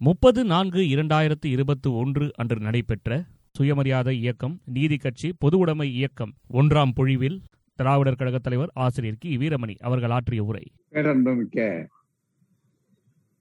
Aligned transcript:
முப்பது 0.00 0.44
நான்கு 0.44 0.78
இரண்டாயிரத்து 0.78 1.46
இருபத்தி 1.46 1.90
ஒன்று 1.90 2.30
அன்று 2.34 2.56
நடைபெற்ற 2.60 3.10
சுயமரியாதை 3.50 4.18
இயக்கம் 4.18 4.60
நீதி 4.64 4.96
கட்சி 4.96 5.34
பொதுவுடைமை 5.44 5.82
இயக்கம் 5.82 6.32
ஒன்றாம் 6.52 6.92
பொழிவில் 6.96 7.38
திராவிடர் 7.78 8.14
கழக 8.14 8.38
தலைவர் 8.38 8.70
ஆசிரியர் 8.74 9.16
கி. 9.18 9.36
வீரமணி 9.36 9.74
அவர்கள் 9.80 10.10
ஆற்றிய 10.10 10.42
உரை. 10.42 10.64
பேரன்புமிக்க 10.90 11.58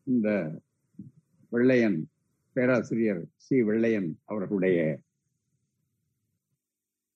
இந்த 0.03 0.29
வெள்ளையன் 1.49 1.99
பேராசிரியர் 2.55 3.21
சி. 3.35 3.63
வெள்ளையன் 3.63 4.19
அவர்களுடைய 4.25 4.79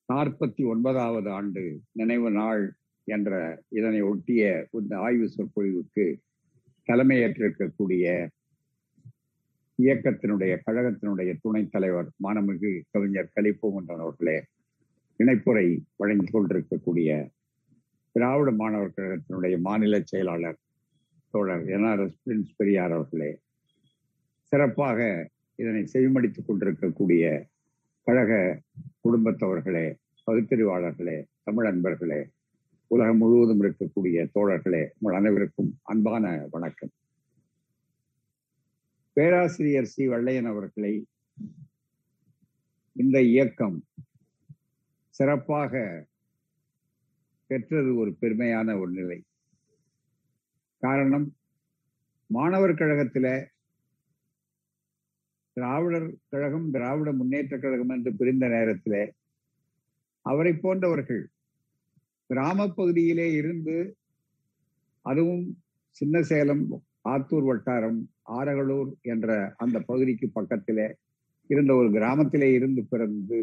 நாற்பத்தி 0.09 0.67
ஒன்பதாவது 0.67 1.29
ஆண்டு 1.31 1.63
நினைவு 1.91 2.31
நாள் 2.31 2.63
என்ற 3.07 3.31
இதனை 3.69 4.01
ஒட்டிய 4.01 4.67
இந்த 4.71 4.97
ஆய்வு 4.97 5.29
சொற்பொழிவுக்கு 5.29 6.05
தலைமையேற்றிருக்கக்கூடிய 6.87 8.05
இயக்கத்தினுடைய 9.80 10.54
கழகத்தினுடைய 10.66 11.32
துணைத் 11.42 11.71
தலைவர் 11.71 12.10
மானமிகு 12.24 12.71
கவிஞர் 12.92 13.33
கலிப்பூமன்றன் 13.36 14.00
அவர்களே 14.00 14.37
இணைப்புரை 15.20 15.68
வழங்கிக் 15.96 16.33
கொண்டிருக்கக்கூடிய 16.33 17.11
திராவிட 18.15 18.51
மாணவர் 18.51 18.96
கழகத்தினுடைய 18.96 19.56
மாநில 19.60 20.01
செயலாளர் 20.01 20.60
தோழர் 21.34 21.65
என்ஆர்எஸ் 21.70 22.20
பிரின்ஸ் 22.23 22.56
பெரியார் 22.57 22.92
அவர்களே 22.92 23.32
சிறப்பாக 24.51 25.00
இதனை 25.60 25.84
செவிமடித்துக் 25.93 26.48
கொண்டிருக்கக்கூடிய 26.48 27.23
கழக 28.07 28.32
குடும்பத்தவர்களே 29.01 29.87
பகுத்தறிவாளர்களே 30.28 31.18
தமிழ் 31.43 31.68
அன்பர்களே 31.68 32.22
உலகம் 32.92 33.17
முழுவதும் 33.17 33.61
இருக்கக்கூடிய 33.64 34.28
தோழர்களே 34.36 34.84
உங்கள் 35.00 35.16
அனைவருக்கும் 35.16 35.72
அன்பான 35.84 36.23
வணக்கம். 36.52 36.92
பேராசிரியர் 39.19 39.86
சி. 39.86 40.08
வெள்ளையன் 40.08 40.45
அவர்களை 40.45 40.91
இந்த 42.95 43.22
இயக்கம் 43.22 43.78
சிறப்பாக 45.09 45.73
பெற்றது 47.50 47.95
ஒரு 47.95 48.12
பெருமையான 48.22 48.80
ஒரு 48.80 48.92
நிலை. 48.92 49.17
காரணம் 50.84 51.36
மாணவர் 52.30 52.73
கழகத்தில் 52.73 53.31
திராவிடர் 55.53 56.09
கழகம் 56.30 56.72
திராவிட 56.72 57.12
முன்னேற்ற 57.12 57.59
கழகம் 57.59 57.90
என்று 57.90 58.16
பிரிந்த 58.16 58.47
நேரத்தில் 58.47 59.02
அவரை 60.25 60.53
போன்றவர்கள் 60.53 61.23
கிராம 62.28 62.67
பகுதியிலே 62.67 63.31
இருந்து 63.31 63.97
அதுவும் 65.02 65.45
சின்ன 65.90 66.22
சேலம் 66.22 66.64
ஆத்தூர் 67.05 67.45
வட்டாரம் 67.45 68.00
ஆரகளூர் 68.31 68.89
என்ற 69.03 69.30
அந்த 69.58 69.78
பகுதிக்கு 69.80 70.28
பக்கத்திலே 70.30 70.88
இருந்த 71.50 71.72
ஒரு 71.73 71.89
கிராமத்திலே 71.89 72.50
இருந்து 72.53 72.81
பிறந்து 72.89 73.39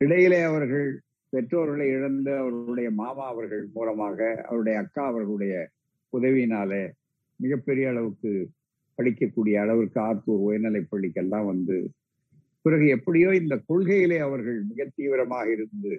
இடையிலே 0.00 0.40
அவர்கள் 0.42 0.88
பெற்றோர்களை 1.32 1.86
இழந்த 1.88 2.28
அவர்களுடைய 2.38 2.88
மாமா 2.92 3.26
அவர்கள் 3.26 3.62
மூலமாக 3.72 4.18
அவருடைய 4.48 4.76
அக்கா 4.78 5.02
அவர்களுடைய 5.06 5.54
உதவியினாலே 6.12 6.82
மிகப்பெரிய 7.40 7.86
அளவுக்கு 7.88 8.32
படிக்கக்கூடிய 8.98 9.56
அளவிற்கு 9.60 10.00
ஆத்தூர் 10.00 10.42
உயர்நிலைப் 10.42 10.90
பள்ளிக்கெல்லாம் 10.90 11.46
வந்து 11.46 11.76
பிறகு 12.64 12.86
எப்படியோ 12.88 13.30
இந்த 13.32 13.54
கொள்கையிலே 13.68 14.18
அவர்கள் 14.18 14.58
மிக 14.62 14.84
தீவிரமாக 14.94 15.46
இருந்து 15.52 15.92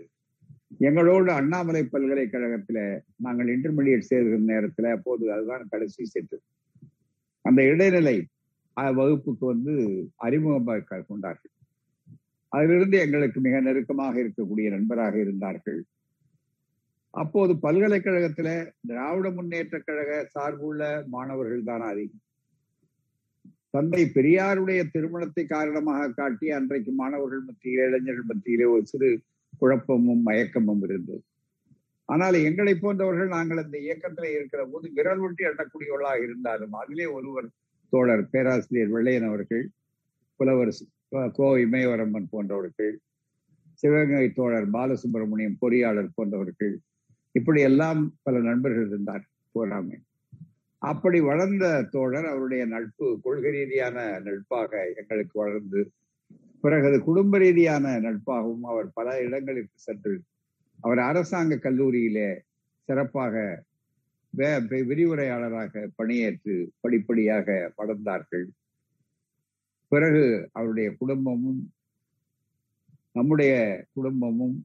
எங்களோடு 0.79 1.31
அண்ணாமலை 1.31 1.81
பல்கலைக்கழகத்துல 1.93 2.79
நாங்கள் 3.17 3.49
இன்டர்மீடியட் 3.55 4.09
சேர்கிற 4.09 4.37
நேரத்துல 4.51 4.91
அப்போது 4.91 5.25
அதுதான் 5.33 5.65
கடைசி 5.69 6.03
செட்டு 6.13 6.37
அந்த 7.45 7.59
இடைநிலை 7.63 8.17
வகுப்புக்கு 8.97 9.45
வந்து 9.45 9.73
அறிமுகமாக 10.15 11.01
கொண்டார்கள். 11.01 11.51
அதிலிருந்து 12.51 12.97
எங்களுக்கு 12.97 13.39
மிக 13.41 13.59
நெருக்கமாக 13.61 14.15
இருக்கக்கூடிய 14.23 14.67
நண்பராக 14.69 15.15
இருந்தார்கள். 15.17 15.79
அப்போது 17.13 17.53
பல்கலைக்கழகத்துல 17.65 18.49
திராவிட 18.87 19.27
முன்னேற்ற 19.29 19.77
கழக 19.79 20.11
சார்புள்ள 20.35 20.83
மாணவர்கள் 21.07 21.67
தான் 21.71 21.83
அதிகம் 21.89 22.23
தந்தை 23.73 24.01
பெரியாருடைய 24.15 24.81
திருமணத்தை 24.93 25.43
காரணமாக 25.45 26.09
காட்டி 26.13 26.47
அன்றைக்கு 26.51 26.91
மாணவர்கள் 26.91 27.45
மத்தியிலே 27.45 27.85
இளைஞர்கள் 27.89 28.29
மத்தியிலே 28.31 28.65
ஒரு 28.65 28.83
சிறு 28.85 29.09
குழப்பமும் 29.59 30.23
மயக்கமும் 30.27 30.83
இருந்தது. 30.87 31.23
ஆனால் 32.09 32.35
எங்களை 32.47 32.73
போன்றவர்கள் 32.75 33.27
நாங்கள் 33.27 33.61
அந்த 33.63 33.77
இயக்கத்தில் 33.77 34.33
இருக்கிற 34.33 34.61
போது 34.65 34.87
விரல் 34.93 35.21
ஒட்டி 35.25 35.43
எண்ணக்கூடியவர்களாக 35.43 36.23
இருந்தாலும் 36.23 36.73
அதிலே 36.73 37.05
ஒருவர் 37.05 37.47
தோழர் 37.93 38.23
பேராசிரியர் 38.31 38.93
வெள்ளையன் 38.95 39.27
அவர்கள் 39.29 39.63
புலவர் 40.39 40.71
கோ 41.37 41.47
இமயவரம்மன் 41.65 42.31
போன்றவர்கள் 42.31 42.95
சிவகங்கை 43.83 44.27
தோழர் 44.31 44.67
பாலசுப்ரமணியம் 44.75 45.59
பொறியாளர் 45.61 46.15
போன்றவர்கள் 46.15 46.73
இப்படி 47.35 47.61
எல்லாம் 47.61 48.01
பல 48.23 48.39
நண்பர்கள் 48.39 48.87
இருந்தார் 48.87 49.23
போராமை. 49.55 49.97
அப்படி 50.81 51.19
வளர்ந்த 51.19 51.65
தோழர் 51.91 52.27
அவருடைய 52.31 52.63
நட்பு 52.65 53.07
கொள்கை 53.23 53.51
ரீதியான 53.51 53.97
நட்பாக 54.25 54.71
எங்களுக்கு 54.95 55.35
வளர்ந்து 55.39 55.81
பிறகு 56.63 56.85
அது 56.89 56.97
குடும்ப 57.07 57.37
ரீதியான 57.37 57.85
நட்பாகவும் 58.05 58.65
அவர் 58.71 58.87
பல 58.93 59.07
இடங்களுக்கு 59.21 59.77
சென்று 59.77 60.13
அவர் 60.79 60.99
அரசாங்க 61.09 61.55
கல்லூரியிலே 61.65 62.29
சிறப்பாக 62.89 63.35
விரிவுரையாளராக 64.89 65.83
பணியேற்று 65.95 66.53
படிப்படியாக 66.81 67.47
வளர்ந்தார்கள். 67.79 68.45
பிறகு 69.91 70.23
அவருடைய 70.51 70.89
குடும்பமும் 71.01 71.61
நம்முடைய 73.15 73.53
குடும்பமும் 73.93 74.55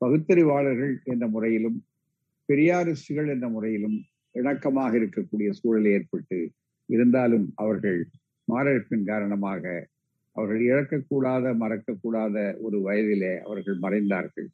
பகுத்தறிவாளர்கள் 0.00 0.94
என்ற 1.04 1.24
முறையிலும் 1.34 1.78
பெரியாரிஸ்டுகள் 2.48 3.28
என்ற 3.34 3.46
முறையிலும் 3.48 3.98
இணக்கமாக 4.34 4.92
இருக்கக்கூடிய 5.00 5.50
சூழல் 5.50 5.88
ஏற்பட்டு 5.92 6.38
இருந்தாலும் 6.88 7.46
அவர்கள் 7.54 8.00
மாரடைப்பின் 8.48 9.06
காரணமாக 9.12 9.62
அவர்கள் 10.36 10.62
இழக்கக்கூடாத 10.66 11.52
மறக்கக்கூடாத 11.62 12.36
ஒரு 12.60 12.78
வயதிலே 12.80 13.32
அவர்கள் 13.40 13.78
மறைந்தார்கள். 13.78 14.48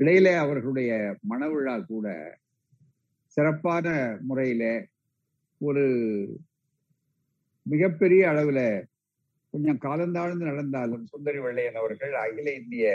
இடையிலே 0.00 0.32
அவர்களுடைய 0.34 0.90
மனவிழா 1.30 1.76
கூட 1.86 2.06
சிறப்பான 3.34 3.86
முறையில 4.20 4.64
ஒரு 5.60 5.84
மிகப்பெரிய 7.62 8.22
அளவுல 8.28 8.60
கொஞ்சம் 9.50 9.82
காலந்தாழ்ந்து 9.82 10.44
நடந்தாலும் 10.50 11.06
சுந்தரி 11.06 11.38
வெள்ளையன் 11.38 11.74
அவர்கள் 11.74 12.14
அகில 12.14 12.54
இந்திய 12.54 12.86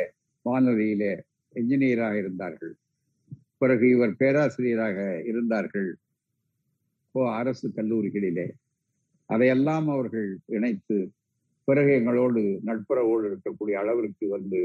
வானொலியில 0.45 1.03
என்ஜினியராக 1.55 2.15
இருந்தார்கள். 2.17 2.73
பிறகு 3.57 3.85
இவர் 3.89 4.13
பேராசிரியராக 4.15 4.99
இருந்தார்கள். 5.25 5.89
அரசு 7.39 7.67
கல்லூரிகளிலே. 7.75 8.47
அதையெல்லாம் 9.29 9.87
அவர்கள் 9.87 10.29
இணைத்து 10.45 10.97
பிறகு 11.71 11.91
எங்களோடு 11.99 12.41
நட்புறவோடு 12.69 13.25
இருக்கக்கூடிய 13.29 13.75
அளவிற்கு 13.81 14.25
வந்து 14.29 14.61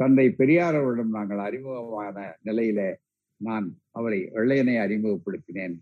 தந்தை 0.00 0.26
பெரியார் 0.40 0.78
அவரிடம் 0.80 1.16
நாங்கள் 1.18 1.40
அறிமுகமான 1.46 2.16
நிலையில 2.44 2.80
நான் 3.40 3.66
அவரை 3.98 4.18
வெள்ளையனை 4.34 4.74
அறிமுகப்படுத்தினேன். 4.84 5.76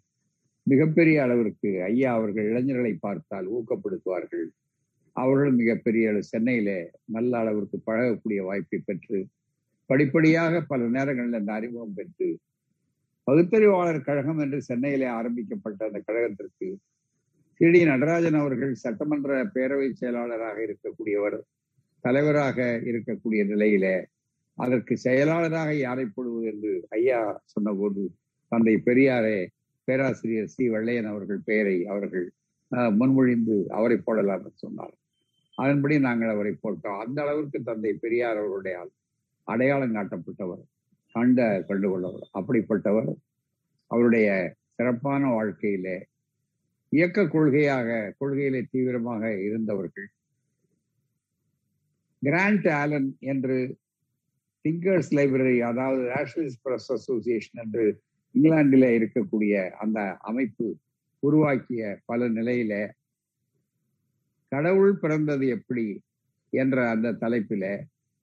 மிகப்பெரிய 0.66 1.16
அளவிற்கு 1.24 1.70
ஐயா 1.88 2.10
அவர்கள் 2.18 2.46
இளைஞர்களை 2.50 2.92
பார்த்தால் 3.06 3.48
ஊக்கப்படுத்துவார்கள். 3.56 4.46
அவர்களும் 5.16 5.58
மிகப்பெரிய 5.62 6.14
சென்னையில 6.30 6.70
நல்ல 7.16 7.32
அளவிற்கு 7.38 7.76
பழகக்கூடிய 7.88 8.40
வாய்ப்பை 8.48 8.78
பெற்று 8.86 9.18
படிப்படியாக 9.90 10.62
பல 10.70 10.86
நேரங்களில் 10.96 11.38
அந்த 11.40 11.52
அறிமுகம் 11.52 11.96
பெற்று 11.98 12.28
பகுத்தறிவாளர் 13.26 14.06
கழகம் 14.08 14.40
என்று 14.44 14.58
சென்னையிலே 14.62 15.08
ஆரம்பிக்கப்பட்ட 15.18 15.80
அந்த 15.90 16.00
கழகத்திற்கு 16.08 16.68
டி. 17.60 17.80
நடராஜன் 17.84 18.38
அவர்கள் 18.42 18.72
சட்டமன்ற 18.84 19.34
பேரவை 19.54 19.88
செயலாளராக 20.00 20.56
இருக்கக்கூடியவர் 20.66 21.36
தலைவராக 22.04 22.58
இருக்கக்கூடிய 22.90 23.42
நிலையில 23.52 23.86
அதற்கு 24.58 24.94
செயலாளராக 25.04 25.70
யாரை 25.86 26.04
போடுவது 26.06 26.46
என்று 26.52 26.72
ஐயா 26.98 27.20
சொன்னபோது 27.52 28.02
தந்தை 28.52 28.74
பெரியாரே 28.88 29.38
பேராசிரியர் 29.88 30.52
சி. 30.54 30.64
வெள்ளையன் 30.74 31.08
அவர்கள் 31.12 31.40
பெயரை 31.48 31.76
அவர்கள் 31.92 32.26
முன்மொழிந்து 33.00 33.56
அவரை 33.78 33.96
போடலாம் 34.06 34.44
என்று 34.44 34.62
சொன்னார். 34.64 34.94
அதன்படி 35.58 35.96
நாங்கள் 36.06 36.32
அவரை 36.34 36.52
போட்டோம். 36.62 37.00
அந்த 37.04 37.18
அளவிற்கு 37.24 37.58
தந்தை 37.62 37.92
பெரியார் 38.04 38.40
அவருடைய 38.42 38.76
அடையாளம் 39.48 39.94
காட்டப்பட்டவர் 39.96 40.62
கண்ட 41.14 41.40
கண்டுகொள்ளவர் 41.68 42.26
அப்படிப்பட்டவர். 42.38 43.10
அவருடைய 43.90 44.28
சிறப்பான 44.76 45.22
வாழ்க்கையிலே 45.38 45.96
இயக்க 46.94 47.20
கொள்கையாக 47.24 47.88
கொள்கையிலே 48.20 48.60
தீவிரமாக 48.70 49.22
இருந்தவர்கள். 49.46 50.08
கிராண்ட் 52.22 52.68
ஆலன் 52.80 53.08
என்று 53.24 53.56
திங்கர்ஸ் 54.64 55.10
லைப்ரரி 55.14 55.56
அதாவது 55.60 56.02
நேஷனலிஸ்ட் 56.10 56.62
பிரஸ் 56.62 56.90
அசோசியேஷன் 56.92 57.60
என்று 57.60 57.84
இங்கிலாந்தில 58.34 58.86
இருக்கக்கூடிய 58.98 59.54
அந்த 59.74 59.98
அமைப்பு 60.20 60.66
உருவாக்கிய 61.22 61.82
பல 62.04 62.28
நிலையில 62.28 62.72
கடவுள் 64.52 64.94
பிறந்தது 64.98 65.46
எப்படி 65.48 65.84
என்ற 66.52 66.78
அந்த 66.90 67.16
தலைப்பில 67.20 67.64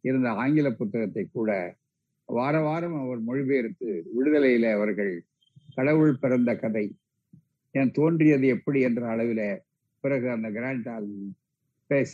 இருந்த 0.04 0.30
ஆங்கில 0.34 0.68
புத்தகத்தை 0.72 1.24
கூட 1.30 1.52
வார 2.30 2.56
வாரம் 2.60 2.98
அவர் 3.02 3.22
மொழிபெயர்த்து 3.22 3.88
விடுதலையில 4.16 4.66
அவர்கள் 4.72 5.14
கடவுள் 5.76 6.14
பிறந்த 6.16 6.52
கதை 6.56 6.86
என் 7.72 7.92
தோன்றியது 7.92 8.48
எப்படி 8.48 8.80
என்ற 8.82 9.08
அளவில் 9.08 9.62
பிறகு 10.00 10.30
அந்த 10.30 10.50
கிராண்ட் 10.52 10.90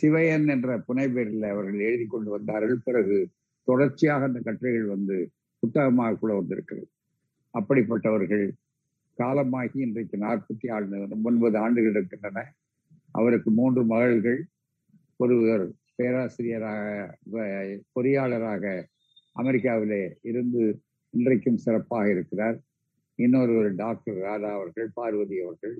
சிவையன் 0.00 0.46
என்ற 0.48 0.78
புனைப்பெயரில் 0.88 1.48
அவர்கள் 1.50 1.78
எழுதி 1.78 2.06
கொண்டு 2.06 2.30
வந்தார்கள். 2.30 2.78
பிறகு 2.84 3.16
தொடர்ச்சியாக 3.64 4.24
அந்த 4.24 4.40
கட்டுரைகள் 4.40 4.88
வந்து 4.94 5.16
புத்தகமாக 5.58 6.16
கூட 6.16 6.34
வந்திருக்கிறது. 6.34 6.88
அப்படிப்பட்டவர்கள் 7.58 8.44
காலமாகி 9.14 9.80
இன்றைக்கு 9.80 10.16
நாற்பத்தி 10.16 10.66
ஆறு 10.70 11.06
ஒன்பது 11.22 11.58
ஆண்டுகள் 11.58 11.90
இருக்கின்றன. 11.90 12.54
அவருக்கு 13.10 13.50
மூன்று 13.50 13.84
மகள்கள். 13.86 14.40
ஒருவர் 15.16 15.64
பேராசிரியராக 15.96 17.16
பொறியாளராக 17.94 18.64
அமெரிக்காவிலே 19.40 20.02
இருந்து 20.22 20.62
இன்றைக்கும் 21.10 21.62
சிறப்பாக 21.64 22.10
இருக்கிறார். 22.10 22.58
இன்னொருவர் 23.18 23.70
டாக்டர் 23.74 24.18
ராதா 24.18 24.50
அவர்கள் 24.52 24.88
பார்வதி 24.94 25.38
அவர்கள் 25.40 25.76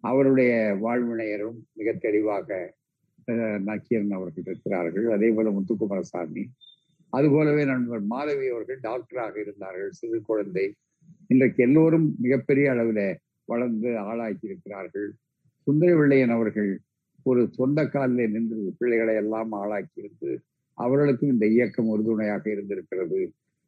அவருடைய 0.00 0.52
வாழ்வினையரும் 0.82 1.58
மிக 1.72 1.92
தெளிவாக 1.92 2.58
நக்கீரன் 3.58 4.10
அவர்கள் 4.10 4.44
இருக்கிறார்கள். 4.46 5.06
அதே 5.10 5.28
போல 5.30 5.50
முத்துக்குமாரசாமி. 5.50 6.44
அதுபோலவே 7.12 7.64
நண்பர் 7.64 8.02
மாதவி 8.02 8.46
அவர்கள் 8.48 8.78
டாக்டராக 8.82 9.34
இருந்தார்கள். 9.40 9.90
சிறு 9.90 10.22
குழந்தை. 10.22 10.66
இன்றைக்கு 11.26 11.60
எல்லோரும் 11.62 12.06
மிகப்பெரிய 12.18 12.70
அளவில் 12.70 13.18
வளர்ந்து 13.44 13.90
ஆளாக்கி 13.98 14.46
இருக்கிறார்கள். 14.46 15.08
சுந்தர 15.66 15.96
வெள்ளையன் 15.96 16.30
அவர்கள் 16.30 16.70
ஒரு 17.22 17.48
சொந்த 17.50 17.80
காலில் 17.86 18.30
நின்று 18.30 18.58
பிள்ளைகளை 18.78 19.14
எல்லாம் 19.14 19.52
ஆளாக்கி 19.52 19.98
இருந்து 20.02 20.30
அவர்களுக்கும் 20.78 21.30
இந்த 21.30 21.46
இயக்கம் 21.46 21.88
உறுதுணையாக 21.88 22.44
இருந்திருக்கிறது. 22.50 23.20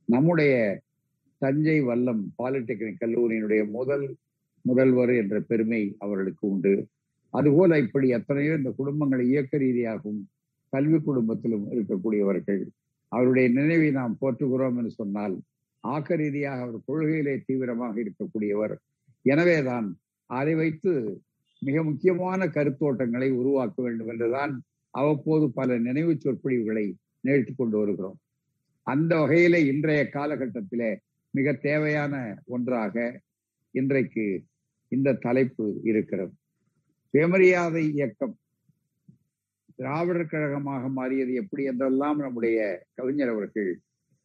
நம்முடைய 0.08 0.52
தஞ்சை 1.44 1.78
வல்லம் 1.88 2.22
பாலிடெக்னிக் 2.40 3.00
கல்லூரியினுடைய 3.02 3.62
முதல் 3.76 4.06
முதல்வர் 4.64 5.12
என்ற 5.20 5.36
பெருமை 5.50 5.82
அவர்களுக்கு 6.04 6.44
உண்டு. 6.52 6.74
அதுபோல 7.34 7.78
இப்படி 7.84 8.06
எத்தனையோ 8.18 8.52
இந்த 8.60 8.70
குடும்பங்களை 8.80 9.24
இயக்க 9.32 9.58
ரீதியாகவும் 9.64 10.20
கல்வி 10.72 10.98
குடும்பத்திலும் 11.06 11.64
இருக்கக்கூடியவர்கள். 11.74 12.62
அவருடைய 13.12 13.46
நினைவை 13.58 13.88
நாம் 13.98 14.14
போற்றுகிறோம் 14.20 14.76
என்று 14.80 14.92
சொன்னால் 15.00 15.34
ஆக்க 15.84 16.16
ரீதியாக 16.22 16.64
அவர் 16.64 16.86
கொள்கையிலே 16.88 17.34
தீவிரமாக 17.46 17.94
இருக்கக்கூடியவர். 18.04 18.74
எனவேதான் 19.26 19.88
அதை 20.30 20.54
வைத்து 20.60 20.92
மிக 21.62 21.82
முக்கியமான 21.88 22.46
கருத்தோட்டங்களை 22.56 23.28
உருவாக்க 23.40 23.76
வேண்டும் 23.86 24.10
என்றுதான் 24.12 24.52
அவ்வப்போது 24.94 25.44
பல 25.58 25.78
நினைவு 25.86 26.12
சொற்பொழிவுகளை 26.24 26.84
நிகழ்த்தி 27.26 27.52
கொண்டு 27.54 27.76
வருகிறோம். 27.80 28.16
அந்த 28.86 29.12
வகையில 29.22 29.56
இன்றைய 29.72 30.02
காலகட்டத்திலே 30.16 30.90
மிக 31.34 31.52
தேவையான 31.52 32.42
ஒன்றாக 32.44 33.22
இன்றைக்கு 33.70 34.44
இந்த 34.88 35.12
தலைப்பு 35.12 35.80
இருக்கிறது. 35.82 36.32
சுயமரியாதை 37.10 37.92
இயக்கம் 37.92 38.34
திராவிடர் 39.76 40.26
கழகமாக 40.26 40.88
மாறியது 40.88 41.34
எப்படி 41.34 41.62
என்றெல்லாம் 41.64 42.18
நம்முடைய 42.18 42.86
கவிஞர் 42.94 43.28
அவர்கள் 43.28 43.70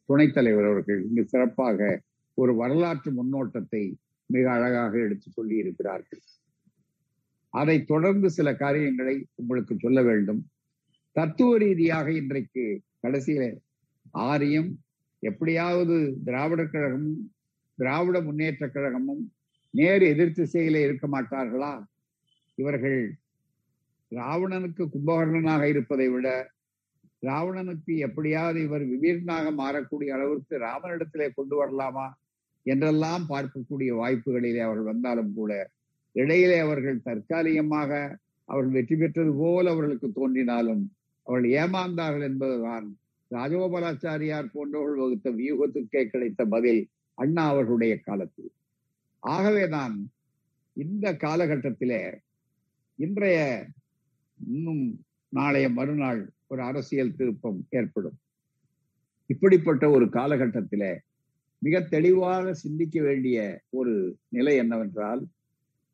துணைத் 0.05 0.33
தலைவர் 0.33 0.65
அவர்கள் 0.65 0.99
இங்கு 1.03 1.23
சிறப்பாக 1.25 2.01
ஒரு 2.33 2.55
வரலாற்று 2.55 3.11
முன்னோட்டத்தை 3.11 3.97
மிக 4.29 4.51
அழகாக 4.51 4.99
எடுத்து 4.99 5.31
சொல்லி 5.31 5.55
இருக்கிறார்கள். 5.55 6.21
அதை 7.53 7.83
தொடர்ந்து 7.83 8.29
சில 8.29 8.55
காரியங்களை 8.55 9.15
உங்களுக்கு 9.35 9.75
சொல்ல 9.79 10.01
வேண்டும். 10.01 10.41
தத்துவ 11.11 11.57
ரீதியாக 11.57 12.11
இன்றைக்கு 12.11 12.65
கடைசியில 13.07 13.43
ஆரியம் 14.11 14.69
எப்படியாவது 15.23 15.95
திராவிடர் 16.23 16.73
கழகமும் 16.73 17.21
திராவிட 17.79 18.17
முன்னேற்ற 18.21 18.67
கழகமும் 18.67 19.23
நேர் 19.73 20.03
எதிர் 20.03 20.37
திசையில 20.37 20.81
இருக்க 20.83 21.05
மாட்டார்களா? 21.07 21.73
இவர்கள் 22.57 22.99
ராவணனுக்கு 24.11 24.83
கும்பகர்ணனாக 24.85 25.63
இருப்பதை 25.63 26.07
விட 26.09 26.27
ராவணனுக்கு 27.23 27.93
எப்படியாவது 27.97 28.59
இவர் 28.61 28.83
விபீர்ணாக 28.83 29.51
மாறக்கூடிய 29.53 30.09
அளவிற்கு 30.13 30.55
ராமனிடத்திலே 30.59 31.27
கொண்டு 31.29 31.55
வரலாமா? 31.55 32.07
என்றெல்லாம் 32.65 33.25
பார்க்கக்கூடிய 33.29 33.91
வாய்ப்புகளிலே 34.01 34.61
அவர்கள் 34.61 34.91
வந்தாலும் 34.93 35.33
கூட 35.33 35.51
இடையிலே 36.15 36.57
அவர்கள் 36.59 37.03
தற்காலிகமாக 37.03 37.91
அவர்கள் 38.49 38.71
வெற்றி 38.71 38.95
பெற்றது 38.95 39.31
போல் 39.33 39.67
அவர்களுக்கு 39.67 40.07
தோன்றினாலும் 40.11 40.83
அவர்கள் 41.27 41.53
ஏமாந்தார்கள் 41.57 42.27
என்பதுதான் 42.29 42.87
ராஜகோபாலாச்சாரியார் 43.31 44.53
போன்றவர்கள் 44.53 45.01
வகுத்த 45.03 45.31
வியூகத்துக்கே 45.31 46.05
கிடைத்த 46.05 46.45
பதில் 46.45 46.81
அண்ணா 47.13 47.49
அவர்களுடைய 47.49 47.99
காலத்தில். 47.99 48.51
ஆகவேதான் 49.19 49.95
இந்த 50.73 51.13
காலகட்டத்திலே 51.13 52.01
இன்றைய 52.95 53.67
இன்னும் 54.47 55.05
நாளைய 55.29 55.69
மறுநாள் 55.69 56.21
ஒரு 56.47 56.61
அரசியல் 56.61 57.15
திருப்பம் 57.15 57.67
ஏற்படும். 57.69 58.17
இப்படிப்பட்ட 59.25 59.89
ஒரு 59.89 60.05
காலகட்டத்தில 60.05 60.83
மிக 61.61 61.81
தெளிவாக 61.81 62.53
சிந்திக்க 62.53 63.01
வேண்டிய 63.01 63.37
ஒரு 63.69 64.17
நிலை 64.29 64.55
என்னவென்றால் 64.55 65.21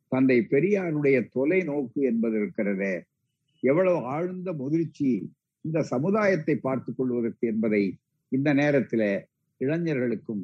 தந்தை 0.07 0.37
பெரியாருடைய 0.49 1.17
தொலைநோக்கு 1.35 2.01
என்பது 2.01 2.35
இருக்கிறதே 2.41 2.93
எவ்வளவு 3.63 3.97
ஆழ்ந்த 4.05 4.53
முதிர்ச்சி 4.53 5.11
இந்த 5.65 5.79
சமுதாயத்தை 5.83 6.55
பார்த்துக் 6.57 6.97
கொள்வதற்கு 6.97 7.45
என்பதை 7.47 7.83
இந்த 8.31 8.49
நேரத்தில் 8.53 9.07
இளைஞர்களுக்கும் 9.61 10.43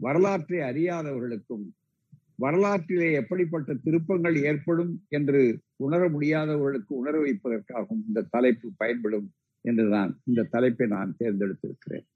வரலாற்றை 0.00 0.58
அறியாதவர்களுக்கும் 0.60 1.66
வரலாற்றிலே 2.36 3.08
எப்படிப்பட்ட 3.12 3.74
திருப்பங்கள் 3.74 4.36
ஏற்படும் 4.42 4.92
என்று 5.08 5.40
உணர 5.76 6.02
முடியாதவர்களுக்கு 6.08 6.92
உணர 6.94 7.14
வைப்பதற்காகவும் 7.18 8.02
இந்த 8.06 8.26
தலைப்பு 8.30 8.68
பயன்படும் 8.76 9.26
என்றுதான் 9.64 10.10
இந்த 10.24 10.46
தலைப்பை 10.50 10.86
நான் 10.86 11.16
தேர்ந்தெடுத்திருக்கிறேன். 11.18 12.06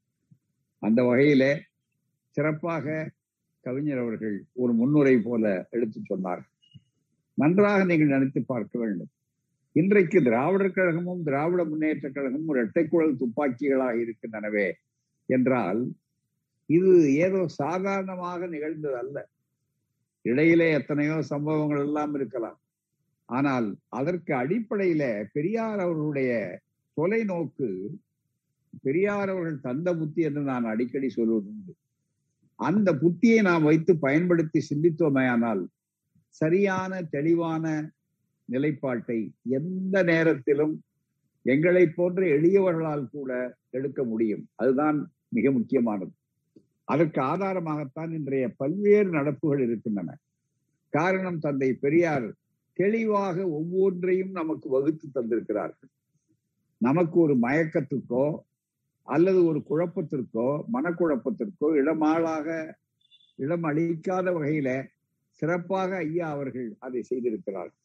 அந்த 0.81 0.99
வகையில 1.03 1.43
சிறப்பாக 2.37 2.85
கவிஞர் 3.63 3.97
அவர்கள் 3.97 4.37
ஒரு 4.53 4.73
முன்னுரை 4.73 5.15
போல 5.17 5.43
எடுத்து 5.69 5.99
சொன்னார் 6.05 6.41
நன்றாக 7.37 7.83
நீங்கள் 7.83 8.13
நினைத்து 8.15 8.41
பார்க்க 8.45 8.79
வேண்டும். 8.79 9.11
இன்றைக்கு 9.75 10.17
திராவிடர் 10.21 10.75
கழகமும் 10.75 11.21
திராவிட 11.27 11.61
முன்னேற்ற 11.69 12.07
கழகமும் 12.09 12.49
இரட்டைக்குழல் 12.53 13.19
துப்பாக்கிகளாக 13.21 13.95
இருக்கின்றனவே 14.03 14.65
என்றால் 15.29 15.79
இது 16.69 16.91
ஏதோ 17.25 17.39
சாதாரணமாக 17.61 18.47
நிகழ்ந்தது 18.53 18.97
அல்ல. 19.01 19.15
இடையிலே 20.25 20.67
எத்தனையோ 20.71 21.15
சம்பவங்கள் 21.31 21.81
எல்லாம் 21.87 22.13
இருக்கலாம். 22.13 22.59
ஆனால் 23.29 23.67
அதற்கு 23.99 24.31
அடிப்படையில 24.41 25.03
பெரியார் 25.35 25.81
அவர்களுடைய 25.85 26.31
தொலைநோக்கு 26.97 27.69
பெரியார் 28.85 29.31
அவர்கள் 29.33 29.65
தந்த 29.67 29.89
புத்தி 29.95 30.21
என்று 30.29 30.43
நான் 30.51 30.71
அடிக்கடி 30.73 31.09
சொல்வதுண்டு. 31.17 31.73
அந்த 32.59 32.89
புத்தியை 33.03 33.39
நாம் 33.49 33.67
வைத்து 33.69 33.93
பயன்படுத்தி 34.05 34.59
சிந்தித்தோமேயானால் 34.71 35.63
சரியான 36.41 37.01
தெளிவான 37.15 37.65
நிலைப்பாட்டை 38.53 39.19
எந்த 39.57 40.03
நேரத்திலும் 40.03 40.73
எங்களை 41.51 41.83
போன்ற 41.87 42.19
எளியவர்களால் 42.35 43.09
கூட 43.11 43.31
எடுக்க 43.69 44.01
முடியும். 44.03 44.43
அதுதான் 44.55 44.97
மிக 45.27 45.51
முக்கியமானது. 45.51 46.13
அதற்கு 46.91 47.19
ஆதாரமாகத்தான் 47.21 48.11
இன்றைய 48.11 48.45
பல்வேறு 48.61 49.09
நடப்புகள் 49.09 49.61
இருக்கின்றன. 49.65 50.15
காரணம் 50.93 51.39
தந்தை 51.39 51.69
பெரியார் 51.73 52.27
தெளிவாக 52.73 53.37
ஒவ்வொன்றையும் 53.49 54.33
நமக்கு 54.39 54.67
வகுத்து 54.69 55.07
தந்திருக்கிறார்கள். 55.13 55.91
நமக்கு 56.77 57.17
ஒரு 57.19 57.35
மயக்கத்துக்கோ 57.41 58.25
அல்லது 59.07 59.39
ஒரு 59.45 59.59
குழப்பத்திற்கோ 59.69 60.47
மனக்குழப்பத்திற்கோ 60.73 61.67
இடமாளாக 61.81 62.47
இடம் 63.35 63.63
அளிக்காத 63.63 64.27
வகையில 64.31 64.69
சிறப்பாக 65.37 65.91
ஐயா 65.95 66.27
அவர்கள் 66.29 66.67
அதை 66.79 66.99
செய்திருக்கிறார்கள். 67.03 67.82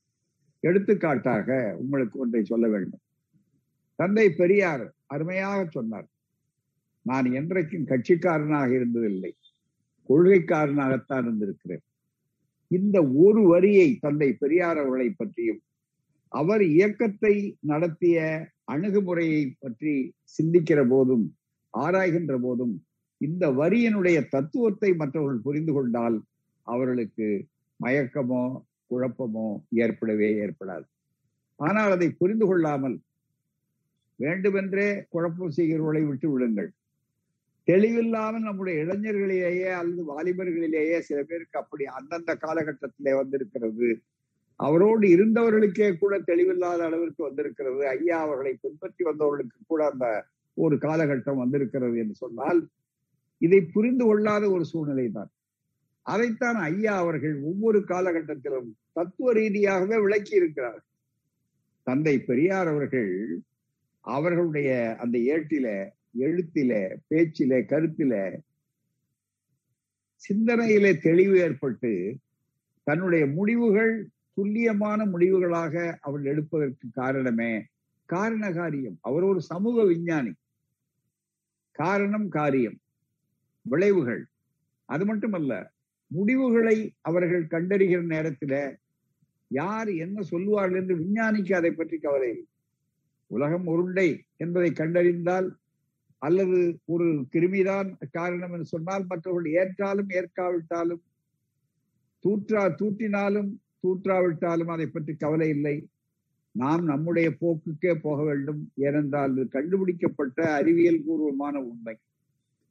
எடுத்துக்காட்டாக 0.63 1.49
உங்களுக்கு 1.81 2.17
ஒன்றை 2.19 2.43
சொல்ல 2.45 2.67
வேண்டும். 2.69 3.03
தந்தை 3.99 4.27
பெரியார் 4.41 4.85
அருமையாக 5.07 5.61
சொன்னார். 5.71 6.09
நான் 7.07 7.27
என்றைக்கும் 7.41 7.89
கட்சிக்காரனாக 7.91 8.71
இருந்ததில்லை. 8.79 9.33
கொள்கைக்காரனாகத்தான் 10.09 11.25
இருந்திருக்கிறேன். 11.25 11.85
இந்த 12.71 12.97
ஒரு 13.25 13.43
வரியை 13.53 13.89
தந்தை 14.01 14.29
பெரியார் 14.33 14.79
அவர்களை 14.83 15.09
பற்றியும் 15.11 15.61
அவர் 16.33 16.63
இயக்கத்தை 16.75 17.35
நடத்திய 17.61 18.17
அணுகுமுறையை 18.65 19.43
பற்றி 19.59 19.93
சிந்திக்கிற 20.39 20.81
போதும் 20.89 21.25
ஆராய்கின்ற 21.75 22.35
போதும் 22.41 22.75
இந்த 23.21 23.45
வரியினுடைய 23.61 24.19
தத்துவத்தை 24.29 24.91
மற்றவர்கள் 24.97 25.47
புரிந்து 25.47 25.73
கொண்டால் 25.73 26.17
அவர்களுக்கு 26.67 27.29
மயக்கமோ 27.81 28.43
குழப்பமோ 28.91 29.47
ஏற்படவே 29.85 30.29
ஏற்படாது. 30.45 30.87
ஆனால் 31.61 31.91
அதை 31.91 32.09
புரிந்து 32.21 32.47
கொள்ளாமல் 32.47 32.97
வேண்டுமென்றே 34.21 34.89
குழப்பம் 35.09 35.57
செய்கிறவர்களை 35.59 36.03
விட்டு 36.07 36.29
விடுங்கள். 36.33 36.71
தெளிவில்லாமல் 37.69 38.47
நம்முடைய 38.49 38.75
இளைஞர்களிலேயே 38.85 39.71
அல்லது 39.81 40.03
வாலிபர்களிலேயே 40.13 40.99
சில 41.01 41.19
பேருக்கு 41.23 41.59
அப்படி 41.59 41.85
அந்தந்த 41.99 42.33
காலகட்டத்திலே 42.45 43.13
வந்திருக்கிறது. 43.17 43.89
அவரோடு 44.61 45.07
இருந்தவர்களுக்கே 45.17 45.89
கூட 45.97 46.15
தெளிவில்லாத 46.31 46.81
அளவிற்கு 46.89 47.23
வந்திருக்கிறது. 47.29 47.83
ஐயா 47.89 48.19
அவர்களை 48.27 48.53
பின்பற்றி 48.63 49.03
வந்தவர்களுக்கு 49.05 49.59
கூட 49.67 49.83
அந்த 49.93 50.07
ஒரு 50.57 50.77
காலகட்டம் 50.87 51.43
வந்திருக்கிறது 51.43 51.97
என்று 52.03 52.15
சொன்னால் 52.15 52.61
இதை 53.41 53.61
புரிந்து 53.75 54.05
கொள்ளாத 54.05 54.45
ஒரு 54.51 54.65
சூழ்நிலை 54.65 55.07
தான் 55.11 55.31
அதைத்தான் 56.09 56.57
ஐயா 56.57 56.97
அவர்கள் 56.97 57.41
ஒவ்வொரு 57.43 57.79
காலகட்டத்திலும் 57.81 58.71
தத்துவ 58.93 59.33
ரீதியாகவே 59.33 60.01
விளக்கி 60.03 60.35
இருக்கிறார் 60.37 60.83
தந்தை 61.83 62.21
பெரியார் 62.21 62.69
அவர்கள் 62.69 63.11
அவர்களுடைய 64.05 64.97
அந்த 65.01 65.19
ஏட்டில 65.19 65.67
எழுத்தில 66.19 66.73
பேச்சில 67.11 67.53
கருத்தில 67.65 68.15
சிந்தனையிலே 70.29 70.99
தெளிவு 71.01 71.39
ஏற்பட்டு 71.39 71.93
தன்னுடைய 72.83 73.27
முடிவுகள் 73.27 73.93
துல்லியமான 74.33 75.05
முடிவுகளாக 75.07 75.97
அவர் 76.01 76.25
எடுப்பதற்கு 76.25 76.89
காரணமே 76.93 77.53
காரண 78.05 78.53
காரியம் 78.53 78.99
அவர் 79.01 79.23
ஒரு 79.23 79.41
சமூக 79.43 79.85
விஞ்ஞானி. 79.85 80.33
காரணம் 81.73 82.29
காரியம். 82.29 82.79
விளைவுகள். 83.63 84.23
அது 84.85 85.05
மட்டுமல்ல 85.05 85.73
முடிவுகளை 86.11 86.77
அவர்கள் 87.01 87.45
கண்டறிகிற 87.47 88.01
நேரத்துல 88.15 88.55
யார் 89.51 89.91
என்ன 90.05 90.23
சொல்லுவார்கள் 90.23 90.81
என்று 90.81 90.95
விஞ்ஞானிக்கு 90.97 91.53
அதை 91.55 91.71
பற்றி 91.71 91.97
கவலை 91.99 92.29
இல்லை. 92.31 92.47
உலகம் 93.31 93.67
உருண்டை 93.67 94.09
என்பதை 94.37 94.71
கண்டறிந்தால் 94.71 95.49
அல்லது 96.23 96.59
ஒரு 96.85 97.07
கிருமிதான் 97.33 97.89
காரணம் 98.11 98.53
என்று 98.53 98.67
சொன்னால் 98.67 99.05
மற்றவர்கள் 99.07 99.57
ஏற்றாலும் 99.61 100.11
ஏற்காவிட்டாலும் 100.19 101.03
தூற்றா 102.25 102.63
தூற்றினாலும் 102.81 103.51
தூற்றாவிட்டாலும் 103.83 104.73
அதை 104.75 104.87
பற்றி 104.87 105.13
கவலை 105.15 105.49
இல்லை. 105.49 105.77
நாம் 106.55 106.85
நம்முடைய 106.85 107.29
போக்குக்கே 107.41 107.93
போக 108.01 108.19
வேண்டும். 108.23 108.61
ஏனென்றால் 108.87 109.35
கண்டுபிடிக்கப்பட்ட 109.49 110.39
அறிவியல் 110.55 111.05
பூர்வமான 111.07 111.55
உண்மை. 111.61 111.97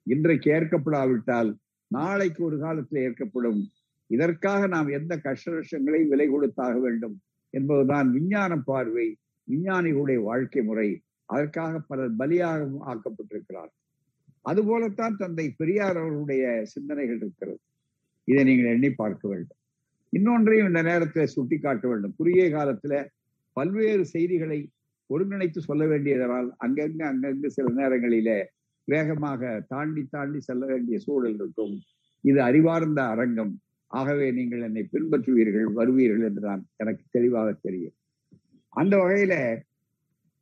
இன்றைக்கு 0.08 0.48
ஏற்கப்படாவிட்டால் 0.52 1.52
நாளைக்கு 1.88 2.44
ஒரு 2.44 2.60
காலத்தில் 2.60 3.02
ஏற்கப்படும். 3.02 3.62
இதற்காக 4.08 4.68
நாம் 4.68 4.88
எந்த 4.88 5.18
கஷ்டங்களை 5.18 6.04
விலை 6.04 6.28
கொடுத்தாக 6.28 6.80
வேண்டும் 6.80 7.22
என்பதுதான் 7.50 8.12
விஞ்ஞான 8.12 8.58
பார்வை 8.58 9.18
விஞ்ஞானிகளுடைய 9.48 10.20
வாழ்க்கை 10.24 10.62
முறை. 10.62 11.02
அதற்காக 11.26 11.80
பலர் 11.80 12.16
பலியாக 12.16 12.70
ஆக்கப்பட்டிருக்கிறார். 12.86 13.72
அதுபோலத்தான் 14.42 15.16
தந்தை 15.16 15.54
பெரியார் 15.58 15.98
அவர்களுடைய 15.98 16.62
சிந்தனைகள் 16.64 17.16
இருக்கிறது. 17.16 17.60
இதை 18.24 18.44
நீங்கள் 18.44 18.74
எண்ணி 18.74 18.90
பார்க்க 18.92 19.28
வேண்டும். 19.28 19.58
இன்னொன்றையும் 20.14 20.68
இந்த 20.68 20.82
நேரத்தில் 20.82 21.26
சுட்டி 21.26 21.58
காட்ட 21.58 21.88
வேண்டும். 21.88 22.14
குறுகிய 22.18 22.46
காலத்துல 22.50 23.06
பல்வேறு 23.54 24.06
செய்திகளை 24.06 24.70
ஒருங்கிணைத்து 25.10 25.60
சொல்ல 25.60 25.86
வேண்டியதனால் 25.86 26.50
அங்கங்கு 26.66 27.04
அங்கங்கு 27.12 27.46
சில 27.48 27.68
நேரங்களிலே 27.76 28.50
வேகமாக 28.88 29.42
தாண்டி 29.68 30.04
தாண்டி 30.10 30.40
செல்ல 30.40 30.66
வேண்டிய 30.66 30.98
சூழல் 31.00 31.38
இருக்கும். 31.40 31.76
இது 32.24 32.40
அறிவார்ந்த 32.42 33.00
அரங்கம். 33.14 33.54
ஆகவே 33.92 34.28
நீங்கள் 34.32 34.62
என்னை 34.62 34.84
பின்பற்றுவீர்கள் 34.94 35.68
வருவீர்கள் 35.80 36.26
என்றுதான் 36.30 36.62
எனக்கு 36.76 37.04
தெளிவாக 37.12 37.50
தெரியும். 37.66 37.96
அந்த 38.74 38.94
வகையில 38.98 39.36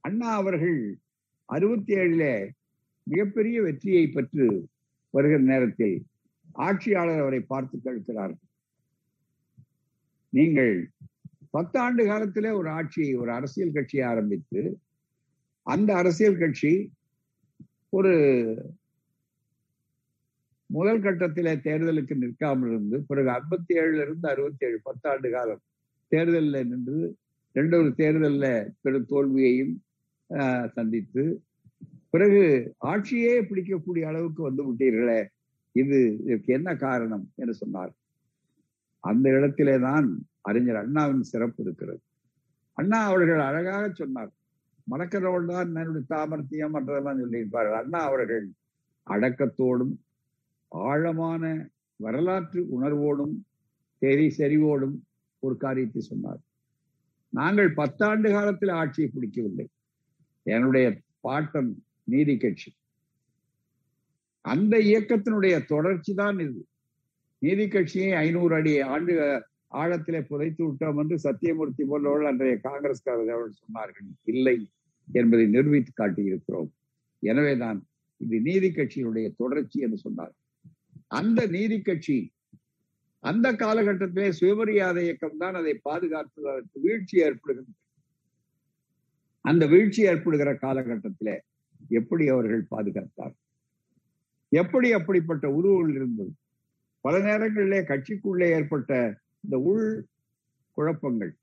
அண்ணா 0.04 0.30
அவர்கள் 0.34 0.80
அறுபத்தி 1.50 1.94
ஏழுல 1.94 2.24
மிகப்பெரிய 3.08 3.58
வெற்றியை 3.62 4.06
பெற்று 4.08 4.48
வருகிற 5.14 5.42
நேரத்தில் 5.52 5.98
ஆட்சியாளர் 6.66 7.22
அவரை 7.24 7.40
பார்த்து 7.52 7.76
கேட்கிறார்கள். 7.80 8.44
நீங்கள் 10.34 10.74
பத்தாண்டு 11.54 12.04
காலத்திலே 12.06 12.50
ஒரு 12.50 12.70
ஆட்சியை 12.70 13.12
ஒரு 13.16 13.32
அரசியல் 13.32 13.76
கட்சியை 13.76 14.06
ஆரம்பித்து 14.08 14.62
அந்த 15.68 15.90
அரசியல் 15.96 16.38
கட்சி 16.38 16.72
ஒரு 17.98 18.14
முதல் 20.70 21.04
கட்டத்திலே 21.06 21.54
தேர்தலுக்கு 21.66 22.16
நிற்காமல் 22.22 22.70
இருந்து 22.70 22.98
பிறகு 23.10 23.30
ஐம்பத்தி 23.40 23.74
ஏழுல 23.82 24.04
இருந்து 24.06 24.28
அறுபத்தி 24.32 24.66
ஏழு 24.68 24.78
பத்தாண்டு 24.88 25.30
காலம் 25.36 25.62
தேர்தலில் 26.12 26.70
நின்று 26.72 27.00
இரண்டொரு 27.56 27.92
தேர்தலில் 28.02 28.50
பெரும் 28.84 29.10
தோல்வியையும் 29.12 29.76
சந்தித்து 30.78 31.24
பிறகு 32.14 32.42
ஆட்சியே 32.92 33.34
பிடிக்கக்கூடிய 33.50 34.04
அளவுக்கு 34.12 34.42
வந்து 34.48 34.64
விட்டீர்களே 34.68 35.20
இது 35.76 35.98
இதற்கு 36.26 36.52
என்ன 36.58 36.70
காரணம் 36.86 37.26
என்று 37.42 37.54
சொன்னார். 37.62 37.94
அந்த 39.04 39.26
இடத்திலே 39.38 39.76
தான் 39.88 40.08
அறிஞர் 40.50 40.82
அண்ணாவின் 40.82 41.30
சிறப்பு 41.32 41.60
இருக்கிறது. 41.66 42.02
அண்ணா 42.78 43.00
அவர்கள் 43.10 43.42
அழகாக 43.50 43.84
சொன்னார். 44.02 44.32
மறக்கிறவள் 44.92 45.46
தான் 45.46 45.76
என்னுடைய 45.76 46.06
தாமர்த்தியம் 46.10 46.74
மற்றதெல்லாம் 46.76 47.22
சொல்லியிருப்பார்கள் 47.22 47.80
அண்ணா 47.80 48.00
அவர்கள் 48.00 48.46
அடக்கத்தோடும் 49.08 49.94
ஆழமான 50.68 51.72
வரலாற்று 52.00 52.62
உணர்வோடும் 52.76 53.36
தேதி 54.02 54.28
செறிவோடும் 54.38 54.96
ஒரு 55.40 55.56
காரியத்தை 55.58 56.02
சொன்னார். 56.02 56.42
நாங்கள் 57.34 57.74
பத்தாண்டு 57.74 58.28
காலத்தில் 58.32 58.70
ஆட்சியை 58.70 59.12
பிடிக்கவில்லை. 59.14 59.68
என்னுடைய 60.44 60.86
பாட்டம் 61.24 61.70
நீதி 62.04 62.38
கட்சி. 62.38 62.70
அந்த 64.42 64.78
இயக்கத்தினுடைய 64.78 65.66
தொடர்ச்சி 65.66 66.14
தான் 66.14 66.40
இது. 66.40 66.62
நீதி 67.42 67.68
கட்சியை 67.68 68.14
ஐநூறு 68.14 68.56
அடி 68.56 68.74
ஆண்டு 68.82 69.14
ஆழத்திலே 69.72 70.22
புதைத்து 70.22 70.64
விட்டோம் 70.68 71.00
என்று 71.00 71.16
சத்தியமூர்த்தி 71.18 71.84
போன்றவர்கள் 71.86 72.28
அன்றைய 72.28 72.60
காங்கிரஸ்காரர்கள் 72.64 73.58
சொன்னார்கள். 73.62 74.10
இல்லை 74.24 74.70
என்பதை 75.14 75.46
நிரூபித்து 75.48 75.92
காட்டியிருக்கிறோம். 75.98 76.70
எனவேதான் 77.20 77.88
இது 78.18 78.42
நீதி 78.42 78.70
கட்சியினுடைய 78.70 79.34
தொடர்ச்சி 79.38 79.80
என்று 79.80 79.98
சொன்னார். 79.98 80.34
அந்த 81.08 81.48
நீதி 81.48 81.82
கட்சி 81.82 82.34
அந்த 83.20 83.48
காலகட்டத்திலே 83.54 84.30
சுயமரியாதை 84.30 85.04
இயக்கம் 85.04 85.38
தான் 85.38 85.54
அதை 85.54 85.74
பாதுகாத்து 85.74 86.42
வீழ்ச்சி 86.82 87.18
ஏற்படுகின்ற 87.20 87.74
அந்த 89.42 89.66
வீழ்ச்சி 89.66 90.02
ஏற்படுகிற 90.04 90.54
காலகட்டத்திலே 90.54 91.36
எப்படி 91.90 92.28
அவர்கள் 92.28 92.64
பாதுகாத்தார்? 92.72 93.36
எப்படி 94.50 94.94
அப்படிப்பட்ட 94.94 95.46
உருவங்கள் 95.50 95.96
இருந்தது? 95.96 96.32
பல 97.02 97.20
நேரங்களிலே 97.20 97.80
கட்சிக்குள்ளே 97.80 98.48
ஏற்பட்ட 98.50 99.24
இந்த 99.46 99.58
உள் 99.72 99.88
குழப்பங்கள். 100.78 101.34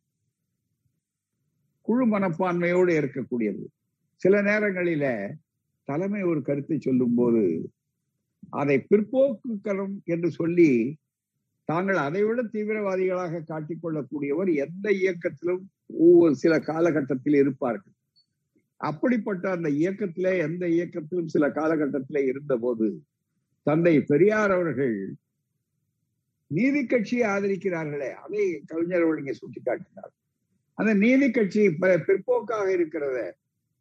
குழு 1.89 2.05
மனப்பான்மையோடு 2.07 2.93
இருக்கக்கூடியது. 3.01 3.63
சில 4.23 4.35
நேரங்களில 4.43 5.05
தலைமை 5.89 6.23
ஒரு 6.23 6.41
கருத்தை 6.43 6.77
சொல்லும் 6.79 7.15
போது 7.15 7.43
அதை 8.61 8.77
பிற்போக்குக்கரம் 8.91 9.95
என்று 10.05 10.29
சொல்லி 10.31 10.71
தாங்கள் 11.69 11.97
அதைவிட 11.97 12.41
தீவிரவாதிகளாக 12.55 13.43
காட்டிக்கொள்ளக்கூடியவர் 13.51 14.51
எந்த 14.55 14.87
இயக்கத்திலும் 15.03 15.65
ஒவ்வொரு 16.07 16.35
சில 16.35 16.55
காலகட்டத்தில் 16.61 17.35
இருப்பார்கள். 17.35 17.95
அப்படிப்பட்ட 18.81 19.45
அந்த 19.51 19.69
இயக்கத்திலே 19.83 20.33
எந்த 20.47 20.65
இயக்கத்திலும் 20.69 21.33
சில 21.35 21.49
காலகட்டத்திலே 21.49 22.23
இருந்த 22.27 22.55
போது 22.57 22.89
தந்தை 23.67 23.95
பெரியார் 24.01 24.51
அவர்கள் 24.51 24.97
நீதி 26.53 26.81
கட்சியை 26.87 27.25
ஆதரிக்கிறார்களே. 27.29 28.11
அதை 28.25 28.43
கவிஞர் 28.67 29.07
இங்கே 29.19 29.35
சுட்டிக்காட்டினார். 29.41 30.13
அந்த 30.79 30.93
நீதி 30.95 31.27
கட்சி 31.31 31.63
பிற்போக்காக 32.07 32.67
இருக்கிறத 32.77 33.19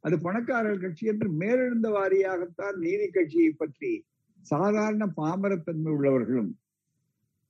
அது 0.03 0.15
பணக்காரர் 0.19 0.83
கட்சி 0.83 1.03
என்று 1.07 1.27
மேலெழுந்த 1.31 1.87
வாரியாகத்தான் 1.89 2.77
நீதி 2.77 3.07
கட்சியை 3.07 3.51
பற்றி 3.51 3.91
சாதாரண 4.45 5.03
பாமரத்தன்மை 5.17 5.91
உள்ளவர்களும் 5.91 6.51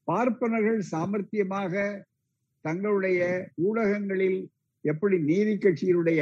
பார்ப்பனர்கள் 0.07 0.79
சாமர்த்தியமாக 0.91 1.73
தங்களுடைய 2.65 3.19
ஊடகங்களில் 3.63 4.39
எப்படி 4.85 5.17
நீதி 5.21 5.53
கட்சியினுடைய 5.55 6.21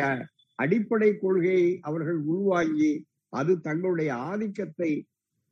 அடிப்படை 0.59 1.09
கொள்கையை 1.17 1.67
அவர்கள் 1.81 2.19
உள்வாங்கி 2.25 2.91
அது 3.33 3.53
தங்களுடைய 3.61 4.11
ஆதிக்கத்தை 4.29 4.91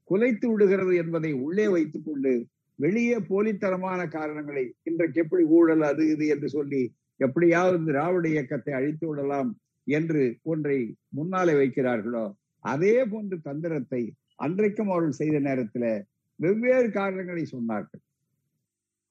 குலைத்து 0.09 0.47
விடுகிறது 0.47 0.93
என்பதை 0.95 1.31
உள்ளே 1.37 1.65
வைத்துக் 1.67 2.07
கொண்டு 2.07 2.33
வெளியே 2.79 3.17
போலித்தனமான 3.29 4.01
காரணங்களை 4.17 4.63
இன்றைக்கு 4.89 5.17
எப்படி 5.23 5.43
ஊழல் 5.57 5.85
அது 5.91 6.03
இது 6.13 6.25
என்று 6.33 6.49
சொல்லி 6.49 6.81
எப்படியாவது 7.19 7.77
திராவிட 7.87 8.25
இயக்கத்தை 8.29 8.73
அழித்து 8.79 9.05
விடலாம் 9.07 9.49
என்று 9.87 10.23
ஒன்றை 10.51 10.77
முன்னாலே 11.17 11.53
வைக்கிறார்களோ 11.61 12.25
அதே 12.65 12.95
போன்ற 13.11 13.35
தந்திரத்தை 13.47 14.01
அன்றைக்கும் 14.45 14.91
அவர்கள் 14.91 15.19
செய்த 15.21 15.37
நேரத்தில் 15.39 15.91
வெவ்வேறு 16.39 16.89
காரணங்களை 16.97 17.43
சொன்னார்கள். 17.45 18.01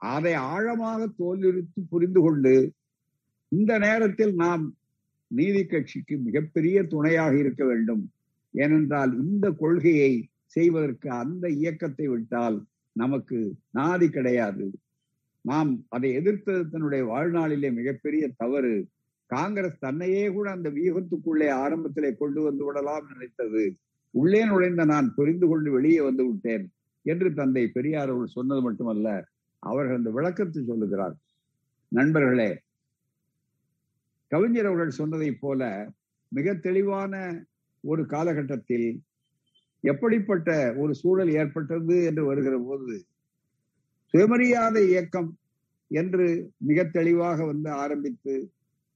அதை 0.01 0.33
ஆழமாக 0.53 1.01
தோல்வித்து 1.21 1.81
புரிந்து 1.93 2.21
கொண்டு 2.27 2.55
இந்த 3.53 3.73
நேரத்தில் 3.79 4.35
நாம் 4.43 4.65
நீதி 5.31 5.63
கட்சிக்கு 5.65 6.15
மிகப்பெரிய 6.27 6.79
துணையாக 6.93 7.35
இருக்க 7.43 7.63
வேண்டும். 7.65 8.05
ஏனென்றால் 8.55 9.13
இந்த 9.25 9.47
கொள்கையை 9.63 10.13
செய்வதற்கு 10.57 11.09
அந்த 11.23 11.47
இயக்கத்தை 11.61 12.07
விட்டால் 12.09 12.59
நமக்கு 12.97 13.39
நாதி 13.75 14.07
கிடையாது. 14.09 14.67
நாம் 15.45 15.71
அதை 15.89 16.09
எதிர்த்தது 16.13 16.63
தன்னுடைய 16.69 17.03
வாழ்நாளிலே 17.05 17.71
மிகப்பெரிய 17.73 18.25
தவறு. 18.37 18.77
காங்கிரஸ் 19.31 19.79
தன்னையே 19.79 20.25
கூட 20.29 20.47
அந்த 20.51 20.69
வியூகத்துக்குள்ளே 20.71 21.49
ஆரம்பத்திலே 21.65 22.11
கொண்டு 22.17 22.41
வந்து 22.43 22.65
விடலாம் 22.65 23.07
நினைத்தது. 23.13 23.65
உள்ளே 24.15 24.43
நுழைந்த 24.45 24.85
நான் 24.85 25.09
புரிந்து 25.17 25.47
கொண்டு 25.49 25.71
வெளியே 25.71 26.01
வந்து 26.01 26.25
விட்டேன் 26.27 26.65
என்று 27.07 27.29
தந்தை 27.35 27.65
பெரியார் 27.69 28.09
அவர்கள் 28.09 28.37
சொன்னது 28.39 28.63
மட்டுமல்ல 28.63 29.09
அவர்கள் 29.63 29.97
அந்த 29.97 30.11
விளக்கத்தை 30.11 30.63
சொல்லுகிறார். 30.65 31.17
நண்பர்களே 31.93 32.51
கவிஞர் 34.33 34.67
அவர்கள் 34.67 34.99
சொன்னதை 35.01 35.31
போல 35.41 35.63
மிக 36.33 36.55
தெளிவான 36.67 37.15
ஒரு 37.85 38.03
காலகட்டத்தில் 38.07 38.89
எப்படிப்பட்ட 39.87 40.51
ஒரு 40.77 40.93
சூழல் 40.95 41.33
ஏற்பட்டது 41.33 41.97
என்று 42.05 42.23
வருகிற 42.25 42.57
போது 42.59 42.97
சுயமரியாதை 44.15 44.83
இயக்கம் 44.89 45.31
என்று 45.91 46.27
மிக 46.59 46.85
தெளிவாக 46.89 47.39
வந்து 47.45 47.71
ஆரம்பித்து 47.75 48.35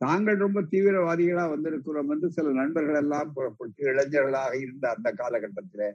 தாங்கள் 0.00 0.36
ரொம்ப 0.36 0.58
தீவிரவாதிகளா 0.62 1.44
வந்திருக்கிறோம் 1.50 2.10
என்று 2.10 2.28
சில 2.30 2.52
நண்பர்கள் 2.52 2.94
எல்லாம் 2.94 3.32
புறப்பட்டு 3.32 3.82
இளைஞர்களாக 3.84 4.52
இருந்த 4.58 4.84
அந்த 4.90 5.08
காலகட்டத்தில 5.12 5.90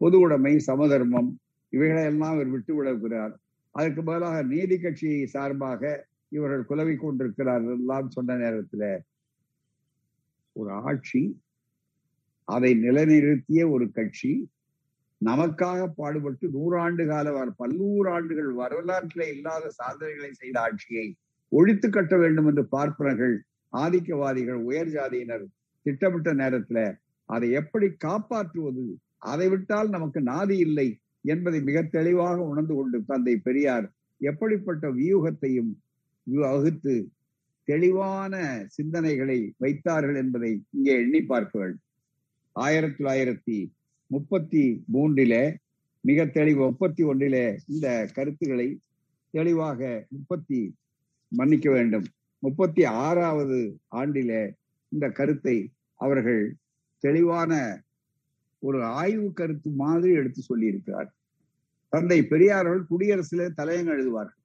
பொது 0.00 0.16
உடைமை 0.18 0.54
சமதர்மம் 0.60 1.30
இவைகளெல்லாம் 1.72 2.34
அவர் 2.34 2.50
விட்டு 2.50 2.74
விடுகிறார் 2.74 3.34
அதற்கு 3.74 4.02
பதிலாக 4.02 4.38
நீதி 4.42 4.76
கட்சியை 4.78 5.22
சார்பாக 5.26 5.82
இவர்கள் 6.28 6.68
குலவி 6.68 6.94
கொண்டிருக்கிறார்கள் 6.96 7.78
எல்லாம் 7.78 8.08
சொன்ன 8.08 8.36
நேரத்துல 8.36 8.84
ஒரு 10.56 10.70
ஆட்சி 10.82 11.22
அதை 12.48 12.70
நிலைநிறுத்திய 12.76 13.70
ஒரு 13.70 13.86
கட்சி 13.90 14.32
நமக்காக 15.20 15.80
பாடுபட்டு 15.96 16.46
நூறாண்டு 16.48 17.04
கால 17.06 17.28
பல்லூறு 17.58 18.08
ஆண்டுகள் 18.10 18.50
வரலாற்றிலே 18.54 19.26
இல்லாத 19.28 19.70
சாதனைகளை 19.70 20.30
செய்த 20.32 20.60
ஆட்சியை 20.60 21.06
ஒழித்து 21.52 21.88
கட்ட 21.88 22.14
வேண்டும் 22.16 22.46
என்று 22.46 22.64
பார்ப்பனர்கள் 22.68 23.34
ஆதிக்கவாதிகள் 23.72 24.60
உயர் 24.62 24.88
ஜாதியினர் 24.88 25.44
திட்டமிட்ட 25.86 26.30
நேரத்துல 26.34 26.78
அதை 27.28 27.48
எப்படி 27.50 27.88
காப்பாற்றுவது? 27.98 28.84
அதை 29.24 29.46
விட்டால் 29.48 29.88
நமக்கு 29.88 30.20
நாதி 30.22 30.56
இல்லை 30.58 30.88
என்பதை 31.24 31.60
மிக 31.60 31.82
தெளிவாக 31.90 32.36
உணர்ந்து 32.42 32.74
கொண்டு 32.74 32.98
தந்தை 33.04 33.36
பெரியார் 33.38 33.86
எப்படிப்பட்ட 34.20 34.88
வியூகத்தையும் 34.90 35.72
வகுத்து 36.26 36.94
தெளிவான 37.68 38.34
சிந்தனைகளை 38.76 39.38
வைத்தார்கள் 39.58 40.16
என்பதை 40.16 40.52
இங்கே 40.70 40.94
எண்ணி 40.94 41.20
பார்க்க 41.22 41.54
வேண்டும் 41.58 41.84
ஆயிரத்தி 42.58 43.04
தொள்ளாயிரத்தி 43.04 43.56
முப்பத்தி 44.06 44.62
மூன்றில 44.92 45.34
மிக 46.00 46.26
தெளிவு 46.26 46.62
முப்பத்தி 46.64 47.02
ஒன்றிலே 47.02 47.44
இந்த 47.66 47.88
கருத்துக்களை 48.14 48.68
தெளிவாக 49.30 50.06
முப்பத்தி 50.08 50.60
மன்னிக்க 51.28 51.70
வேண்டும். 51.70 52.06
முப்பத்தி 52.38 52.84
ஆறாவது 52.84 53.58
ஆண்டிலே 53.90 54.42
இந்த 54.88 55.06
கருத்தை 55.10 55.56
அவர்கள் 55.94 56.42
தெளிவான 56.98 57.52
ஒரு 58.58 58.84
ஆய்வு 59.00 59.32
கருத்து 59.32 59.70
மாதிரி 59.70 60.12
எடுத்து 60.12 60.42
சொல்லியிருக்கிறார். 60.50 61.10
தந்தை 61.88 62.18
பெரியார்கள் 62.26 62.82
குடியரசுல 62.90 63.50
தலையங்கம் 63.60 63.96
எழுதுவார்கள். 63.96 64.40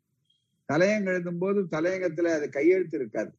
தலையங்கம் 0.74 1.14
எழுதும் 1.14 1.38
போது 1.38 1.62
தலையங்கத்துல 1.72 2.28
அது 2.38 2.50
கையெழுத்து 2.50 2.98
இருக்காது 2.98 3.32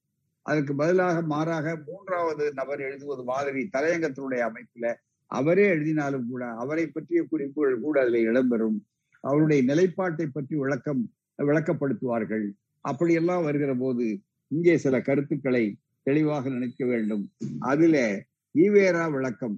அதற்கு 0.46 0.72
பதிலாக 0.80 1.18
மாறாக 1.32 1.68
மூன்றாவது 1.88 2.44
நபர் 2.58 2.80
எழுதுவது 2.88 3.22
மாதிரி 3.32 3.62
தலையங்கத்தினுடைய 3.76 4.42
அமைப்புல 4.48 4.88
அவரே 5.30 5.64
எழுதினாலும் 5.74 6.26
கூட 6.30 6.44
அவரை 6.62 6.84
பற்றிய 6.86 7.20
குறிப்புகள் 7.30 7.84
கூட 7.84 7.96
அதில் 8.04 8.26
இடம்பெறும். 8.30 8.76
அவருடைய 9.24 9.60
நிலைப்பாட்டை 9.62 10.26
பற்றி 10.26 10.54
விளக்கம் 10.62 11.02
விளக்கப்படுத்துவார்கள். 11.38 12.46
அப்படியெல்லாம் 12.84 13.44
வருகிற 13.46 13.72
போது 13.74 14.06
இங்கே 14.50 14.74
சில 14.84 14.96
கருத்துக்களை 15.00 15.64
தெளிவாக 16.06 16.48
நினைக்க 16.48 16.82
வேண்டும். 16.84 17.24
அதில 17.70 17.96
ஈவேரா 18.54 19.04
விளக்கம் 19.16 19.56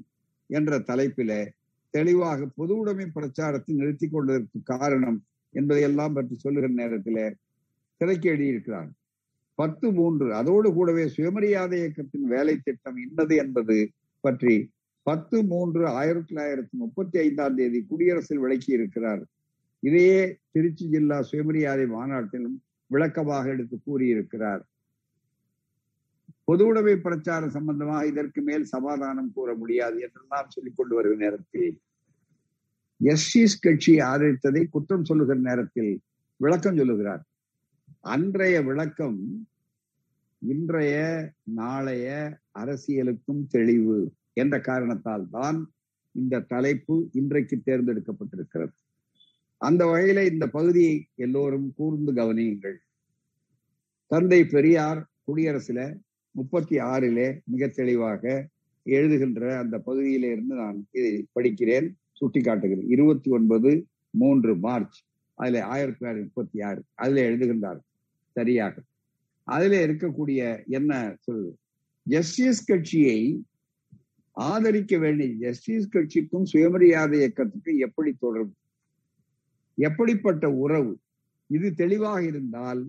என்ற 0.51 0.79
தலைப்பில 0.91 1.33
தெளிவாக 1.95 2.47
பொது 2.59 2.73
உடைமை 2.77 3.07
பிரச்சாரத்தை 3.17 3.73
நிறுத்தி 3.75 4.07
கொண்டதற்கு 4.09 4.59
காரணம் 4.73 5.19
என்பதையெல்லாம் 5.55 6.15
பற்றி 6.19 6.35
சொல்லுகிற 6.45 6.73
நேரத்தில் 6.81 7.23
திரைக்கு 8.01 8.27
எழுதியிருக்கிறார். 8.33 8.89
பத்து 9.61 9.93
மூன்று. 9.93 10.35
அதோடு 10.35 10.69
கூடவே 10.73 11.05
சுயமரியாதை 11.09 11.79
இயக்கத்தின் 11.79 12.27
வேலை 12.27 12.55
திட்டம் 12.57 12.97
இன்னது 12.97 13.37
என்பது 13.37 13.77
பற்றி 14.21 14.55
பத்து 15.03 15.37
மூன்று 15.45 15.83
ஆயிரத்தி 15.89 16.35
தொள்ளாயிரத்தி 16.35 16.75
முப்பத்தி 16.83 17.17
ஐந்தாம் 17.19 17.57
தேதி 17.57 17.81
குடியரசில் 17.83 18.39
விளக்கி 18.39 18.73
இருக்கிறார். 18.73 19.23
இதையே 19.81 20.39
திருச்சி 20.51 20.85
ஜில்லா 20.89 21.19
சுயமரியாதை 21.23 21.85
மாநாட்டிலும் 21.85 22.57
விளக்கமாக 22.87 23.49
எடுத்து 23.49 23.77
கூறியிருக்கிறார். 23.85 24.63
பொது 26.45 26.67
உடைமை 26.67 26.97
பிரச்சாரம் 26.97 27.51
சம்பந்தமாக 27.51 28.07
இதற்கு 28.07 28.41
மேல் 28.43 28.65
சமாதானம் 28.65 29.33
கூற 29.33 29.55
முடியாது 29.55 29.97
என்றெல்லாம் 30.01 30.49
சொல்லிக் 30.49 30.77
கொண்டு 30.77 30.95
வருகிற 30.95 31.19
நேரத்தில். 31.25 31.71
எஸ்சிஸ் 33.01 33.59
கட்சி 33.61 33.95
ஆதரித்ததை 34.11 34.63
குற்றம் 34.69 35.05
சொல்லுகிற 35.05 35.39
நேரத்தில் 35.41 35.93
விளக்கம் 36.41 36.77
சொல்லுகிறார். 36.77 37.23
அன்றைய 38.07 38.57
விளக்கம் 38.63 39.17
இன்றைய 40.43 40.97
நாளைய 41.43 42.09
அரசியலுக்கும் 42.53 43.41
தெளிவு 43.47 43.97
என்ற 44.33 44.61
காரணத்தால் 44.61 45.25
தான் 45.31 45.59
இந்த 46.15 46.41
தலைப்பு 46.41 47.09
இன்றைக்கு 47.13 47.57
தேர்ந்தெடுக்கப்பட்டிருக்கிறது. 47.65 48.75
அந்த 49.61 49.85
வகையில 49.85 50.25
இந்த 50.33 50.47
பகுதியை 50.49 50.95
எல்லோரும் 51.15 51.75
கூர்ந்து 51.75 52.13
கவனியுங்கள். 52.13 52.77
தந்தை 54.11 54.41
பெரியார் 54.45 55.01
குடியரசுல 55.29 55.81
முப்பத்தி 56.35 56.79
ஆறிலே 56.79 57.29
மிக 57.45 57.69
தெளிவாக 57.69 58.25
எழுதுகின்ற 58.87 59.59
அந்த 59.59 59.79
பகுதியில 59.79 60.31
இருந்து 60.31 60.55
நான் 60.55 60.79
இதை 60.91 61.13
படிக்கிறேன் 61.35 61.89
சுட்டி 62.13 62.41
காட்டுகிறேன் 62.41 62.89
இருபத்தி 62.89 63.31
ஒன்பது 63.31 63.73
மூன்று 64.15 64.55
மார்ச் 64.57 64.99
அதுல 65.39 65.65
ஆயிரத்தி 65.67 65.99
தொள்ளாயிரத்தி 65.99 66.23
முப்பத்தி 66.23 66.61
ஆறு 66.61 66.81
அதுல 66.95 67.21
எழுதுகின்றார்கள் 67.21 67.87
சரியாக. 68.37 68.75
அதுல 69.49 69.75
இருக்கக்கூடிய 69.87 70.41
என்ன 70.69 70.93
சொல்லு 71.21 71.51
ஜஸ்டிஸ் 72.07 72.67
கட்சியை 72.67 73.19
ஆதரிக்க 74.37 74.95
வேண்டிய 74.99 75.31
ஜஸ்டிஸ் 75.45 75.93
கட்சிக்கும் 75.93 76.47
சுயமரியாதை 76.53 77.17
இயக்கத்துக்கும் 77.21 77.83
எப்படி 77.87 78.11
தொடர்பு? 78.19 78.55
எப்படிப்பட்ட 79.79 80.45
உறவு? 80.65 80.93
இது 81.51 81.69
தெளிவாக 81.75 82.21
இருந்தால் 82.23 82.81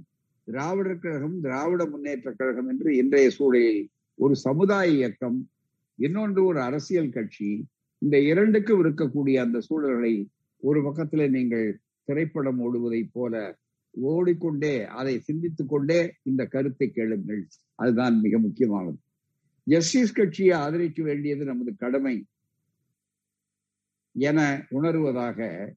திராவிடர் 0.47 1.03
கழகம் 1.03 1.37
திராவிட 1.41 1.81
முன்னேற்ற 1.85 2.29
கழகம் 2.31 2.69
என்று 2.69 2.89
இன்றைய 2.97 3.29
சூழலில் 3.29 3.81
ஒரு 4.19 4.35
சமுதாய 4.45 4.87
இயக்கம் 4.91 5.39
இன்னொன்று 5.99 6.41
ஒரு 6.45 6.59
அரசியல் 6.61 7.15
கட்சி 7.15 7.49
இந்த 8.01 8.15
இரண்டுக்கும் 8.31 8.81
இருக்கக்கூடிய 8.83 9.35
அந்த 9.45 9.57
சூழல்களை 9.67 10.13
ஒரு 10.63 10.79
பக்கத்துல 10.81 11.25
நீங்கள் 11.29 11.67
திரைப்படம் 12.07 12.59
ஓடுவதை 12.59 13.01
போல 13.13 13.33
ஓடிக்கொண்டே 14.01 14.85
அதை 14.85 15.19
சிந்தித்துக் 15.19 15.69
கொண்டே 15.69 16.13
இந்த 16.23 16.45
கருத்தை 16.45 16.89
கேளுங்கள். 16.89 17.47
அதுதான் 17.75 18.19
மிக 18.19 18.37
முக்கியமானது. 18.37 18.99
ஜஸ்டிஸ் 19.63 20.13
கட்சியை 20.13 20.57
ஆதரிக்க 20.57 21.03
வேண்டியது 21.03 21.45
நமது 21.45 21.75
கடமை 21.75 22.25
என 24.11 24.67
உணர்வதாக 24.69 25.75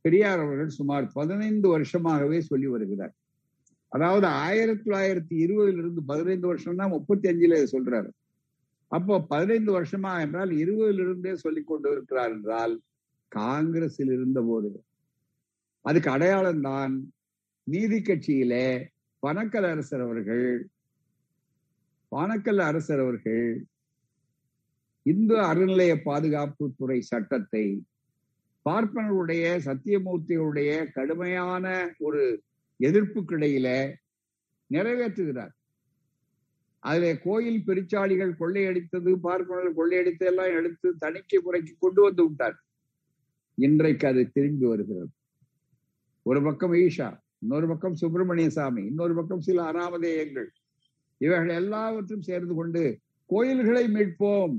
பெரியார் 0.00 0.38
அவர்கள் 0.38 0.68
சுமார் 0.68 1.10
பதினைந்து 1.12 1.68
வருஷமாகவே 1.68 2.40
சொல்லி 2.40 2.66
வருகிறார். 2.66 3.14
அதாவது 3.88 4.26
ஆயிரத்தி 4.26 4.90
தொள்ளாயிரத்தி 4.90 5.34
இருபதுல 5.46 5.78
இருந்து 5.78 6.02
பதினைந்து 6.02 6.46
வருஷம் 6.46 6.76
தான் 6.76 6.90
முப்பத்தி 6.90 7.28
அஞ்சுல 7.28 7.66
சொல்றாரு. 7.72 8.10
அப்போ 8.88 9.20
பதினைந்து 9.20 9.80
வருஷமா 9.80 10.20
என்றால் 10.20 10.50
இருபதிலிருந்தே 10.50 11.32
சொல்லிக் 11.32 11.66
கொண்டு 11.66 11.90
இருக்கிறார் 11.90 12.30
என்றால் 12.30 12.80
காங்கிரஸில் 13.28 14.12
இருந்த 14.12 14.42
போது 14.42 14.84
அதுக்கு 15.80 16.10
அடையாளம் 16.10 16.60
தான் 16.60 17.12
நீதி 17.72 17.98
கட்சியில 18.00 18.54
பணக்கல் 19.22 19.68
அரசர் 19.72 20.00
அவர்கள் 20.00 20.46
பானக்கல் 22.12 22.62
அரசர் 22.68 23.02
அவர்கள் 23.04 23.44
இந்து 25.06 25.36
அறநிலைய 25.50 25.92
பாதுகாப்பு 26.02 26.64
துறை 26.78 26.98
சட்டத்தை 27.00 27.64
பார்ப்பனருடைய 28.66 29.44
சத்தியமூர்த்திகளுடைய 29.66 30.70
கடுமையான 30.96 31.66
ஒரு 31.98 32.22
எதிர்ப்புக்கிடையில 32.80 33.68
நிறைவேற்றுகிறார். 34.70 35.54
அதுல 36.82 37.06
கோயில் 37.24 37.64
பெருச்சாளிகள் 37.66 38.38
கொள்ளையடித்தது 38.40 39.10
பார்ப்பனர்கள் 39.26 39.78
கொள்ளையடித்தது 39.78 40.30
எல்லாம் 40.32 40.54
எடுத்து 40.58 40.88
தணிக்கை 40.98 41.38
முறைக்கு 41.38 41.72
கொண்டு 41.78 42.00
வந்து 42.02 42.22
விட்டார். 42.26 42.56
இன்றைக்கு 43.58 44.06
அது 44.10 44.22
திரும்பி 44.32 44.66
வருகிறது. 44.66 45.12
ஒரு 46.26 46.40
பக்கம் 46.42 46.76
ஈஷா 46.84 47.08
இன்னொரு 47.42 47.66
பக்கம் 47.66 47.94
சுப்பிரமணிய 47.94 48.48
சாமி 48.50 48.82
இன்னொரு 48.90 49.14
பக்கம் 49.14 49.44
சில 49.46 49.58
அனாமதேயங்கள். 49.70 50.48
இவைகள் 51.20 51.52
எல்லாவற்றும் 51.60 52.26
சேர்ந்து 52.28 52.54
கொண்டு 52.54 52.82
கோயில்களை 53.30 53.84
மீட்போம் 53.88 54.54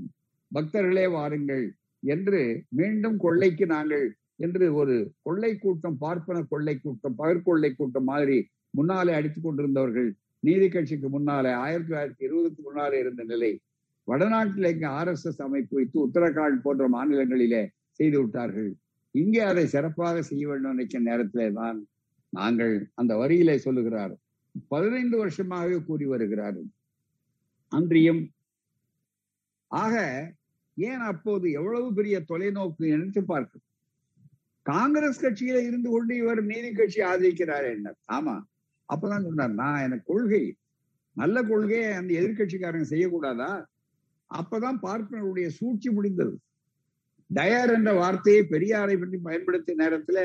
பக்தர்களே 0.52 1.06
வாருங்கள் 1.12 1.66
என்று 2.04 2.66
மீண்டும் 2.70 3.18
கொள்ளைக்கு 3.18 3.66
நாங்கள் 3.66 4.06
என்று 4.36 4.74
ஒரு 4.74 4.96
கொள்ளை 5.24 5.52
கூட்டம் 5.58 5.98
பார்ப்பன 5.98 6.38
கொள்ளை 6.44 6.76
கூட்டம் 6.80 7.18
பகற்கொள்ளை 7.18 7.72
கூட்டம் 7.76 8.04
மாதிரி 8.04 8.38
முன்னாலே 8.72 9.14
அடித்துக் 9.14 9.46
கொண்டிருந்தவர்கள் 9.46 10.10
நீதி 10.40 10.68
கட்சிக்கு 10.70 11.08
முன்னாலே 11.10 11.52
ஆயிரத்தி 11.64 11.90
தொள்ளாயிரத்தி 11.90 12.24
இருபதுக்கு 12.28 12.62
முன்னாலே 12.64 13.00
இருந்த 13.00 13.24
நிலை 13.24 13.52
வடநாட்டில் 14.08 14.70
இங்க 14.74 14.88
ஆர் 14.90 15.08
எஸ் 15.08 15.26
எஸ் 15.28 15.42
அமைப்பு 15.42 15.76
வைத்து 15.76 15.98
உத்தரகாண்ட் 16.08 16.64
போன்ற 16.64 16.86
மாநிலங்களிலே 16.90 17.62
செய்து 18.00 18.18
விட்டார்கள். 18.22 18.72
இங்கே 19.16 19.40
அதை 19.40 19.66
சிறப்பாக 19.66 20.22
செய்ய 20.22 20.44
வேண்டும் 20.48 20.72
நினைக்கிற 20.72 21.02
நேரத்திலே 21.02 21.48
தான் 21.52 21.80
நாங்கள் 22.34 22.74
அந்த 22.94 23.14
வரியிலே 23.16 23.56
சொல்லுகிறார் 23.58 24.14
பதினைந்து 24.72 25.16
வருஷமாகவே 25.18 25.78
கூறி 25.84 26.06
வருகிறார். 26.06 26.60
அன்றியும் 27.72 28.22
ஆக 29.72 29.96
ஏன் 30.78 31.04
அப்போது 31.12 31.46
எவ்வளவு 31.52 31.88
பெரிய 31.94 32.16
தொலைநோக்கு 32.30 32.84
நினைத்து 32.94 33.22
பார்க்க? 33.24 33.66
காங்கிரஸ் 34.66 35.22
கட்சியில 35.24 35.60
இருந்து 35.68 35.90
கொண்டு 35.90 36.14
இவர் 36.16 36.42
நீதி 36.44 36.70
கட்சி 36.72 37.00
ஆதரிக்கிறார் 37.02 37.68
என்ன 37.76 37.94
ஆமா 38.12 38.36
அப்பதான் 38.90 39.26
சொன்னார் 39.28 39.54
நான் 39.54 39.84
எனக்கு 39.84 40.06
கொள்கை 40.14 40.44
நல்ல 41.18 41.38
கொள்கையை 41.44 41.90
அந்த 41.92 42.12
எதிர்கட்சிக்காரங்க 42.14 42.88
செய்யக்கூடாதா? 42.94 43.52
அப்பதான் 44.32 44.78
பார்ப்பனருடைய 44.82 45.48
சூழ்ச்சி 45.48 45.90
முடிந்தது. 45.90 46.36
டயர் 47.30 47.72
என்ற 47.74 47.92
வார்த்தையை 47.94 48.42
பெரியாரை 48.44 48.96
பற்றி 49.00 49.18
பயன்படுத்திய 49.18 49.76
நேரத்துல 49.84 50.20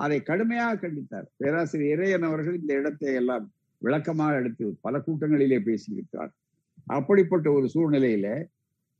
அதை 0.00 0.18
கடுமையாக 0.22 0.74
கண்டித்தார். 0.82 1.26
பேராசிரியர் 1.36 1.92
இறையன் 1.94 2.26
அவர்கள் 2.28 2.58
இந்த 2.60 2.72
இடத்தை 2.74 3.14
எல்லாம் 3.14 3.44
விளக்கமாக 3.82 4.38
எடுத்து 4.40 4.66
பல 4.80 4.94
கூட்டங்களிலே 4.98 5.58
பேசியிருக்கிறார். 5.68 6.32
அப்படிப்பட்ட 6.96 7.46
ஒரு 7.52 7.66
சூழ்நிலையில 7.74 8.28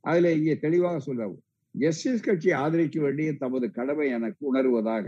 அதுல 0.03 0.31
இங்கே 0.33 0.55
தெளிவாக 0.59 0.99
சொல்லவும் 0.99 1.41
எஸ்எஸ் 1.75 2.25
கட்சி 2.25 2.49
ஆதரிக்க 2.61 2.97
வேண்டிய 3.01 3.33
தமது 3.33 3.65
கடமை 3.71 4.07
எனக்கு 4.09 4.41
உணர்வதாக 4.51 5.07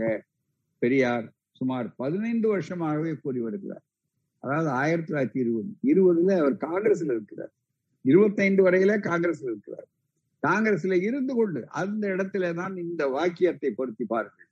பெரியார் 0.82 1.26
சுமார் 1.52 1.88
பதினைந்து 1.96 2.46
வருஷமாகவே 2.48 3.12
கூறி 3.22 3.40
வருகிறார். 3.40 3.84
அதாவது 4.42 4.68
ஆயிரத்தி 4.82 5.10
தொள்ளாயிரத்தி 5.12 5.40
இருபது 5.44 5.70
இருபதுல 5.90 6.32
அவர் 6.42 6.56
காங்கிரஸ்ல 6.66 7.10
இருக்கிறார். 7.16 7.52
இருபத்தைந்து 8.04 8.62
வரையில 8.66 8.96
காங்கிரஸ்ல 9.08 9.48
இருக்கிறார். 9.52 9.86
காங்கிரஸ்ல 10.42 10.96
இருந்து 11.02 11.34
கொண்டு 11.34 11.60
அந்த 11.82 12.04
இடத்துல 12.14 12.50
தான் 12.54 12.74
இந்த 12.76 13.02
வாக்கியத்தை 13.08 13.70
பொருத்தி 13.70 14.04
பாருங்கள். 14.04 14.48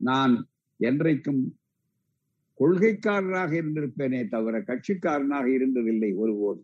நான் 0.00 0.34
என்றைக்கும் 0.88 1.42
கொள்கைக்காரராக 2.60 3.50
இருந்திருப்பேனே 3.60 4.20
தவிர 4.28 4.54
கட்சிக்காரனாக 4.60 5.46
இருந்ததில்லை 5.56 6.10
ஒருபோது 6.14 6.62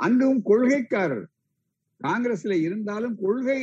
அங்கும் 0.00 0.40
கொள்கைக்காரர். 0.42 1.26
காங்கிரஸ்ல 2.00 2.54
இருந்தாலும் 2.60 3.16
கொள்கை 3.16 3.60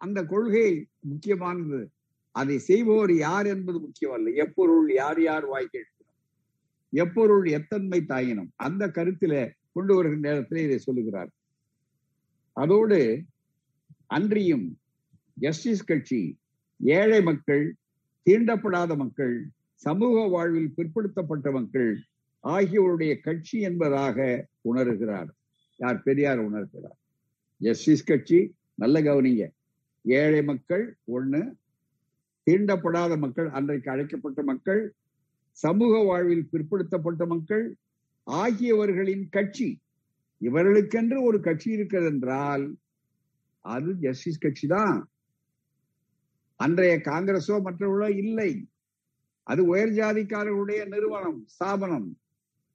அந்த 0.00 0.18
கொள்கை 0.24 0.68
முக்கியமானது. 1.00 1.80
அதை 2.34 2.56
செய்பவர் 2.58 3.12
யார் 3.14 3.46
என்பது 3.46 3.78
முக்கியமல்ல. 3.80 4.34
எப்பொருள் 4.34 4.88
யார் 4.92 5.20
யார் 5.22 5.46
வாய் 5.46 5.72
கேட்கிறோம் 5.72 5.94
எப்பொருள் 6.92 7.46
எத்தன்மை 7.48 8.00
தாயினம்? 8.08 8.50
அந்த 8.56 8.82
கருத்தில 8.86 9.34
கொண்டு 9.72 9.92
வருகின்ற 9.94 10.30
நேரத்தில் 10.30 10.64
இதை 10.64 10.78
சொல்லுகிறார். 10.78 11.30
அதோடு 12.56 13.00
அன்றியும் 14.06 14.66
ஜஸ்டிஸ் 15.34 15.84
கட்சி 15.84 16.20
ஏழை 16.80 17.22
மக்கள் 17.22 17.64
தீண்டப்படாத 18.30 18.96
மக்கள் 18.96 19.46
சமூக 19.74 20.26
வாழ்வில் 20.26 20.74
பிற்படுத்தப்பட்ட 20.76 21.52
மக்கள் 21.52 22.02
ஆகியோருடைய 22.40 23.20
கட்சி 23.20 23.60
என்பதாக 23.60 24.46
உணர்கிறார். 24.72 25.28
யார்? 25.76 26.02
பெரியார் 26.02 26.40
உணர்கிறார். 26.40 26.98
ஜஸ்டிஸ் 27.56 28.04
கட்சி 28.04 28.54
நல்ல 28.74 29.00
கவனிங்க. 29.00 29.50
ஏழை 30.02 30.42
மக்கள் 30.42 30.96
ஒண்ணு. 31.12 31.52
தீண்டப்படாத 32.50 33.18
மக்கள் 33.18 33.48
அன்றைக்கு 33.48 33.90
அழைக்கப்பட்ட 33.90 34.42
மக்கள் 34.42 34.94
சமூக 35.50 36.04
வாழ்வில் 36.04 36.48
பிற்படுத்தப்பட்ட 36.52 37.26
மக்கள் 37.26 37.76
ஆகியவர்களின் 38.24 39.28
கட்சி. 39.30 39.80
இவர்களுக்கென்று 40.40 41.22
ஒரு 41.22 41.40
கட்சி 41.40 41.70
இருக்கிறது 41.70 42.10
என்றால் 42.10 42.76
அது 43.60 43.94
ஜஸ்டிஸ் 43.94 44.38
கட்சி 44.38 44.66
தான். 44.66 45.08
அன்றைய 46.60 46.94
காங்கிரஸோ 47.10 47.56
மற்றவர்களோ 47.62 48.08
இல்லை. 48.24 48.50
அது 49.42 49.66
உயர் 49.66 49.92
ஜாதிக்காரர்களுடைய 49.98 50.80
நிறுவனம் 50.88 51.40
ஸ்தாபனம். 51.46 52.08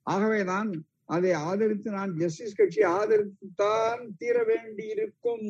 ஆகவேதான் 0.06 0.70
அதை 1.04 1.32
ஆதரித்து 1.32 1.90
நான் 1.90 2.12
ஜஸ்டிஸ் 2.14 2.56
கட்சி 2.56 2.82
ஆதரித்துத்தான் 2.98 4.02
தீர 4.16 4.36
வேண்டி 4.42 4.84
இருக்கும் 4.86 5.48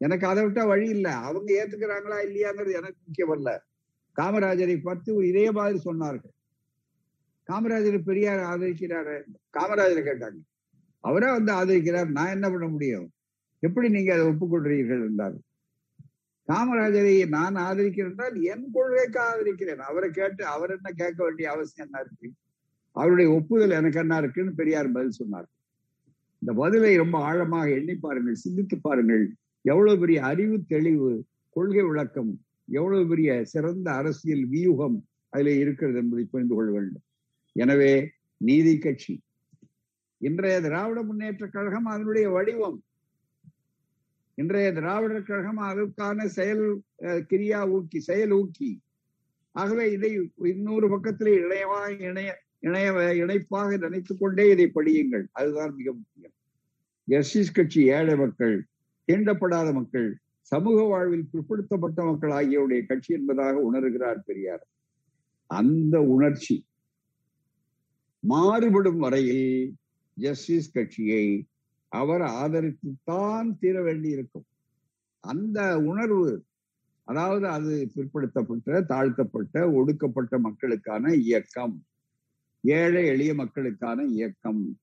எனக்கு 0.00 0.26
அதை 0.26 0.40
விட்டா 0.44 0.62
வழி 0.66 0.88
இல்லை. 0.88 1.12
அவங்க 1.28 1.50
ஏத்துக்கிறாங்களா 1.60 2.18
இல்லையாங்கிறது 2.28 2.72
எனக்கு 2.72 2.98
முக்கியமல்ல 3.06 3.50
காமராஜரை 4.16 4.76
பார்த்து 4.82 5.10
இதே 5.28 5.44
மாதிரி 5.50 5.78
சொன்னார்கள். 5.84 6.34
காமராஜர் 7.48 7.98
பெரியார் 8.02 8.42
ஆதரிக்கிறாரு. 8.52 9.16
காமராஜரை 9.58 10.02
கேட்டாங்க. 10.08 10.40
அவரே 11.04 11.30
வந்து 11.30 11.52
ஆதரிக்கிறார். 11.52 12.10
நான் 12.10 12.34
என்ன 12.36 12.46
பண்ண 12.50 12.66
முடியும்? 12.66 13.06
எப்படி 13.60 13.88
நீங்க 13.88 14.10
அதை 14.14 14.24
ஒப்புக்கொள்றீர்கள் 14.26 15.02
என்றார் 15.08 15.36
காமராஜரை 16.48 17.28
நான் 17.28 17.56
ஆதரிக்கிறேன் 17.66 18.38
என் 18.52 18.70
கொள்கைக்கு 18.70 19.20
ஆதரிக்கிறேன். 19.30 19.82
அவரை 19.90 20.10
கேட்டு 20.10 20.46
அவர் 20.46 20.70
என்ன 20.70 20.88
கேட்க 20.90 21.18
வேண்டிய 21.24 21.50
அவசியம் 21.50 21.86
என்ன 21.86 22.00
இருக்கு? 22.00 22.28
அவருடைய 22.96 23.28
ஒப்புதல் 23.30 23.70
எனக்கு 23.70 23.98
என்ன 23.98 24.16
இருக்குன்னு 24.16 24.52
பெரியார் 24.54 24.90
பதில் 24.92 25.18
சொன்னார். 25.20 25.48
இந்த 26.38 26.52
பதிலை 26.52 26.96
ரொம்ப 26.96 27.18
ஆழமாக 27.18 27.68
எண்ணி 27.70 27.94
பாருங்கள் 27.94 28.42
சிந்தித்து 28.44 28.76
பாருங்கள். 28.80 29.24
எவ்வளவு 29.62 29.98
பெரிய 29.98 30.22
அறிவு 30.22 30.56
தெளிவு 30.66 31.10
கொள்கை 31.56 31.82
விளக்கம் 31.82 32.32
எவ்வளவு 32.68 33.04
பெரிய 33.06 33.30
சிறந்த 33.44 33.88
அரசியல் 33.90 34.44
வியூகம் 34.46 34.96
அதில் 35.30 35.58
இருக்கிறது 35.58 35.98
என்பதை 35.98 36.24
புரிந்து 36.24 36.54
கொள்ள 36.54 36.70
வேண்டும். 36.70 37.04
எனவே 37.56 37.92
நீதி 38.36 38.78
கட்சி 38.78 39.14
இன்றைய 40.18 40.56
திராவிட 40.60 41.02
முன்னேற்ற 41.02 41.46
கழகம் 41.46 41.84
அதனுடைய 41.84 42.26
வடிவம் 42.30 42.78
இன்றைய 44.34 44.72
திராவிடர் 44.72 45.22
கழகம் 45.22 45.56
அதற்கான 45.56 46.26
செயல் 46.28 46.82
கிரியா 47.02 47.60
ஊக்கி 47.76 47.98
செயல் 47.98 48.30
ஊக்கி. 48.30 48.70
ஆகவே 49.52 49.90
இதை 49.92 50.30
இன்னொரு 50.42 50.88
பக்கத்திலே 50.88 51.32
இணையமாக 51.38 52.00
இணைய 52.00 52.30
இணைய 52.60 52.92
இணைப்பாக 53.14 53.76
நினைத்துக் 53.76 54.20
கொண்டே 54.20 54.44
இதை 54.50 54.70
படியுங்கள். 54.74 55.24
அதுதான் 55.32 55.74
மிக 55.74 55.92
முக்கியம். 55.92 56.34
ஜஸ்டிஸ் 57.04 57.52
கட்சி 57.52 57.80
ஏழை 57.86 58.16
மக்கள் 58.16 58.66
தீண்டப்படாத 59.06 59.72
மக்கள் 59.72 60.08
சமூக 60.40 60.82
வாழ்வில் 60.82 61.28
பிற்படுத்தப்பட்ட 61.32 62.00
மக்கள் 62.04 62.30
ஆகியோருடைய 62.30 62.82
கட்சி 62.86 63.14
என்பதாக 63.14 63.56
உணர்கிறார் 63.72 64.20
பெரியார். 64.26 64.66
அந்த 65.46 66.02
உணர்ச்சி 66.14 66.56
மாறுபடும் 68.20 68.98
வரையில் 68.98 69.74
ஜஸ்டிஸ் 70.14 70.72
கட்சியை 70.72 71.24
அவர் 71.92 72.20
ஆதரித்துத்தான் 72.20 73.58
தீர 73.58 73.82
வேண்டி 73.82 74.08
இருக்கும் 74.08 74.44
அந்த 75.20 75.78
உணர்வு 75.78 76.44
அதாவது 77.04 77.46
அது 77.48 77.90
பிற்படுத்தப்பட்ட 77.94 78.84
தாழ்த்தப்பட்ட 78.84 79.70
ஒடுக்கப்பட்ட 79.70 80.38
மக்களுக்கான 80.38 81.14
இயக்கம். 81.14 81.84
ஏழை 82.60 83.06
எளிய 83.06 83.34
மக்களுக்கான 83.34 84.04
இயக்கம். 84.04 84.78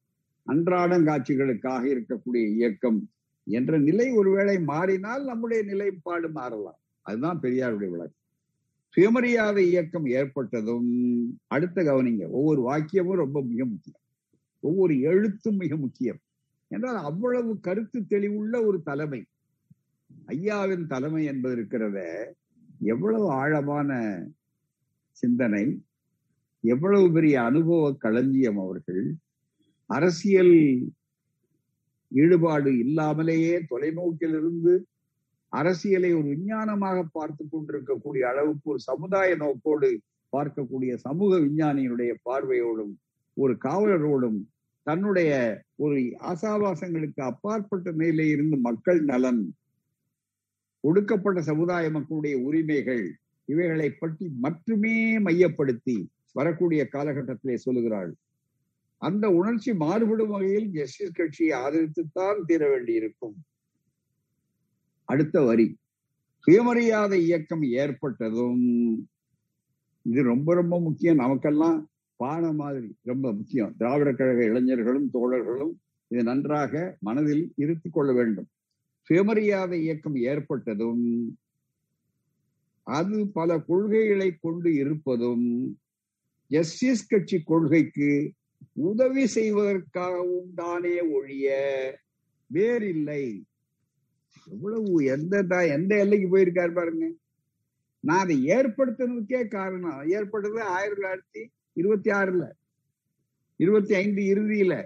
அன்றாடங்காட்சிகளுக்காக 0.48 1.84
இருக்கக்கூடிய 1.88 2.48
இயக்கம் 2.48 3.10
என்ற 3.44 3.78
நிலை 3.78 4.12
ஒருவேளை 4.12 4.60
மாறினால் 4.60 5.26
நம்முடைய 5.26 5.64
நிலைப்பாடு 5.64 6.32
மாறலாம். 6.32 6.80
அதுதான் 7.02 7.40
பெரியாருடைய 7.42 7.90
விளக்கம். 7.90 8.24
சுயமரியாதை 8.90 9.68
இயக்கம் 9.68 10.06
ஏற்பட்டதும் 10.06 10.90
அடுத்த 11.48 11.84
கவனிங்க. 11.84 12.30
ஒவ்வொரு 12.30 12.62
வாக்கியமும் 12.62 13.22
ரொம்ப 13.24 13.42
மிக 13.42 13.66
முக்கியம். 13.66 14.02
ஒவ்வொரு 14.60 15.00
எழுத்தும் 15.00 15.56
மிக 15.56 15.76
முக்கியம். 15.76 16.20
என்றால் 16.72 17.00
அவ்வளவு 17.04 17.52
கருத்து 17.60 18.00
தெளிவுள்ள 18.10 18.56
ஒரு 18.66 18.78
தலைமை. 18.82 19.22
ஐயாவின் 20.28 20.86
தலைமை 20.88 21.22
என்பது 21.26 21.56
இருக்கிறத 21.56 22.00
எவ்வளவு 22.94 23.28
ஆழமான 23.42 23.90
சிந்தனை 25.24 25.66
எவ்வளவு 26.64 27.08
பெரிய 27.12 27.36
அனுபவ 27.42 27.84
களஞ்சியம் 28.06 28.60
அவர்கள். 28.60 29.04
அரசியல் 29.90 30.56
ஈடுபாடு 32.12 32.72
இல்லாமலேயே 32.78 33.56
தொலைநோக்கில் 33.72 34.36
இருந்து 34.40 34.74
அரசியலை 35.54 36.10
ஒரு 36.14 36.28
விஞ்ஞானமாக 36.28 36.98
பார்த்து 37.12 37.44
கொண்டிருக்கக்கூடிய 37.46 38.24
அளவுக்கு 38.32 38.68
ஒரு 38.70 38.80
சமுதாய 38.80 39.30
நோக்கோடு 39.36 39.90
பார்க்கக்கூடிய 40.34 40.92
சமூக 41.06 41.32
விஞ்ஞானியினுடைய 41.40 42.12
பார்வையோடும் 42.28 42.94
ஒரு 43.38 43.54
காவலரோடும் 43.64 44.40
தன்னுடைய 44.84 45.62
ஒரு 45.76 45.96
ஆசாபாசங்களுக்கு 46.00 47.22
அப்பாற்பட்ட 47.22 47.92
நிலையில 47.92 48.30
இருந்து 48.30 48.58
மக்கள் 48.58 49.04
நலன் 49.04 49.54
ஒடுக்கப்பட்ட 50.84 51.42
சமுதாய 51.42 51.90
மக்களுடைய 51.90 52.38
உரிமைகள் 52.38 53.16
இவைகளை 53.46 53.90
பற்றி 53.92 54.30
மட்டுமே 54.40 55.20
மையப்படுத்தி 55.20 56.10
வரக்கூடிய 56.32 56.88
காலகட்டத்திலே 56.94 57.56
சொல்லுகிறாள். 57.56 58.16
அந்த 58.98 59.30
உணர்ச்சி 59.30 59.74
மாறுபடும் 59.74 60.30
வகையில் 60.30 60.68
ஜஸ்டிஸ் 60.68 61.12
கட்சியை 61.12 61.60
ஆதரித்துத்தான் 61.60 62.40
தீர 62.46 62.70
வேண்டியிருக்கும். 62.70 63.36
அடுத்த 65.06 65.42
வரி. 65.42 65.78
சுயமரியாதை 66.40 67.24
இயக்கம் 67.24 67.62
ஏற்பட்டதும் 67.62 68.62
இது 70.06 70.24
ரொம்ப 70.24 70.54
ரொம்ப 70.54 70.80
முக்கியம். 70.80 71.16
நமக்கெல்லாம் 71.16 71.90
பான 72.20 72.52
மாதிரி 72.52 72.98
ரொம்ப 73.02 73.34
முக்கியம். 73.34 73.76
திராவிட 73.78 74.14
கழக 74.14 74.44
இளைஞர்களும் 74.44 75.10
தோழர்களும் 75.14 75.72
இது 76.08 76.24
நன்றாக 76.24 76.98
மனதில் 77.00 77.54
இருத்திக் 77.56 77.94
கொள்ள 77.94 78.14
வேண்டும். 78.14 78.48
சுயமரியாதை 79.02 79.82
இயக்கம் 79.82 80.16
ஏற்பட்டதும் 80.16 81.38
அது 82.84 83.28
பல 83.28 83.60
கொள்கைகளை 83.60 84.36
கொண்டு 84.42 84.74
இருப்பதும் 84.74 85.78
எஸ்எஸ் 86.50 87.08
கட்சி 87.08 87.42
கொள்கைக்கு 87.44 88.34
உதவி 88.74 89.26
செய்வதற்காகவும் 89.36 90.54
தானே 90.56 91.02
ஒழிய 91.02 91.48
வேறில்லை. 92.48 93.44
எவ்வளவு 94.52 95.04
எந்த 95.04 95.38
எந்த 95.66 95.98
எல்லைக்கு 95.98 96.38
போயிருக்காரு 96.38 96.74
பாருங்க. 96.74 97.12
நான் 98.00 98.20
அதை 98.20 98.46
ஏற்படுத்தினதுக்கே 98.46 99.48
காரணம். 99.48 100.10
ஏற்பட்டது 100.10 100.62
ஆயிரத்தி 100.62 101.02
தொள்ளாயிரத்தி 101.02 101.58
இருபத்தி 101.74 102.12
ஆறுல. 102.12 102.52
இருபத்தி 103.56 103.94
ஐந்து 103.94 104.22
இறுதியில 104.22 104.86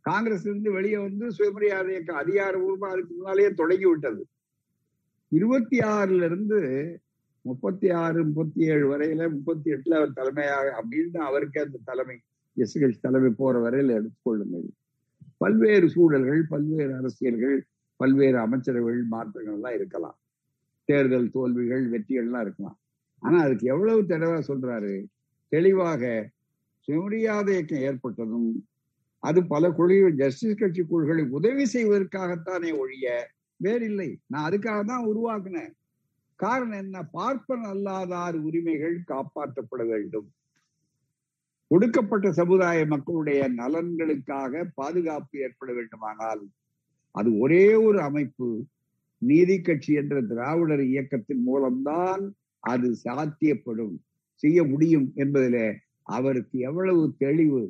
காங்கிரஸ் 0.00 0.46
இருந்து 0.46 0.72
வெளியே 0.72 0.98
வந்து 0.98 1.32
சுயமரியாதை 1.32 1.90
இயக்கம் 1.90 2.16
அதிகாரபூர்வமா 2.16 2.88
அதுக்கு 2.88 3.14
முன்னாலேயே 3.14 3.50
தொடங்கி 3.50 3.86
விட்டது. 3.86 4.26
இருபத்தி 5.28 5.78
ஆறுல 5.78 6.24
இருந்து 6.24 7.00
முப்பத்தி 7.40 7.90
ஆறு 7.90 8.24
முப்பத்தி 8.24 8.60
ஏழு 8.66 8.98
வரையில 8.98 9.30
முப்பத்தி 9.30 9.72
எட்டுல 9.72 9.94
அவர் 9.94 10.12
தலைமையாக 10.12 10.82
அப்படின்னு 10.82 11.18
அவருக்கு 11.18 11.60
அந்த 11.60 11.78
தலைமை 11.84 12.20
எஸ் 12.54 12.78
கட்சி 12.78 12.98
தலைமை 13.00 13.30
போற 13.30 13.70
வரையில 13.70 14.00
எடுத்துக்கொள்ளுங்கள். 14.00 14.68
பல்வேறு 15.36 15.90
சூழல்கள் 15.90 16.46
பல்வேறு 16.48 16.96
அரசியல்கள் 16.96 17.66
பல்வேறு 17.96 18.38
அமைச்சரவைகள் 18.38 19.02
மாற்றங்கள் 19.02 19.54
எல்லாம் 19.54 19.74
இருக்கலாம். 19.74 20.18
தேர்தல் 20.84 21.30
தோல்விகள் 21.30 21.90
வெற்றிகள்லாம் 21.90 22.40
இருக்கலாம். 22.40 22.78
ஆனா 23.18 23.40
அதுக்கு 23.40 23.66
எவ்வளவு 23.66 24.06
தடவை 24.06 24.42
சொல்றாரு? 24.48 25.06
தெளிவாக 25.48 26.30
சுயமரியாதை 26.80 27.54
இயக்கம் 27.54 27.78
ஏற்பட்டதும் 27.78 28.66
அது 29.18 29.46
பல 29.46 29.70
குழுவில் 29.70 30.14
ஜஸ்டிஸ் 30.14 30.54
கட்சி 30.54 30.82
குழுக்களை 30.82 31.24
உதவி 31.24 31.64
செய்வதற்காகத்தானே 31.72 32.78
ஒழிய 32.78 33.34
வேறில்லை 33.56 34.18
நான் 34.26 34.50
அதுக்காக 34.50 34.84
தான் 34.84 35.06
உருவாக்குனேன். 35.06 35.72
காரணம் 36.34 36.78
என்ன? 36.78 37.08
பார்ப்பன் 37.12 37.64
அல்லாதார் 37.64 38.34
உரிமைகள் 38.34 39.00
காப்பாற்றப்பட 39.06 39.86
வேண்டும். 39.86 40.32
ஒடுக்கப்பட்ட 41.66 42.32
சமுதாய 42.32 42.86
மக்களுடைய 42.86 43.48
நலன்களுக்காக 43.48 44.70
பாதுகாப்பு 44.74 45.38
ஏற்பட 45.38 45.72
வேண்டுமானால் 45.72 46.48
அது 47.10 47.38
ஒரே 47.38 47.74
ஒரு 47.74 48.00
அமைப்பு. 48.00 48.66
நீதி 49.18 49.60
கட்சி 49.60 49.92
என்ற 49.92 50.20
திராவிடர் 50.20 50.84
இயக்கத்தின் 50.84 51.42
மூலம்தான் 51.42 52.34
அது 52.58 52.96
சாத்தியப்படும். 53.04 53.96
செய்ய 54.36 54.64
முடியும் 54.64 55.12
என்பதிலே 55.16 55.66
அவருக்கு 56.02 56.58
எவ்வளவு 56.58 57.02
தெளிவு. 57.18 57.62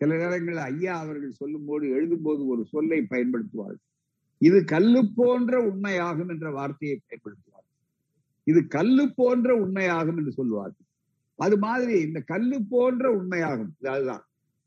சில 0.00 0.16
நேரங்களில் 0.16 0.60
ஐயா 0.60 0.94
அவர்கள் 0.98 1.38
சொல்லும் 1.40 1.66
போது 1.66 1.90
எழுதும் 1.90 2.22
போது 2.22 2.46
ஒரு 2.46 2.62
சொல்லை 2.64 2.98
பயன்படுத்துவார் 3.10 3.78
இது 4.38 4.64
கல்லு 4.64 5.00
போன்ற 5.14 5.60
உண்மையாகும் 5.72 6.28
என்ற 6.28 6.50
வார்த்தையை 6.50 6.96
பயன்படுத்துவார் 7.08 7.68
இது 8.44 8.66
கல்லு 8.66 9.04
போன்ற 9.14 9.48
உண்மையாகும் 9.66 10.16
என்று 10.16 10.32
சொல்லுவார்கள். 10.32 10.86
அது 11.38 11.58
மாதிரி 11.58 12.00
இந்த 12.00 12.20
கல்லு 12.20 12.58
போன்ற 12.68 13.04
உண்மையாகும். 13.16 13.72
அதுதான். 13.88 14.24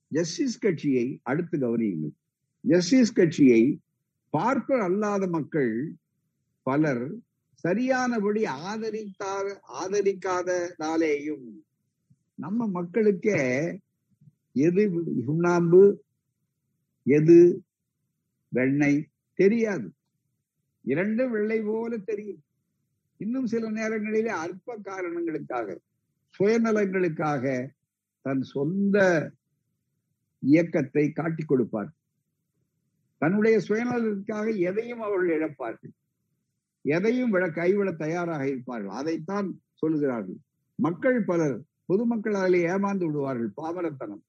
ஜஸ்டிஸ் 0.07 0.59
கட்சியை 0.59 1.19
அடுத்து 1.23 1.55
கவனியுங்கள். 1.57 2.15
ஜஸ்டிஸ் 2.61 3.13
கட்சியை 3.13 3.79
பார்ப்பர் 4.37 4.81
அல்லாத 4.81 5.27
மக்கள் 5.27 5.93
பலர் 6.63 7.05
சரியானபடி 7.57 8.43
ஆதரித்தார் 8.43 9.49
ஆதரிக்காததாலேயும் 9.81 11.47
நம்ம 12.35 12.67
மக்களுக்கே 12.67 13.41
எது 14.51 14.81
சுண்ணாம்பு 15.25 15.81
எது? 17.03 17.63
வெண்ணெய் 18.49 19.07
தெரியாது. 19.33 19.87
இரண்டு 20.81 21.29
வெள்ளை 21.29 21.61
போல 21.61 21.97
தெரியும். 21.97 22.43
இன்னும் 23.17 23.45
சில 23.45 23.69
நேரங்களிலே 23.69 24.29
அற்ப 24.29 24.77
காரணங்களுக்காக 24.83 25.79
சுயநலங்களுக்காக 26.39 27.67
தன் 28.21 28.41
சொந்த 28.41 28.97
இயக்கத்தை 30.39 31.11
காட்டிக் 31.11 31.47
கொடுப்பார் 31.47 31.91
தன்னுடைய 33.17 33.57
சுயநலத்திற்காக 33.67 34.57
எதையும் 34.57 35.01
அவர்கள் 35.01 35.33
இழப்பார்கள். 35.37 35.95
எதையும் 36.95 37.31
விட 37.33 37.45
கைவிட 37.59 37.89
தயாராக 38.03 38.43
இருப்பார்கள். 38.51 38.97
அதைத்தான் 38.99 39.47
சொல்லுகிறார்கள். 39.81 40.39
மக்கள் 40.79 41.19
பலர் 41.29 41.55
பொதுமக்கள் 41.89 42.37
அதில் 42.41 42.59
ஏமாந்து 42.73 43.05
விடுவார்கள். 43.07 43.51
பாமரத்தனம் 43.59 44.23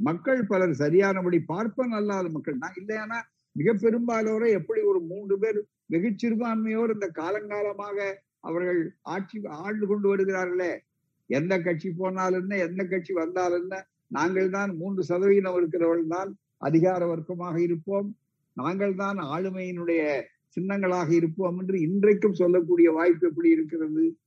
மக்கள் 0.00 0.42
பலர் 0.50 0.74
சரியானபடி 0.82 1.38
பார்ப்பன் 1.52 1.94
அல்லாத 1.98 2.26
மக்கள். 2.36 2.56
நான் 2.62 2.78
இல்லையானா 2.80 3.18
மிக 3.56 3.72
பெரும்பாலோரை 3.84 4.48
எப்படி 4.58 4.80
ஒரு 4.90 5.00
மூன்று 5.10 5.36
பேர் 5.42 5.58
வெகு 5.92 6.10
சிறுபான்மையோர் 6.22 6.94
இந்த 6.96 7.06
காலங்காலமாக 7.20 7.98
அவர்கள் 8.48 8.80
ஆட்சி 9.14 9.38
ஆண்டு 9.64 9.84
கொண்டு 9.90 10.06
வருகிறார்களே? 10.10 10.72
எந்த 11.30 11.54
கட்சி 11.66 11.88
போனாலும் 12.00 12.42
என்ன 12.44 12.58
எந்த 12.66 12.82
கட்சி 12.92 13.12
வந்தாலும் 13.22 13.62
என்ன 13.62 13.76
நாங்கள் 14.16 14.50
தான் 14.56 14.70
மூன்று 14.80 15.02
சதவீதம் 15.10 15.56
இருக்கிறவர்கள் 15.60 16.14
தான் 16.16 16.30
அதிகார 16.68 17.00
வர்க்கமாக 17.12 17.56
இருப்போம். 17.66 18.08
நாங்கள் 18.56 18.94
தான் 19.02 19.18
ஆளுமையினுடைய 19.34 20.02
சின்னங்களாக 20.58 21.10
இருப்போம் 21.10 21.58
என்று 21.58 21.80
இன்றைக்கும் 21.80 22.34
சொல்லக்கூடிய 22.34 22.90
வாய்ப்பு 22.90 23.28
எப்படி 23.28 23.50
இருக்கிறது? 23.50 24.18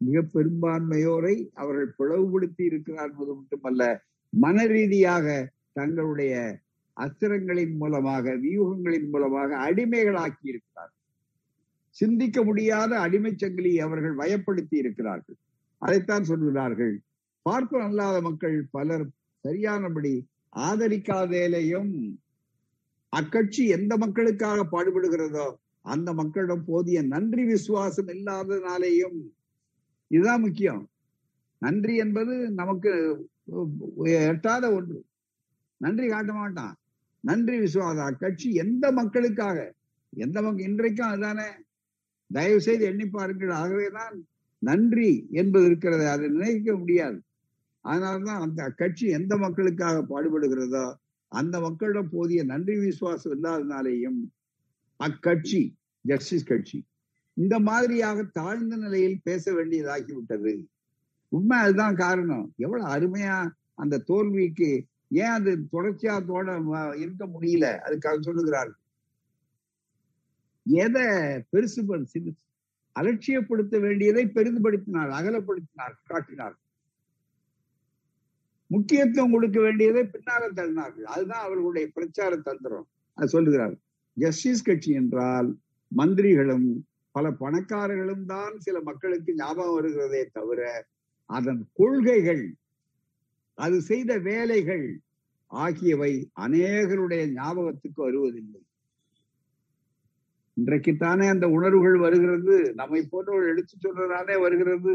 மிக 0.00 0.20
பெரும்பான்மையோரை 0.34 1.48
அவர்கள் 1.54 1.94
பிளவுபடுத்தி 1.98 2.62
இருக்கிறார் 2.64 3.10
என்பது 3.10 3.34
மட்டுமல்ல 3.34 4.04
மன 4.32 4.66
ரீதியாக 4.66 5.52
தங்களுடைய 5.72 6.62
அஸ்திரங்களின் 6.96 7.76
மூலமாக 7.76 8.34
வியூகங்களின் 8.34 9.08
மூலமாக 9.10 9.56
அடிமைகளாக்கி 9.56 10.48
இருக்கிறார் 10.48 10.92
சிந்திக்க 11.90 12.42
முடியாத 12.42 12.98
அடிமை 12.98 13.32
சங்கிலி 13.36 13.80
அவர்கள் 13.80 14.14
வயப்படுத்தி 14.14 14.76
இருக்கிறார்கள். 14.76 15.36
அதைத்தான் 15.78 16.24
சொல்கிறார்கள். 16.24 17.00
பார்ப்பன் 17.42 17.80
அல்லாத 17.80 18.20
மக்கள் 18.20 18.68
பலர் 18.70 19.06
சரியானபடி 19.44 20.26
ஆதரிக்காதேலையும் 20.56 22.16
அக்கட்சி 23.08 23.66
எந்த 23.68 23.96
மக்களுக்காக 23.96 24.66
பாடுபடுகிறதோ 24.72 25.54
அந்த 25.84 26.12
மக்களிடம் 26.12 26.64
போதிய 26.64 26.98
நன்றி 27.02 27.44
விசுவாசம் 27.44 28.06
இல்லாததுனாலேயும் 28.06 29.18
இதுதான் 30.10 30.40
முக்கியம். 30.40 30.82
நன்றி 31.62 31.94
என்பது 31.96 32.34
நமக்கு 32.50 32.92
எட்டாத 34.04 34.64
ஒன்று. 34.72 34.98
நன்றி 35.80 36.06
காட்ட 36.08 36.32
மாட்டான். 36.32 36.74
நன்றி 37.24 37.56
விசுவாசம். 37.58 38.08
அக்கட்சி 38.10 38.48
எந்த 38.54 38.92
மக்களுக்காக? 38.92 39.58
எந்த 40.12 40.36
மக்கள் 40.42 40.66
இன்றைக்கும் 40.66 41.06
அதுதானே. 41.06 41.48
தயவு 42.30 42.60
செய்து 42.60 42.84
எண்ணி 42.84 43.06
பாருங்கள். 43.06 43.52
ஆகவேதான் 43.62 44.16
நன்றி 44.62 45.10
என்பது 45.30 45.64
இருக்கிறது 45.64 46.04
அதை 46.08 46.26
நினைக்க 46.28 46.76
முடியாது. 46.76 47.18
அதனால்தான் 47.84 48.40
அந்த 48.40 48.62
கட்சி 48.76 49.06
எந்த 49.08 49.36
மக்களுக்காக 49.36 49.96
பாடுபடுகிறதோ 50.10 50.86
அந்த 51.32 51.60
மக்களிடம் 51.60 52.10
போதிய 52.10 52.40
நன்றி 52.44 52.74
விசுவாசம் 52.78 53.34
இல்லாதனாலேயும் 53.34 54.20
அக்கட்சி 55.04 55.62
ஜஸ்டிஸ் 56.00 56.44
கட்சி 56.44 56.86
இந்த 57.34 57.58
மாதிரியாக 57.58 58.22
தாழ்ந்த 58.22 58.76
நிலையில் 58.76 59.20
பேச 59.22 59.52
வேண்டியதாகிவிட்டது. 59.52 60.66
உண்மை 61.28 61.58
அதுதான் 61.58 61.96
காரணம் 61.96 62.54
எவ்வளவு 62.56 62.88
அருமையா 62.90 63.50
அந்த 63.74 63.98
தோல்விக்கு 63.98 64.86
ஏன் 65.08 65.34
அது 65.38 65.66
தொடர்ச்சியா 65.72 66.16
தோட 66.28 66.48
இருக்க 66.96 67.26
முடியல 67.26 67.66
அதுக்காக 67.86 68.16
சொல்லுகிறார்கள். 68.20 68.80
எதை 70.62 71.06
பெருசு 71.52 72.34
அலட்சியப்படுத்த 73.00 73.80
வேண்டியதை 73.80 74.24
பெரிதுபடுத்தினார் 74.26 75.10
அகலப்படுத்தினார் 75.18 75.94
காட்டினார். 76.04 76.56
முக்கியத்துவம் 78.66 79.30
கொடுக்க 79.30 79.60
வேண்டியதை 79.60 80.02
பின்னால 80.02 80.42
தள்ளினார்கள். 80.52 81.08
அதுதான் 81.14 81.42
அவர்களுடைய 81.42 81.90
பிரச்சார 81.94 82.36
தந்திரம். 82.36 82.88
அது 83.12 83.28
சொல்லுகிறார் 83.28 83.76
ஜஸ்டிஸ் 84.16 84.62
கட்சி 84.62 84.92
என்றால் 84.92 85.48
மந்திரிகளும் 85.92 86.68
பல 87.10 87.30
பணக்காரர்களும் 87.30 88.24
தான் 88.24 88.54
சில 88.58 88.80
மக்களுக்கு 88.80 89.34
ஞாபகம் 89.34 89.76
வருகிறதே 89.78 90.22
தவிர 90.32 90.60
அதன் 91.30 91.62
கொள்கைகள் 91.72 92.44
அது 93.58 93.76
செய்த 93.80 94.18
வேலைகள் 94.18 94.86
ஆகியவை 95.52 96.12
அநேகருடைய 96.34 97.22
ஞாபகத்துக்கு 97.32 98.00
வருவதில்லை. 98.02 98.62
இன்றைக்குத்தானே 100.56 101.26
அந்த 101.28 101.46
உணர்வுகள் 101.48 101.98
வருகிறது 101.98 102.56
நம்மை 102.74 103.00
போன்றவர்கள் 103.10 103.52
எடுத்து 103.52 103.76
சொல்றதானே 103.78 104.36
வருகிறது. 104.40 104.94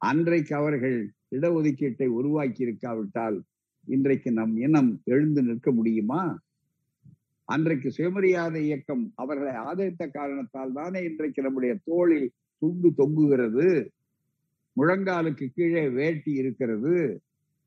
அன்றைக்கு 0.00 0.54
அவர்கள் 0.54 0.98
இடஒதுக்கீட்டை 1.30 2.06
உருவாக்கி 2.08 2.62
இருக்காவிட்டால் 2.62 3.38
இன்றைக்கு 3.88 4.30
நம் 4.32 4.56
இனம் 4.56 4.90
எழுந்து 5.04 5.42
நிற்க 5.42 5.70
முடியுமா? 5.70 6.22
அன்றைக்கு 7.50 7.88
சுயமரியாதை 7.90 8.60
இயக்கம் 8.64 9.04
அவர்களை 9.14 9.52
ஆதரித்த 9.68 10.04
காரணத்தால் 10.08 10.72
தானே 10.72 11.00
இன்றைக்கு 11.04 11.40
நம்முடைய 11.42 11.72
தோளில் 11.84 12.28
துண்டு 12.62 12.88
தொங்குகிறது. 12.96 13.66
முழங்காலுக்கு 14.76 15.46
கீழே 15.54 15.84
வேட்டி 15.88 16.32
இருக்கிறது. 16.32 16.94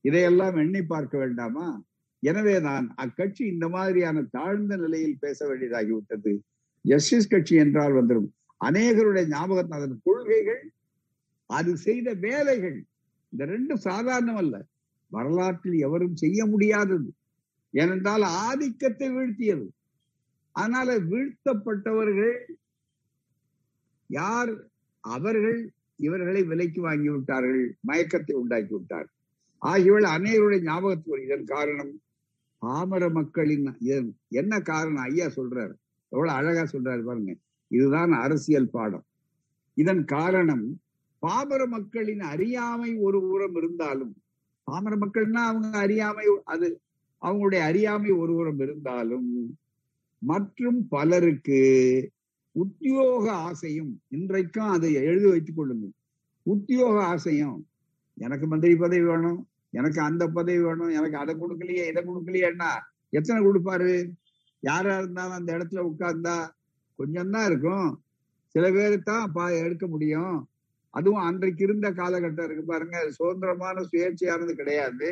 இதையெல்லாம் 0.01 0.55
எண்ணி 0.55 0.81
பார்க்க 0.83 1.17
வேண்டாமா? 1.17 1.67
எனவே 2.23 2.59
நான் 2.59 2.85
அக்கட்சி 2.95 3.43
இந்த 3.53 3.65
மாதிரியான 3.69 4.23
தாழ்ந்த 4.31 4.73
நிலையில் 4.77 5.17
பேச 5.19 5.39
வேண்டியதாகிவிட்டது. 5.49 6.33
ஜஸ்டிஸ் 6.85 7.31
கட்சி 7.33 7.55
என்றால் 7.55 7.93
வந்துடும் 7.93 8.29
அநேகருடைய 8.61 9.25
ஞாபகத்தில் 9.27 9.77
அதன் 9.77 9.99
கொள்கைகள் 10.03 10.63
அது 11.49 11.71
செய்த 11.77 12.09
வேலைகள் 12.27 12.77
இந்த 13.33 13.43
ரெண்டும் 13.45 13.83
சாதாரணம் 13.89 14.35
அல்ல 14.35 14.55
வரலாற்றில் 15.11 15.77
எவரும் 15.79 16.15
செய்ய 16.15 16.45
முடியாதது. 16.45 17.09
ஏனென்றால் 17.73 18.23
ஆதிக்கத்தை 18.47 19.07
வீழ்த்தியது. 19.09 19.65
அதனால 20.55 20.99
வீழ்த்தப்பட்டவர்கள் 21.11 22.35
யார்? 24.09 24.51
அவர்கள் 25.03 25.59
இவர்களை 25.95 26.43
விலைக்கு 26.43 26.81
வாங்கி 26.81 27.09
விட்டார்கள் 27.09 27.63
மயக்கத்தை 27.87 28.33
உண்டாக்கி 28.41 28.73
விட்டார். 28.73 29.07
ஆகியவள் 29.61 30.07
அநேகருடைய 30.15 30.61
ஞாபகத்துக்கு 30.61 31.23
இதன் 31.23 31.45
காரணம் 31.45 31.93
பாமர 32.61 33.03
மக்களின் 33.09 33.65
என்ன 34.29 34.59
காரணம்? 34.59 35.03
ஐயா 35.09 35.25
சொல்றாரு. 35.25 35.73
எவ்வளவு 36.11 36.37
அழகா 36.37 36.63
சொல்றாரு 36.71 37.03
பாருங்க. 37.03 37.33
இதுதான் 37.67 38.11
அரசியல் 38.25 38.69
பாடம். 38.69 39.05
இதன் 39.77 40.03
காரணம் 40.05 40.65
பாமர 41.23 41.61
மக்களின் 41.67 42.23
அறியாமை 42.33 42.91
ஒரு 43.05 43.19
புறம் 43.27 43.55
இருந்தாலும் 43.55 44.13
பாமர 44.67 44.93
மக்கள்னா 44.95 45.41
அவங்க 45.51 45.77
அறியாமை 45.77 46.25
அது 46.53 46.67
அவங்களுடைய 47.25 47.61
அறியாமை 47.69 48.11
ஒருவரும் 48.11 48.59
இருந்தாலும் 48.59 49.29
மற்றும் 50.21 50.87
பலருக்கு 50.87 51.61
உத்தியோக 52.55 53.25
ஆசையும் 53.47 53.91
இன்றைக்கும் 54.07 54.71
அதை 54.75 54.89
எழுதி 54.93 55.27
வைத்துக் 55.29 55.57
கொள்ளுங்கள். 55.57 55.93
உத்தியோக 56.45 56.97
ஆசையும் 57.03 57.57
எனக்கு 58.17 58.47
மந்திரி 58.47 58.75
பதவி 58.75 59.05
வேணும் 59.05 59.39
எனக்கு 59.69 59.99
அந்த 60.01 60.23
பதவி 60.27 60.61
வேணும் 60.63 60.89
எனக்கு 60.89 61.17
அதை 61.17 61.33
கொடுக்கலையே 61.35 61.85
இதை 61.91 62.01
கொடுக்கலையேன்னா 62.03 62.71
எத்தனை 63.09 63.39
கொடுப்பாரு? 63.45 63.93
யாரா 64.63 64.97
இருந்தாலும் 64.97 65.37
அந்த 65.39 65.49
இடத்துல 65.57 65.81
உட்கார்ந்தா 65.89 66.37
கொஞ்சம் 66.99 67.31
தான் 67.35 67.45
இருக்கும். 67.45 67.89
சில 68.55 68.65
பேரு 68.71 68.97
தான் 69.01 69.31
பா 69.31 69.45
எடுக்க 69.49 69.85
முடியும். 69.87 70.35
அதுவும் 70.89 71.25
அன்றைக்கு 71.27 71.63
இருந்த 71.63 71.87
காலகட்டம் 71.91 72.47
இருக்கு 72.47 72.63
பாருங்க. 72.63 72.97
சுதந்திரமான 73.09 73.83
சுயேட்சையானது 73.91 74.53
கிடையாது. 74.53 75.11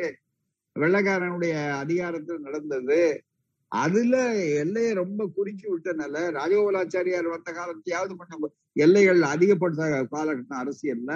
வெள்ளக்காரனுடைய 0.76 1.54
அதிகாரத்தில் 1.70 2.40
நடந்தது. 2.40 3.24
அதுல 3.68 4.14
எல்லையை 4.54 4.92
ரொம்ப 4.92 5.30
குறிச்சு 5.36 5.66
விட்டனால 5.72 6.14
ராஜகோபாலாச்சாரியார் 6.38 7.28
வந்த 7.28 7.50
காலத்தையாவது 7.52 8.12
கொஞ்சம் 8.16 8.52
எல்லைகள் 8.72 9.22
அதிகப்படுத்த 9.22 10.08
காலகட்டம் 10.12 10.60
அரசியல்ல. 10.62 11.12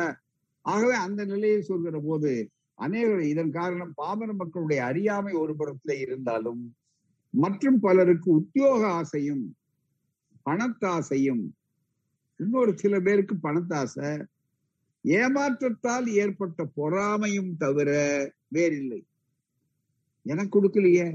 ஆகவே 0.63 0.95
அந்த 0.95 1.25
நிலையை 1.25 1.61
சொல்கிற 1.63 2.01
போது 2.05 2.51
அநேக 2.75 3.25
இதன் 3.25 3.51
காரணம் 3.51 3.93
பாமர 3.95 4.33
மக்களுடைய 4.33 4.85
அறியாமை 4.85 5.33
ஒரு 5.33 5.53
புறத்துல 5.59 5.93
இருந்தாலும் 5.99 6.77
மற்றும் 7.31 7.79
பலருக்கு 7.81 8.31
உத்தியோக 8.31 8.87
ஆசையும் 8.87 9.45
பணத்தாசையும் 10.47 11.45
இன்னொரு 12.41 12.79
சில 12.79 13.01
பேருக்கு 13.01 13.35
பணத்தாசை 13.43 14.11
ஏமாற்றத்தால் 15.05 16.07
ஏற்பட்ட 16.07 16.69
பொறாமையும் 16.77 17.53
தவிர 17.57 17.91
வேறில்லை. 18.49 19.01
எனக்கு 20.27 20.53
கொடுக்கலையே. 20.57 21.09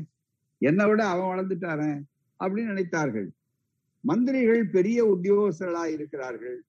என்னை 0.62 0.86
விட 0.88 1.02
அவன் 1.08 1.32
வளர்ந்துட்டாரன் 1.32 2.00
அப்படின்னு 2.40 2.74
நினைத்தார்கள். 2.74 3.30
மந்திரிகள் 4.04 4.64
பெரிய 4.70 5.00
உத்தியோகஸ்தர்களாய் 5.14 5.94
இருக்கிறார்கள். 5.98 6.60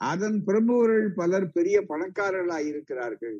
அதன் 0.00 0.38
பிரமுகர்கள் 0.44 1.08
பலர் 1.12 1.48
பெரிய 1.50 1.76
பணக்காரர்களாய் 1.88 2.68
இருக்கிறார்கள். 2.72 3.36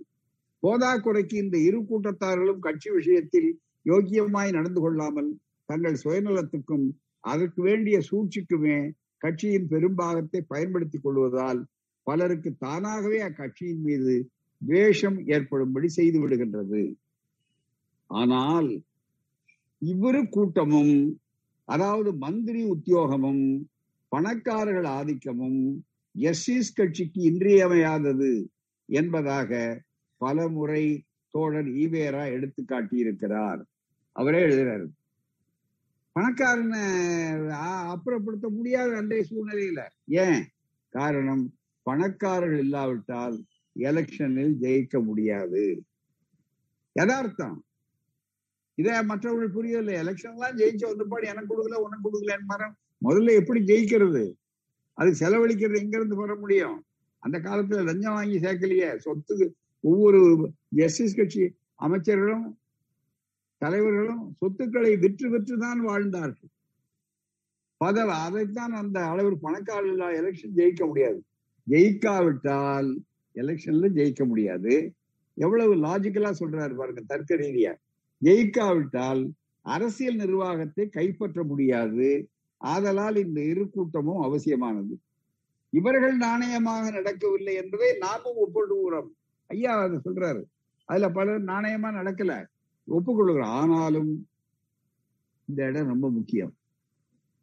போதா 0.62 0.90
குறைக்கு 0.96 1.37
இந்த 1.37 1.57
இரு 1.59 1.79
கூட்டத்தார்களும் 1.90 2.59
கட்சி 2.59 2.88
விஷயத்தில் 2.90 3.51
யோக்கியமாய் 3.87 4.51
நடந்து 4.53 4.81
கொள்ளாமல் 4.81 5.31
தங்கள் 5.68 6.03
சுயநலத்துக்கும் 6.05 6.87
அதற்கு 7.25 7.61
வேண்டிய 7.62 7.96
சூழ்ச்சிக்குமே 8.11 8.77
கட்சியின் 9.18 9.66
பெரும்பாகத்தை 9.68 10.40
பயன்படுத்திக் 10.53 11.03
கொள்வதால் 11.03 11.61
பலருக்கு 12.07 12.51
தானாகவே 12.59 13.18
அக்கட்சியின் 13.22 13.83
மீது 13.87 14.14
துவேஷம் 14.61 15.18
ஏற்படும்படி 15.27 15.88
செய்து 15.98 16.18
விடுகின்றது. 16.20 16.83
ஆனால் 18.12 18.70
இவ்விரு 19.79 20.29
கூட்டமும் 20.29 20.94
அதாவது 21.64 22.14
மந்திரி 22.14 22.62
உத்தியோகமும் 22.64 23.44
பணக்காரர்கள் 24.09 24.85
ஆதிக்கமும் 24.85 25.61
எஸ்இஸ் 26.14 26.75
கட்சிக்கு 26.75 27.20
இன்றியமையாதது 27.22 28.33
என்பதாக 28.88 29.51
பல 30.20 30.48
முறை 30.48 31.05
தோழர் 31.35 31.66
ஈவேரா 31.66 32.33
எடுத்து 32.33 32.64
காட்டியிருக்கிறார். 32.68 33.61
அவரே 34.16 34.40
எழுதுறாரு. 34.46 34.87
பணக்காரனை 36.16 36.83
அப்புறப்படுத்த 37.92 38.48
முடியாத 38.48 38.96
அன்றைய 38.96 39.25
சூழ்நிலையில. 39.31 39.81
ஏன்? 40.07 40.42
காரணம் 40.94 41.44
பணக்காரர்கள் 41.87 42.59
இல்லாவிட்டால் 42.59 43.37
எலெக்ஷனில் 43.77 44.55
ஜெயிக்க 44.61 45.05
முடியாது. 45.05 45.62
யதார்த்தம். 46.96 47.59
இதே 48.75 49.03
மற்றவர்கள் 49.03 49.51
புரியல 49.51 50.03
எலெக்ஷன் 50.03 50.33
எல்லாம் 50.33 50.57
ஜெயிச்சு 50.57 50.87
வந்தபாடு 50.87 51.27
எனக்கு 51.27 51.51
கொடுக்கல 51.53 51.75
உனக்கு 51.75 52.07
கொடுக்கல 52.07 52.71
முதல்ல 53.05 53.35
எப்படி 53.35 53.61
ஜெயிக்கிறது? 53.61 54.35
அது 54.93 55.11
செலவழிக்கிறது 55.11 55.79
எங்க 55.79 55.97
இருந்து 55.97 56.17
வர 56.17 56.35
முடியும்? 56.35 56.85
அந்த 57.19 57.39
காலத்துல 57.39 57.85
லஞ்சம் 57.85 58.13
வாங்கி 58.13 58.39
சேர்க்கலையே. 58.39 58.99
சொத்துக்கு 59.05 59.47
ஒவ்வொரு 59.81 60.51
எஸ்எஸ் 60.77 61.17
கட்சி 61.17 61.55
அமைச்சர்களும் 61.83 62.47
தலைவர்களும் 63.59 64.37
சொத்துக்களை 64.39 64.97
விற்று 64.97 65.31
விற்று 65.31 65.59
தான் 65.59 65.81
வாழ்ந்தார்கள். 65.81 66.51
பதல் 67.77 68.09
அதைத்தான் 68.09 68.73
அந்த 68.73 69.05
அளவு 69.05 69.39
பணக்காரர்கள் 69.39 70.13
எலெக்ஷன் 70.21 70.57
ஜெயிக்க 70.57 70.87
முடியாது. 70.87 71.25
ஜெயிக்காவிட்டால் 71.69 72.91
எலெக்ஷன்ல 73.35 73.89
ஜெயிக்க 73.99 74.27
முடியாது. 74.27 74.95
எவ்வளவு 75.35 75.77
லாஜிக்கலா 75.77 76.33
சொல்றாரு 76.39 76.75
பாருங்க 76.77 77.01
தர்க்க 77.07 77.35
ரீதியா. 77.35 77.75
ஜெயிக்காவிட்டால் 78.23 79.31
அரசியல் 79.61 80.15
நிர்வாகத்தை 80.15 80.89
கைப்பற்ற 80.89 81.45
முடியாது. 81.45 82.31
ஆதலால் 82.57 83.17
இந்த 83.17 83.41
இரு 83.45 83.71
கூட்டமும் 83.71 84.21
அவசியமானது. 84.21 85.01
இவர்கள் 85.71 86.19
நாணயமாக 86.19 86.93
நடக்கவில்லை 86.93 87.55
என்பதை 87.55 87.97
நாமும் 87.99 88.39
ஒப்புக்கொள்கிறோம். 88.43 89.09
ஐயா 89.47 89.81
அதை 89.81 89.99
சொல்றாரு. 90.05 90.43
அதுல 90.85 91.09
பலர் 91.09 91.45
நாணயமா 91.45 91.91
நடக்கல. 91.93 92.47
ஒப்புக்கொள்கிறோம். 92.89 93.55
ஆனாலும் 93.61 94.27
இந்த 95.45 95.67
இடம் 95.67 95.87
ரொம்ப 95.87 96.11
முக்கியம். 96.11 96.55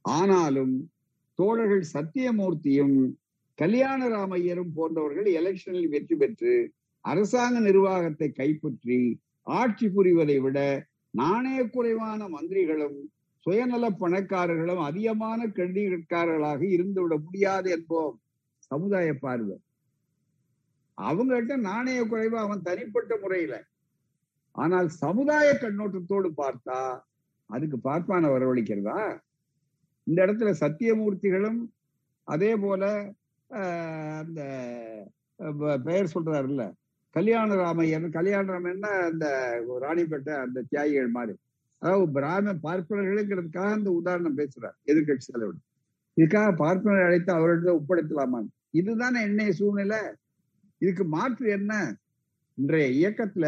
ஆனாலும் 0.01 0.91
தோழர்கள் 1.33 1.83
சத்தியமூர்த்தியும் 1.93 3.13
கல்யாணராமையரும் 3.57 4.71
போன்றவர்கள் 4.75 5.25
எலெக்ஷனில் 5.25 5.89
வெற்றி 5.89 6.15
பெற்று 6.15 6.73
அரசாங்க 7.05 7.59
நிர்வாகத்தை 7.59 8.31
கைப்பற்றி 8.31 9.19
ஆட்சி 9.47 9.87
புரிவதை 9.89 10.37
விட 10.39 10.59
நாணய 11.13 11.59
குறைவான 11.69 12.21
மந்திரிகளும் 12.27 12.97
சுயநல 13.45 13.85
பணக்காரர்களும் 13.99 14.81
அதிகமான 14.83 15.47
கண்டிகாரர்களாக 15.57 16.61
இருந்துவிட 16.75 17.13
முடியாது 17.17 17.69
என்போம் 17.77 18.15
சமுதாய 18.71 19.09
பார்வை. 19.13 19.55
அவங்கள்ட்ட 20.97 21.55
நாணய 21.57 21.99
குறைவு 22.05 22.37
அவன் 22.39 22.61
தனிப்பட்ட 22.61 23.13
முறையில. 23.21 23.55
ஆனால் 24.55 24.87
சமுதாய 25.03 25.47
கண்ணோட்டத்தோடு 25.61 26.29
பார்த்தா 26.37 26.79
அதுக்கு 27.49 27.77
பார்ப்பான 27.79 28.27
வரவழைக்கிறதா 28.27 28.99
இந்த 30.07 30.19
இடத்துல 30.25 30.51
சத்தியமூர்த்திகளும் 30.63 31.59
அதே 32.27 32.51
போல 32.55 32.83
அந்த 34.21 34.41
பெயர் 35.85 36.13
சொல்றாருல்ல 36.13 36.63
கல்யாண 37.15 37.55
ராமையன் 37.55 38.07
கல்யாண 38.17 38.45
ராமையன்னா 38.53 38.91
அந்த 39.09 39.25
ராணிப்பேட்டை 39.85 40.33
அந்த 40.45 40.63
தியாகிகள் 40.71 41.15
மாதிரி. 41.17 41.35
அதாவது 41.81 42.05
பிராம 42.17 42.53
பார்ப்பனர்களுங்கிறதுக்காக 42.65 43.71
அந்த 43.77 43.89
உதாரணம் 43.99 44.37
பேசுறார் 44.37 44.77
எதிர்கட்சி 44.91 45.29
தலைவர். 45.31 45.59
இதுக்காக 46.17 46.49
பார்ப்பனர் 46.63 47.05
அழைத்து 47.07 47.31
அவர்கிட்ட 47.33 47.71
ஒப்படைத்தலாமான்னு 47.79 48.51
இதுதானே 48.71 49.19
என்னைய 49.21 49.51
சூழ்நிலை. 49.59 50.01
இதுக்கு 50.81 51.03
மாற்று 51.15 51.45
என்ன? 51.49 51.73
இன்றைய 52.57 52.87
இயக்கத்துல 52.99 53.45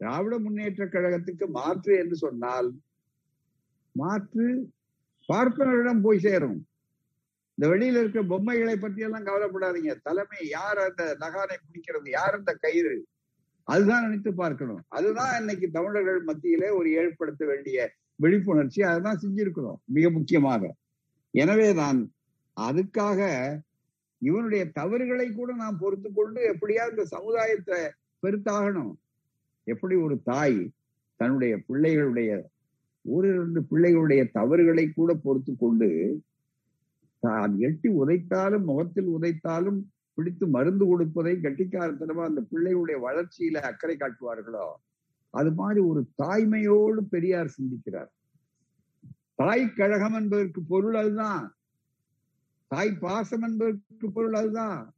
திராவிட 0.00 0.34
முன்னேற்ற 0.38 0.84
கழகத்துக்கு 0.86 1.46
மாற்று 1.58 1.92
என்று 2.02 2.16
சொன்னால் 2.16 2.68
மாற்று 3.94 4.46
பார்ப்பனரிடம் 5.28 6.04
போய் 6.06 6.24
சேரும். 6.26 6.58
இந்த 7.58 7.74
வெளியில 7.74 8.00
இருக்கிற 8.02 8.22
பொம்மைகளை 8.24 8.76
பற்றி 8.76 9.02
எல்லாம் 9.02 9.26
கவலைப்படாதீங்க. 9.26 9.94
தலைமை 10.02 10.48
யார் 10.48 10.78
அந்த 10.78 11.16
நகானை 11.20 11.56
பிடிக்கிறது 11.64 12.08
யார் 12.10 12.34
அந்த 12.34 12.52
கயிறு? 12.54 12.94
அதுதான் 13.64 14.02
நினைத்து 14.02 14.34
பார்க்கணும். 14.34 14.80
அதுதான் 14.88 15.38
இன்னைக்கு 15.40 15.70
தமிழர்கள் 15.70 16.22
மத்தியிலே 16.22 16.68
ஒரு 16.68 16.92
ஏற்படுத்த 16.92 17.46
வேண்டிய 17.46 17.94
விழிப்புணர்ச்சி. 18.16 18.82
அதுதான் 18.82 19.20
செஞ்சிருக்கிறோம் 19.22 19.78
மிக 19.84 20.10
முக்கியமாக. 20.10 20.72
எனவேதான் 21.30 22.00
அதுக்காக 22.56 23.20
இவனுடைய 24.18 24.70
தவறுகளை 24.70 25.32
கூட 25.32 25.52
நாம் 25.54 25.78
பொறுத்து 25.78 26.12
கொண்டு 26.12 26.40
எப்படியா 26.52 26.82
இந்த 26.90 27.04
சமுதாயத்தை 27.04 27.78
பெருத்தாகணும். 28.22 28.92
எப்படி 29.64 29.94
ஒரு 29.96 30.20
தாய் 30.22 30.70
தன்னுடைய 31.16 31.54
பிள்ளைகளுடைய 31.68 32.30
ஒரு 33.04 33.28
இரண்டு 33.28 33.60
பிள்ளைகளுடைய 33.70 34.22
தவறுகளை 34.32 34.84
கூட 34.90 35.14
பொறுத்து 35.14 35.52
கொண்டு 35.56 35.88
தான். 37.22 37.52
எட்டி 37.58 37.88
உதைத்தாலும் 37.88 38.64
முகத்தில் 38.64 39.10
உதைத்தாலும் 39.10 39.80
பிடித்து 40.14 40.46
மருந்து 40.46 40.84
கொடுப்பதை 40.86 41.32
கட்டிக்காரத்தனமா 41.42 42.24
அந்த 42.24 42.40
பிள்ளையுடைய 42.52 42.96
வளர்ச்சியில 43.02 43.60
அக்கறை 43.60 43.96
காட்டுவார்களோ? 43.96 44.68
அது 45.30 45.50
மாதிரி 45.52 45.80
ஒரு 45.80 46.00
தாய்மையோடு 46.22 47.00
பெரியார் 47.10 47.54
சிந்திக்கிறார். 47.58 48.10
தாய் 49.34 49.72
கழகம் 49.72 50.14
என்பதற்கு 50.14 50.60
பொருள் 50.62 50.94
அதுதான். 50.94 51.46
தாய் 52.66 52.96
பாசம் 53.00 53.42
என்பதற்கு 53.42 54.12
பொருள் 54.12 54.32
அதுதான். 54.32 54.94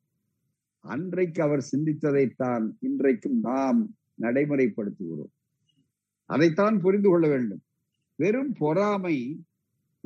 அன்றைக்கு 0.85 1.43
அவர் 1.43 1.66
சிந்தித்ததைத்தான் 1.72 2.66
இன்றைக்கும் 2.81 3.39
நாம் 3.41 3.81
நடைமுறைப்படுத்துகிறோம். 4.20 5.33
அதைத்தான் 6.31 6.81
புரிந்து 6.81 7.09
கொள்ள 7.09 7.29
வேண்டும். 7.29 7.62
வெறும் 8.14 8.53
பொறாமை 8.53 9.16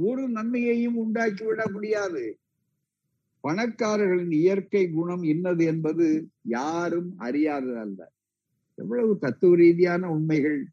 ஒரு 0.01 0.29
நன்மையையும் 0.29 0.97
உண்டாக்கிவிட 0.97 1.71
முடியாது. 1.73 2.39
பணக்காரர்களின் 3.43 4.33
இயற்கை 4.33 4.91
குணம் 4.91 5.23
இன்னது 5.23 5.65
என்பது 5.65 6.29
யாரும் 6.43 7.15
அறியாதது 7.19 7.77
அல்ல 7.81 8.13
எவ்வளவு 8.75 9.19
தத்துவ 9.19 9.55
ரீதியான 9.57 10.11
உண்மைகள். 10.11 10.67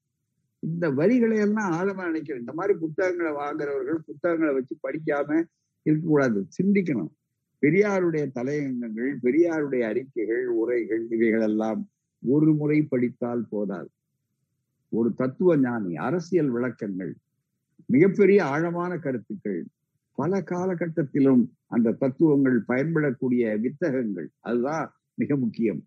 இந்த 0.60 0.90
வரிகளை 0.90 1.38
எல்லாம் 1.38 1.72
ஆழமா 1.72 2.04
நினைக்கிறேன் 2.04 2.40
இந்த 2.40 2.54
மாதிரி 2.54 2.78
புத்தகங்களை 2.78 3.32
வாங்குறவர்கள் 3.32 4.00
புத்தகங்களை 4.06 4.54
வச்சு 4.54 4.76
படிக்காம 4.84 5.44
இருக்கக்கூடாது. 5.82 6.48
சிந்திக்கணும். 6.58 7.12
பெரியாருடைய 7.62 8.26
தலையங்கங்கள் 8.36 9.12
பெரியாருடைய 9.24 9.82
அறிக்கைகள் 9.82 10.48
உரைகள் 10.48 11.08
இவைகள் 11.10 11.42
எல்லாம் 11.42 11.90
ஒரு 12.28 12.54
முறை 12.54 12.82
படித்தால் 12.82 13.46
போதாது. 13.50 13.90
ஒரு 14.90 15.14
தத்துவ 15.14 15.58
ஞானி 15.58 15.96
அரசியல் 15.96 16.50
விளக்கங்கள் 16.50 17.16
மிகப்பெரிய 17.86 18.46
ஆழமான 18.46 18.98
கருத்துக்கள். 18.98 19.66
பல 20.18 20.42
காலகட்டத்திலும் 20.42 21.44
அந்த 21.68 21.92
தத்துவங்கள் 21.92 22.64
பயன்படக்கூடிய 22.68 23.44
வித்தகங்கள். 23.62 24.28
அதுதான் 24.40 24.94
மிக 25.14 25.36
முக்கியம். 25.36 25.82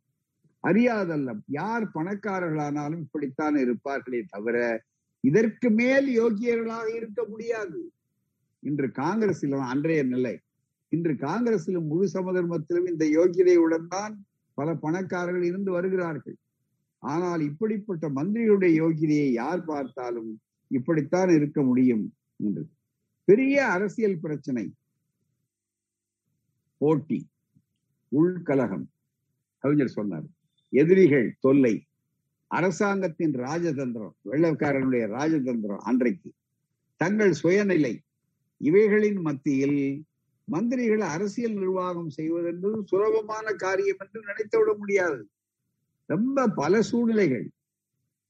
அறியாதல்ல 0.65 1.35
யார் 1.47 1.85
பணக்காரர்களானாலும் 1.95 3.01
இப்படித்தான் 3.01 3.55
இருப்பார்களே 3.55 4.21
தவிர 4.29 4.85
இதற்கு 5.21 5.71
மேல் 5.71 6.09
யோகியர்களாக 6.21 6.95
இருக்க 6.95 7.25
முடியாது. 7.29 7.93
இன்று 8.61 8.87
காங்கிரசிலும் 8.87 9.67
அன்றைய 9.67 10.03
நிலை. 10.03 10.39
இன்று 10.89 11.13
காங்கிரசிலும் 11.13 11.87
முழு 11.87 12.09
சமதர்மத்திலும் 12.15 12.87
இந்த 12.87 13.05
யோகியதையுடன் 13.05 13.87
தான் 13.89 14.25
பல 14.55 14.75
பணக்காரர்கள் 14.75 15.43
இருந்து 15.43 15.71
வருகிறார்கள். 15.73 16.37
ஆனால் 17.03 17.41
இப்படிப்பட்ட 17.41 18.09
மந்திரிகளுடைய 18.09 18.73
யோகியதையை 18.83 19.31
யார் 19.33 19.65
பார்த்தாலும் 19.65 20.41
இப்படித்தான் 20.69 21.29
இருக்க 21.29 21.63
முடியும் 21.63 22.15
என்று. 22.37 22.67
பெரிய 23.25 23.67
அரசியல் 23.67 24.21
பிரச்சனை. 24.21 24.73
போட்டி. 26.77 27.29
உள்கலகம். 28.09 28.91
கவிஞர் 29.59 29.89
சொன்னார் 29.89 30.25
எதிரிகள் 30.69 31.37
தொல்லை. 31.41 31.87
அரசாங்கத்தின் 32.47 33.33
ராஜதந்திரம் 33.33 34.11
வெள்ளக்காரனுடைய 34.25 35.07
ராஜதந்திரம் 35.07 35.79
அன்றைக்கு. 35.79 36.33
தங்கள் 36.97 37.35
சுயநிலை. 37.43 37.99
இவைகளின் 38.57 39.21
மத்தியில் 39.21 40.05
மந்திரிகள் 40.45 41.01
அரசியல் 41.01 41.53
நிர்வாகம் 41.53 42.11
செய்வதென்பது 42.17 42.83
சுலபமான 42.85 43.53
காரியம் 43.53 43.97
என்று 43.99 44.21
நினைத்துவிட 44.21 44.77
முடியாது. 44.77 45.29
ரொம்ப 46.07 46.49
பல 46.49 46.83
சூழ்நிலைகள். 46.83 47.51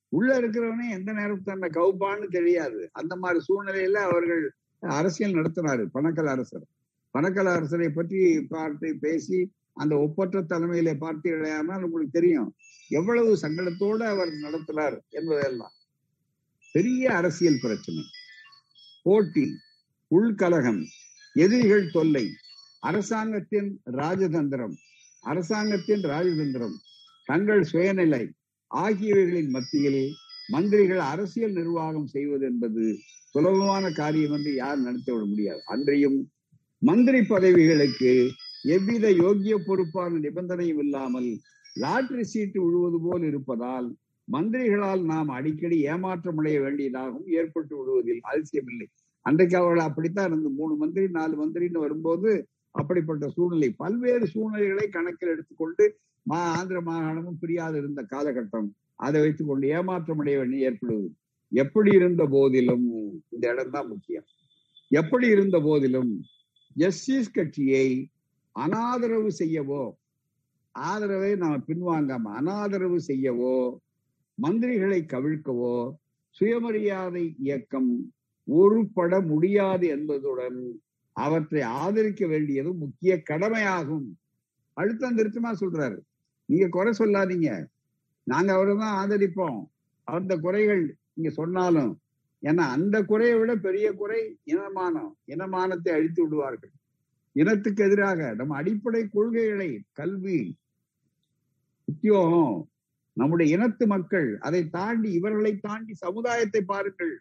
உள்ள 0.09 0.41
இருக்கிறவனே 0.41 0.87
எந்த 0.91 1.13
நேரம் 1.13 1.43
தன்னை 1.43 1.69
கவுப்பான்னு 1.69 2.27
தெரியாது. 2.29 2.81
அந்த 2.93 3.17
மாதிரி 3.17 3.41
சூழ்நிலையில 3.49 3.99
அவர்கள் 4.09 4.43
அரசியல் 4.83 5.37
நடத்தினாரு 5.39 5.85
பணக்கல் 5.95 6.31
அரசர். 6.35 6.67
பணக்கல் 7.15 7.51
அரசரை 7.57 7.89
பற்றி 7.91 8.21
பார்த்து 8.49 8.89
பேசி 8.97 9.39
அந்த 9.73 9.95
ஒப்பற்ற 9.99 10.41
தலைமையில 10.43 10.95
இடையாமல் 11.25 11.83
உங்களுக்கு 11.83 12.19
தெரியும் 12.19 12.51
எவ்வளவு 12.91 13.31
சங்கடத்தோடு 13.43 14.05
அவர் 14.05 14.33
நடத்தினார் 14.47 14.97
என்பதெல்லாம் 15.09 15.75
பெரிய 16.75 17.05
அரசியல் 17.17 17.63
பிரச்சனை. 17.63 18.03
போட்டி 19.03 19.47
உள்கலகம் 20.11 20.83
எதிரிகள் 21.35 21.91
தொல்லை 21.91 22.25
அரசாங்கத்தின் 22.81 23.71
ராஜதந்திரம் 23.93 24.75
அரசாங்கத்தின் 25.25 26.03
ராஜதந்திரம் 26.03 26.77
தங்கள் 27.25 27.63
சுயநிலை 27.63 28.23
ஆகியவைகளின் 28.71 29.51
மத்தியில் 29.51 30.03
மந்திரிகள் 30.49 31.03
அரசியல் 31.13 31.53
நிர்வாகம் 31.53 32.07
செய்வது 32.07 32.45
என்பது 32.47 32.85
சுலபமான 33.35 33.85
காரியம் 33.91 34.33
என்று 34.33 34.55
யார் 34.55 34.79
நடத்திவிட 34.79 35.25
முடியாது. 35.25 35.61
அன்றையும் 35.65 36.19
மந்திரி 36.83 37.21
பதவிகளுக்கு 37.27 38.13
எவ்வித 38.65 39.07
யோக்கிய 39.23 39.57
பொறுப்பான 39.59 40.19
நிபந்தனையும் 40.19 40.79
இல்லாமல் 40.79 41.29
லாட்டரி 41.77 42.25
சீட்டு 42.25 42.59
விழுவது 42.65 42.99
போல் 43.01 43.25
இருப்பதால் 43.25 43.89
மந்திரிகளால் 44.29 45.03
நாம் 45.05 45.29
அடிக்கடி 45.29 45.77
ஏமாற்றம் 45.85 46.39
அடைய 46.39 46.57
வேண்டியதாகவும் 46.61 47.29
ஏற்பட்டு 47.41 47.75
விடுவதில் 47.79 48.23
அவசியமில்லை 48.23 48.87
அன்றைக்கு 49.27 49.57
அவர்கள் 49.57 49.89
அப்படித்தான் 49.89 50.29
இருந்து 50.31 50.51
மூணு 50.51 50.75
மந்திரி 50.77 51.09
நாலு 51.09 51.35
மந்திரின்னு 51.37 51.79
வரும்போது 51.79 52.31
அப்படிப்பட்ட 52.75 53.29
சூழ்நிலை. 53.29 53.69
பல்வேறு 53.77 54.27
சூழ்நிலைகளை 54.27 54.87
கணக்கில் 54.89 55.33
எடுத்துக்கொண்டு 55.35 55.85
மா 56.29 56.39
ஆந்திர 56.57 56.79
மாகாணமும் 56.81 57.41
பிரியாது 57.43 57.77
இருந்த 57.79 58.01
காலகட்டம் 58.11 58.69
அதை 58.97 59.19
வைத்துக் 59.21 59.49
கொண்டு 59.49 59.67
ஏமாற்றம் 59.69 60.21
அடைய 60.23 60.39
வேண்டிய 60.39 60.69
ஏற்படுவது. 60.69 61.09
எப்படி 61.53 61.91
இருந்த 61.99 62.23
போதிலும் 62.27 62.87
இந்த 63.35 63.45
இடம் 63.53 63.75
தான் 63.77 63.89
முக்கியம். 63.89 64.27
எப்படி 64.91 65.27
இருந்த 65.29 65.57
போதிலும் 65.61 66.13
ஜஸ்டிஸ் 66.77 67.35
கட்சியை 67.37 67.87
அனாதரவு 68.57 69.31
செய்யவோ 69.41 69.85
ஆதரவை 70.75 71.31
நாம் 71.37 71.65
பின்வாங்காம 71.69 72.33
அனாதரவு 72.41 72.99
செய்யவோ 73.11 73.55
மந்திரிகளை 74.39 75.01
கவிழ்க்கவோ 75.13 75.77
சுயமரியாதை 76.41 77.25
இயக்கம் 77.39 77.91
ஒருபட 78.49 79.15
முடியாது 79.31 79.87
என்பதுடன் 79.97 80.59
அவற்றை 81.17 81.63
ஆதரிக்க 81.83 82.23
வேண்டியது 82.27 82.71
முக்கிய 82.75 83.13
கடமையாகும். 83.31 84.07
அழுத்தம் 84.77 85.17
திருத்தமா 85.19 85.51
சொல்றாரு. 85.63 85.99
நீங்க 86.49 86.67
குறை 86.77 86.93
சொல்லாதீங்க. 86.99 87.51
நாங்க 88.27 88.51
அவரை 88.57 88.75
தான் 88.77 88.97
ஆதரிப்போம். 89.01 89.59
அந்த 90.09 90.33
குறைகள் 90.45 90.83
நீங்க 91.15 91.31
சொன்னாலும் 91.41 91.93
ஏன்னா 92.43 92.65
அந்த 92.77 92.97
குறையை 93.11 93.37
விட 93.39 93.53
பெரிய 93.67 93.87
குறை 94.01 94.21
இனமானம். 94.53 95.13
இனமானத்தை 95.35 95.91
அழித்து 95.97 96.21
விடுவார்கள். 96.25 96.73
இனத்துக்கு 97.37 97.81
எதிராக 97.85 98.21
நம்ம 98.39 98.57
அடிப்படை 98.57 99.03
கொள்கைகளை 99.09 99.71
கல்வி 99.93 100.41
உத்தியோகம் 101.89 102.57
நம்முடைய 103.17 103.57
இனத்து 103.57 103.85
மக்கள் 103.87 104.29
அதை 104.47 104.61
தாண்டி 104.69 105.09
இவர்களை 105.19 105.53
தாண்டி 105.67 105.93
சமுதாயத்தை 106.05 106.61
பாருங்கள். 106.73 107.15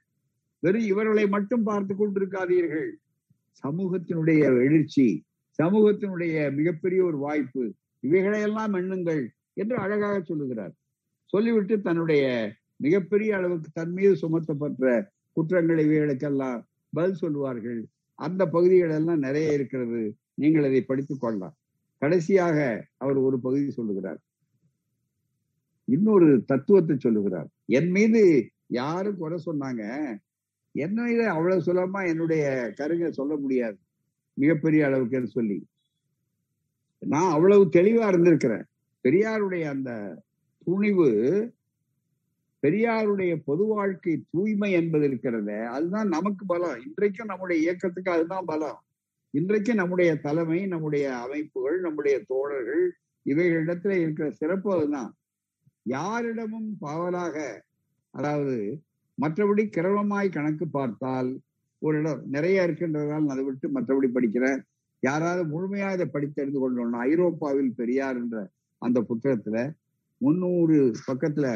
வெறும் 0.64 0.88
இவர்களை 0.92 1.26
மட்டும் 1.36 1.64
பார்த்து 1.64 1.94
கொண்டிருக்காதீர்கள். 1.94 2.92
சமூகத்தினுடைய 3.64 4.42
எழுச்சி 4.66 5.08
சமூகத்தினுடைய 5.60 6.36
மிகப்பெரிய 6.58 7.00
ஒரு 7.04 7.18
வாய்ப்பு. 7.18 7.64
இவைகளையெல்லாம் 8.00 8.74
எண்ணுங்கள் 8.74 9.28
என்று 9.54 9.78
அழகாக 9.78 10.22
சொல்லுகிறார். 10.22 10.74
சொல்லிவிட்டு 11.26 11.82
தன்னுடைய 11.82 12.54
மிகப்பெரிய 12.76 13.36
அளவுக்கு 13.36 13.70
தன் 13.74 13.92
மீது 13.92 14.16
சுமத்தப்பட்ட 14.16 15.12
குற்றங்கள் 15.32 15.86
இவைகளுக்கெல்லாம் 15.88 16.64
பதில் 16.92 17.16
சொல்லுவார்கள். 17.16 17.86
அந்த 18.16 18.46
பகுதிகள் 18.46 18.90
எல்லாம் 18.90 19.20
நிறைய 19.20 19.54
இருக்கிறது. 19.54 20.16
நீங்கள் 20.34 20.64
அதை 20.64 20.82
படித்துக் 20.82 21.20
கொள்ளலாம். 21.20 21.56
கடைசியாக 21.98 22.88
அவர் 22.98 23.16
ஒரு 23.16 23.40
பகுதி 23.40 23.72
சொல்லுகிறார். 23.72 24.20
இன்னொரு 25.86 26.44
தத்துவத்தை 26.46 26.96
சொல்லுகிறார். 27.00 27.48
என் 27.66 27.90
மீது 27.90 28.50
யாரும் 28.68 29.18
குறை 29.18 29.44
சொன்னாங்க? 29.46 30.16
என்ன 30.72 31.04
மீது 31.04 31.30
அவ்வளவு 31.30 31.62
சுலபமா 31.62 32.08
என்னுடைய 32.08 32.74
கருங்க 32.76 33.12
சொல்ல 33.12 33.36
முடியாது. 33.36 33.78
மிகப்பெரிய 34.34 34.86
அளவுக்கு 34.86 35.28
சொல்லி. 35.28 35.68
நான் 37.02 37.32
அவ்வளவு 37.32 37.64
தெளிவா 37.66 38.06
இருந்திருக்கிறேன். 38.12 38.66
பெரியாருடைய 39.06 39.64
அந்த 39.70 39.92
துணிவு 40.64 41.10
பெரியாருடைய 42.64 43.42
பொது 43.46 43.66
வாழ்க்கை 43.66 44.14
தூய்மை 44.30 44.72
என்பது 44.72 45.08
இருக்கிறத 45.08 45.66
அதுதான் 45.68 46.08
நமக்கு 46.08 46.46
பலம். 46.46 46.80
இன்றைக்கும் 46.86 47.28
நம்முடைய 47.28 47.62
இயக்கத்துக்கு 47.62 48.12
அதுதான் 48.12 48.46
பலம். 48.46 48.80
இன்றைக்கும் 49.34 49.76
நம்முடைய 49.76 50.16
தலைமை 50.16 50.68
நம்முடைய 50.68 51.18
அமைப்புகள் 51.18 51.80
நம்முடைய 51.80 52.24
தோழர்கள் 52.28 52.84
இவைகளிடத்துல 53.26 53.90
இருக்கிற 53.90 54.32
சிறப்பு 54.32 54.70
அதுதான். 54.74 55.12
யாரிடமும் 55.84 56.78
பாவலாக 56.80 57.66
அதாவது 58.10 58.82
மற்றபடி 59.22 59.64
கிரமமாய் 59.78 60.32
கணக்கு 60.32 60.68
பார்த்தால் 60.68 61.40
ஒரு 61.82 62.00
இடம் 62.00 62.24
நிறைய 62.26 62.66
இருக்கின்றதால் 62.68 63.28
அதை 63.28 63.44
விட்டு 63.44 63.68
மற்றபடி 63.70 64.10
படிக்கிறேன். 64.14 64.60
யாராவது 65.00 65.44
முழுமையா 65.44 65.94
இதை 65.94 66.06
படித்து 66.06 66.36
தெரிந்து 66.36 66.60
கொள்ளணும் 66.62 67.00
ஐரோப்பாவில் 67.00 67.74
பெரியார் 67.74 68.16
என்ற 68.16 68.50
அந்த 68.82 69.06
புத்தகத்துல 69.10 69.76
முன்னூறு 70.18 70.92
பக்கத்துல 71.08 71.48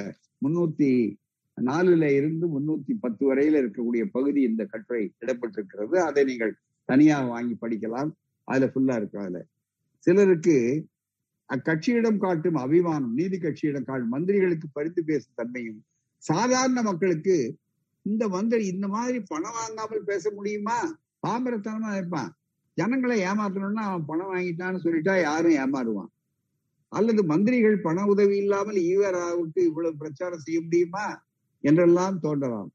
முன்னூத்தி 0.45 1.19
நாலுல 1.57 2.03
இருந்து 2.03 2.45
முன்னூத்தி 2.47 2.93
பத்து 2.99 3.35
வரையில 3.35 3.61
இருக்கக்கூடிய 3.61 4.03
பகுதி 4.11 4.41
இந்த 4.41 4.65
கட்டுரை 4.65 5.13
இடப்பட்டிருக்கிறது 5.19 5.95
அதை 5.95 6.23
நீங்கள் 6.23 6.57
தனியாக 6.85 7.27
வாங்கி 7.27 7.57
படிக்கலாம். 7.61 8.11
அதுல 8.43 8.71
ஃபுல்லா 8.75 8.95
இருக்கு 8.95 9.19
அதுல. 9.19 9.45
சிலருக்கு 9.97 10.87
அக்கட்சியிடம் 11.49 12.17
காட்டும் 12.17 12.55
அபிமானம் 12.55 13.13
நீதி 13.13 13.37
கட்சியிடம் 13.37 13.83
காட்டும் 13.83 14.13
மந்திரிகளுக்கு 14.13 14.67
பறித்து 14.73 15.03
பேசும் 15.03 15.33
தன்மையும் 15.35 15.83
சாதாரண 16.17 16.81
மக்களுக்கு 16.81 17.57
இந்த 18.05 18.27
மந்திரி 18.27 18.67
இந்த 18.67 18.87
மாதிரி 18.87 19.19
பணம் 19.27 19.53
வாங்காமல் 19.53 20.03
பேச 20.03 20.31
முடியுமா? 20.31 20.77
பாம்பரத்தனமா 21.27 21.95
இருப்பான். 21.97 22.31
ஜனங்களை 22.77 23.17
ஏமாத்தணும்னா 23.29 23.83
அவன் 23.89 24.05
பணம் 24.05 24.31
வாங்கிட்டான்னு 24.33 24.83
சொல்லிட்டா 24.85 25.13
யாரும் 25.21 25.57
ஏமாறுவான். 25.63 26.11
அல்லது 26.91 27.21
மந்திரிகள் 27.23 27.77
பண 27.81 28.05
உதவி 28.05 28.35
இல்லாமல் 28.37 28.79
ஈவராவுக்கு 28.91 29.59
இவ்வளவு 29.69 29.99
பிரச்சாரம் 30.01 30.43
செய்ய 30.45 30.59
முடியுமா? 30.61 31.05
என்றெல்லாம் 31.63 32.17
தோன்றலாம். 32.19 32.69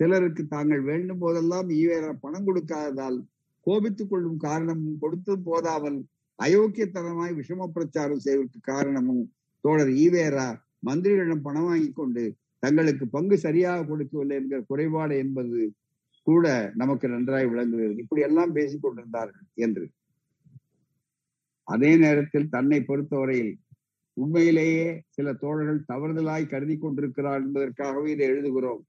சிலருக்கு 0.00 0.42
தாங்கள் 0.46 0.82
வேண்டும் 0.82 1.18
போதெல்லாம் 1.18 1.68
ஈவேரா 1.78 2.10
பணம் 2.24 2.46
கொடுக்காததால் 2.48 3.18
கோபித்துக் 3.66 4.10
கொள்ளும் 4.10 4.38
காரணமும் 4.38 4.98
கொடுத்து 4.98 5.32
போதாமல் 5.40 5.98
அயோக்கியத்தனமாய் 6.38 7.36
விஷம 7.38 7.68
பிரச்சாரம் 7.68 8.24
செய்வதற்கு 8.26 8.60
காரணமும் 8.72 9.24
தோழர் 9.64 9.92
ஈவேரா 10.02 10.48
மந்திரிகளிடம் 10.86 11.46
பணம் 11.46 11.68
வாங்கி 11.68 11.90
கொண்டு 11.92 12.24
தங்களுக்கு 12.62 13.04
பங்கு 13.06 13.36
சரியாக 13.38 13.86
கொடுக்கவில்லை 13.86 14.36
என்கிற 14.36 14.58
குறைபாடு 14.60 15.14
என்பது 15.16 15.60
கூட 16.26 16.46
நமக்கு 16.74 17.08
நன்றாய் 17.08 17.46
விளங்குகிறது. 17.46 17.96
இப்படி 17.96 18.22
எல்லாம் 18.22 18.52
பேசிக் 18.52 18.82
கொண்டிருந்தார்கள் 18.82 19.46
என்று. 19.54 19.84
அதே 21.64 21.96
நேரத்தில் 21.96 22.48
தன்னை 22.48 22.78
பொறுத்தவரையில் 22.82 23.52
உண்மையிலேயே 24.12 25.02
சில 25.08 25.32
தோழர்கள் 25.32 25.84
தவறுதலாய் 25.92 26.48
கருதி 26.48 26.76
கொண்டிருக்கிறார் 26.78 27.42
என்பதற்காகவே 27.42 28.10
இதை 28.10 28.28
எழுதுகிறோம். 28.30 28.82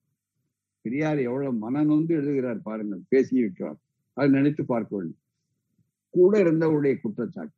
பெரியார் 0.81 1.19
எவ்வளவு 1.19 1.53
மனநொந்து 1.63 2.13
எழுதுகிறார் 2.19 2.61
பாருங்கள். 2.61 3.01
பேசியிருக்கிறார் 3.11 3.79
அதை 4.13 4.29
நினைத்து 4.29 4.65
பார்க்க 4.65 4.95
வேண்டும் 4.95 5.23
கூட 6.09 6.33
இருந்தவருடைய 6.43 6.95
குற்றச்சாட்டு. 7.01 7.57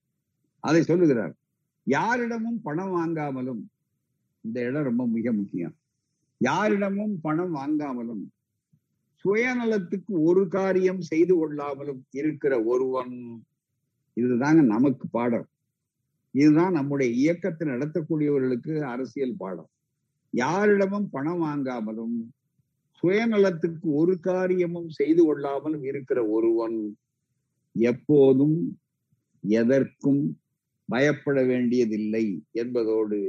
அதை 0.60 0.82
சொல்லுகிறார். 0.82 1.34
யாரிடமும் 1.84 2.62
பணம் 2.62 2.94
வாங்காமலும் 2.96 3.62
இந்த 4.42 4.58
இடம் 4.62 4.84
ரொம்ப 4.84 5.08
மிக 5.08 5.32
முக்கியம். 5.32 5.76
யாரிடமும் 6.38 7.16
பணம் 7.22 7.56
வாங்காமலும் 7.56 8.26
சுயநலத்துக்கு 9.26 10.14
ஒரு 10.30 10.44
காரியம் 10.48 11.02
செய்து 11.02 11.34
கொள்ளாமலும் 11.40 12.02
இருக்கிற 12.12 12.54
ஒருவன் 12.64 13.16
இதுதாங்க 14.18 14.62
நமக்கு 14.76 15.06
பாடம். 15.08 15.48
இதுதான் 16.36 16.72
நம்முடைய 16.72 17.10
இயக்கத்தை 17.22 17.64
நடத்தக்கூடியவர்களுக்கு 17.68 18.74
அரசியல் 18.94 19.38
பாடம். 19.38 19.70
யாரிடமும் 20.34 21.08
பணம் 21.10 21.42
வாங்காமலும் 21.44 22.18
சுயநலத்துக்கு 23.04 23.88
ஒரு 24.00 24.14
காரியமும் 24.20 24.90
செய்து 24.90 25.22
கொள்ளாமலும் 25.24 25.86
இருக்கிற 25.92 26.20
ஒருவன் 26.28 26.78
எப்போதும் 27.76 28.58
எதற்கும் 29.44 30.24
பயப்பட 30.90 31.40
வேண்டியதில்லை 31.44 32.26
என்பதோடு 32.52 33.20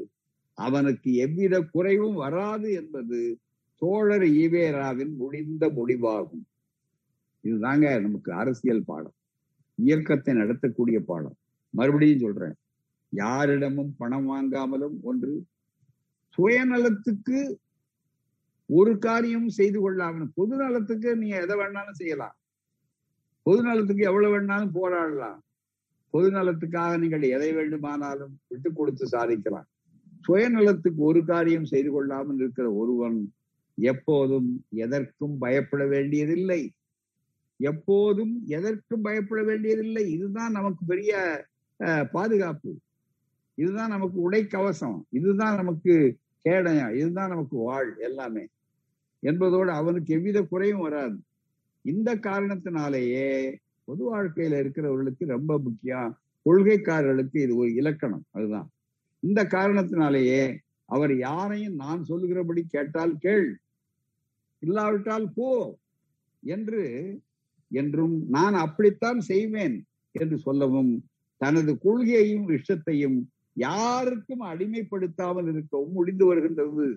அவனுக்கு 0.59 1.11
எவ்வித 1.24 1.55
குறைவும் 1.74 2.14
வராது 2.14 2.68
என்பது 2.72 3.20
தோழர் 3.83 4.26
ஈவேராவின் 4.43 5.12
முடிந்த 5.16 5.64
முடிவாகும். 5.68 6.45
இதுதாங்க 7.45 8.01
நமக்கு 8.01 8.33
அரசியல் 8.33 8.85
பாடம். 8.85 9.16
இயக்கத்தை 9.78 10.33
நடத்தக்கூடிய 10.35 10.99
பாடம். 11.01 11.37
மறுபடியும் 11.74 12.18
சொல்றேன். 12.18 12.57
யாரிடமும் 13.12 13.93
பணம் 13.97 14.28
வாங்காமலும் 14.31 14.97
ஒன்று 15.03 15.33
சுயநலத்துக்கு 16.39 17.39
ஒரு 18.70 18.93
காரியம் 18.99 19.49
செய்து 19.49 19.78
கொள்ளாமல் 19.81 20.28
பொது 20.35 20.57
நலத்துக்கு 20.57 21.16
நீங்க 21.16 21.37
எதை 21.41 21.55
வேணாலும் 21.57 21.99
செய்யலாம். 22.01 22.37
பொது 23.47 23.62
நலத்துக்கு 23.62 24.03
எவ்வளவு 24.03 24.33
வேணாலும் 24.35 24.76
போராடலாம். 24.78 25.41
பொது 26.14 26.28
நலத்துக்காக 26.31 26.93
நீங்கள் 26.99 27.24
எதை 27.37 27.51
வேண்டுமானாலும் 27.53 28.33
விட்டு 28.49 28.72
கொடுத்து 28.72 29.05
சாதிக்கலாம். 29.07 29.68
சுயநலத்துக்கு 30.28 31.01
ஒரு 31.11 31.20
காரியம் 31.24 31.64
செய்து 31.64 31.91
கொள்ளாமல் 31.91 32.37
இருக்கிற 32.37 32.66
ஒருவன் 32.72 33.18
எப்போதும் 33.74 34.64
எதற்கும் 34.70 35.38
பயப்பட 35.38 35.86
வேண்டியதில்லை. 35.86 36.72
எப்போதும் 37.56 38.42
எதற்கும் 38.46 39.02
பயப்பட 39.02 39.42
வேண்டியதில்லை. 39.42 40.12
இதுதான் 40.12 40.52
நமக்கு 40.52 40.84
பெரிய 40.84 41.44
பாதுகாப்பு. 42.12 42.76
இதுதான் 43.54 43.88
நமக்கு 43.88 44.20
உடை 44.20 44.46
கவசம் 44.46 45.06
இதுதான் 45.10 45.56
நமக்கு 45.56 46.16
கேடயம். 46.42 46.94
இதுதான் 46.94 47.28
நமக்கு 47.28 47.56
வாழ் 47.56 47.96
எல்லாமே. 47.98 48.46
என்பதோடு 49.20 49.70
அவனுக்கு 49.70 50.14
எவ்வித 50.14 50.42
குறையும் 50.42 50.80
வராது. 50.80 51.18
இந்த 51.82 52.16
காரணத்தினாலேயே 52.16 53.56
பொது 53.84 54.16
வாழ்க்கையில 54.16 54.56
இருக்கிறவர்களுக்கு 54.62 55.26
ரொம்ப 55.26 55.58
முக்கியம். 55.58 56.18
கொள்கைக்காரர்களுக்கு 56.46 57.38
இது 57.38 57.56
ஒரு 57.56 57.74
இலக்கணம். 57.74 58.24
அதுதான். 58.30 58.70
இந்த 59.20 59.44
காரணத்தினாலேயே 59.44 60.56
அவர் 60.91 61.12
யாரையும் 61.16 61.74
நான் 61.74 62.05
சொல்லுகிறபடி 62.05 62.62
கேட்டால் 62.66 63.14
கேள். 63.18 63.49
இல்லாவிட்டால் 64.62 65.28
போ 65.34 65.51
என்று 66.43 66.82
என்றும் 67.70 68.16
நான் 68.28 68.55
அப்படித்தான் 68.55 69.20
செய்வேன் 69.20 69.76
என்று 70.14 70.36
சொல்லவும் 70.38 70.93
தனது 71.41 71.72
கொள்கையையும் 71.78 72.49
இஷ்டத்தையும் 72.51 73.18
யாருக்கும் 73.57 74.43
அடிமைப்படுத்தாமல் 74.43 75.49
இருக்கவும் 75.49 75.93
முடிந்து 75.93 76.24
வருகின்றது. 76.26 76.88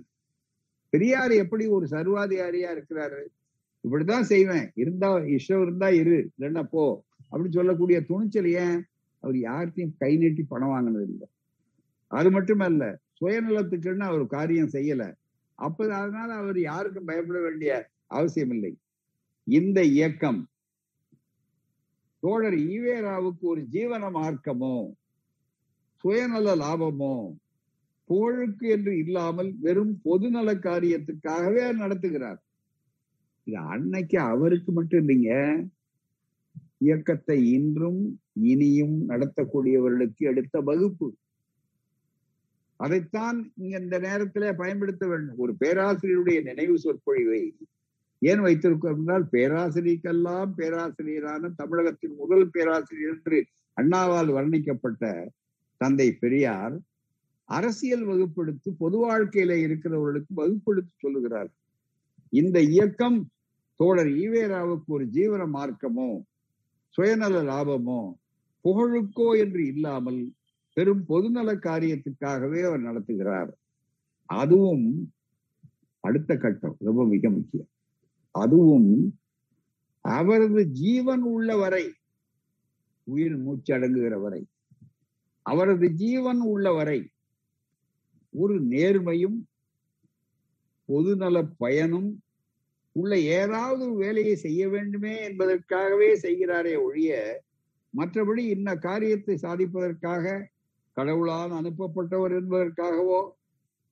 பெரியார் 0.94 1.32
எப்படி 1.32 1.66
ஒரு 1.68 1.86
சர்வாதிகாரியா 1.86 2.70
இருக்கிறாரு? 2.76 3.22
இப்படிதான் 3.84 4.26
செய்வேன். 4.34 4.68
இருந்தா 4.76 5.10
இஷ்டம் 5.38 5.64
இருந்தா 5.64 5.88
இரு 6.02 6.18
இல்லைன்னா 6.34 6.64
போ 6.64 6.84
அப்படின்னு 7.32 7.58
சொல்லக்கூடிய 7.60 7.98
துணிச்சல் 8.10 8.50
ஏன்? 8.66 8.80
அவர் 9.24 9.38
யார்கிட்டையும் 9.48 9.96
கை 9.98 10.12
நீட்டி 10.18 10.44
பணம் 10.44 10.70
வாங்கினது 10.70 11.06
இல்லை 11.12 11.28
அது 12.12 12.30
மட்டுமல்ல 12.32 12.84
சுயநலத்துக்குன்னு 13.24 14.06
அவர் 14.12 14.24
காரியம் 14.38 14.74
செய்யல. 14.78 15.04
அப்ப 15.60 15.88
அதனால 16.02 16.30
அவர் 16.34 16.58
யாருக்கும் 16.70 17.10
பயப்பட 17.10 17.40
வேண்டிய 17.40 17.72
அவசியம் 18.08 18.54
இல்லை 18.56 18.72
இந்த 19.48 19.80
இயக்கம் 19.98 20.42
தோழர் 22.24 22.58
ஈவேராவுக்கு 22.74 23.44
ஒரு 23.54 23.62
ஜீவன 23.76 24.10
மார்க்கமோ 24.18 24.76
சுயநல 26.04 26.54
லாபமோ 26.62 27.16
புகழுக்கு 28.10 28.66
என்று 28.76 28.94
இல்லாமல் 29.04 29.50
வெறும் 29.66 29.94
பொதுநல 30.06 30.50
காரியத்துக்காகவே 30.66 31.64
நடத்துகிறார். 31.82 32.40
இது 33.48 33.58
அன்னைக்கு 33.74 34.18
அவருக்கு 34.34 34.72
மட்டும் 34.72 35.02
இல்லைங்க. 35.04 35.32
இயக்கத்தை 36.86 37.38
இன்றும் 37.58 38.02
இனியும் 38.52 38.98
நடத்தக்கூடியவர்களுக்கு 39.10 40.24
எடுத்த 40.32 40.56
வகுப்பு. 40.62 41.08
அதைத்தான் 42.84 43.38
இங்க 43.62 43.76
இந்த 43.84 43.98
நேரத்திலே 44.06 44.50
பயன்படுத்த 44.62 45.04
வேண்டும். 45.08 45.40
ஒரு 45.44 45.54
பேராசிரியருடைய 45.60 46.40
நினைவு 46.50 46.76
சொற்பொழிவை 46.80 47.44
ஏன் 48.22 48.42
வைத்திருக்கோம் 48.46 48.98
என்றால் 49.00 49.26
பேராசிரியருக்கெல்லாம் 49.32 50.52
பேராசிரியரான 50.60 51.52
தமிழகத்தின் 51.56 52.16
முதல் 52.16 52.48
பேராசிரியர் 52.50 53.14
என்று 53.14 53.38
அண்ணாவால் 53.78 54.32
வர்ணிக்கப்பட்ட 54.38 55.04
தந்தை 55.82 56.08
பெரியார் 56.14 56.76
அரசியல் 57.50 58.06
வகுப்பெடுத்து 58.10 58.70
பொது 58.78 58.98
வாழ்க்கையில 59.04 59.56
இருக்கிறவர்களுக்கு 59.66 60.34
வகுப்பெடுத்து 60.42 60.94
சொல்லுகிறார். 60.98 61.50
இந்த 62.34 62.58
இயக்கம் 62.74 63.18
தோழர் 63.80 64.12
ஈவேராவுக்கு 64.22 64.90
ஒரு 64.98 65.06
ஜீவன 65.16 65.44
மார்க்கமோ 65.56 66.10
சுயநல 66.98 67.38
லாபமோ 67.50 68.02
புகழுக்கோ 68.66 69.28
என்று 69.44 69.62
இல்லாமல் 69.66 70.22
பெரும் 70.78 71.04
பொதுநல 71.10 71.50
காரியத்துக்காகவே 71.68 72.60
அவர் 72.68 72.88
நடத்துகிறார். 72.88 73.52
அதுவும் 74.30 74.88
அடுத்த 76.04 76.32
கட்டம் 76.38 76.78
ரொம்ப 76.80 77.02
மிக 77.06 77.30
முக்கியம். 77.30 77.70
அதுவும் 78.36 78.90
அவரது 80.06 80.62
ஜீவன் 80.72 81.24
உள்ள 81.34 81.50
வரை 81.56 81.84
உயிர் 83.08 83.38
மூச்சடங்குகிற 83.46 84.16
வரை 84.22 84.42
அவரது 85.46 85.88
ஜீவன் 85.94 86.42
உள்ள 86.42 86.68
வரை 86.74 87.00
ஒரு 88.34 88.56
நேர்மையும் 88.64 89.40
பொதுநல 90.90 91.38
பயனும் 91.58 92.10
உள்ள 92.96 93.14
ஏதாவது 93.20 93.86
வேலையை 93.96 94.36
செய்ய 94.36 94.70
வேண்டுமே 94.70 95.14
என்பதற்காகவே 95.24 96.10
செய்கிறாரே 96.22 96.74
ஒழிய 96.82 97.12
மற்றபடி 97.94 98.44
இன்ன 98.56 98.76
காரியத்தை 98.78 99.36
சாதிப்பதற்காக 99.42 100.26
கடவுளால் 100.98 101.54
அனுப்பப்பட்டவர் 101.60 102.34
என்பதற்காகவோ 102.40 103.22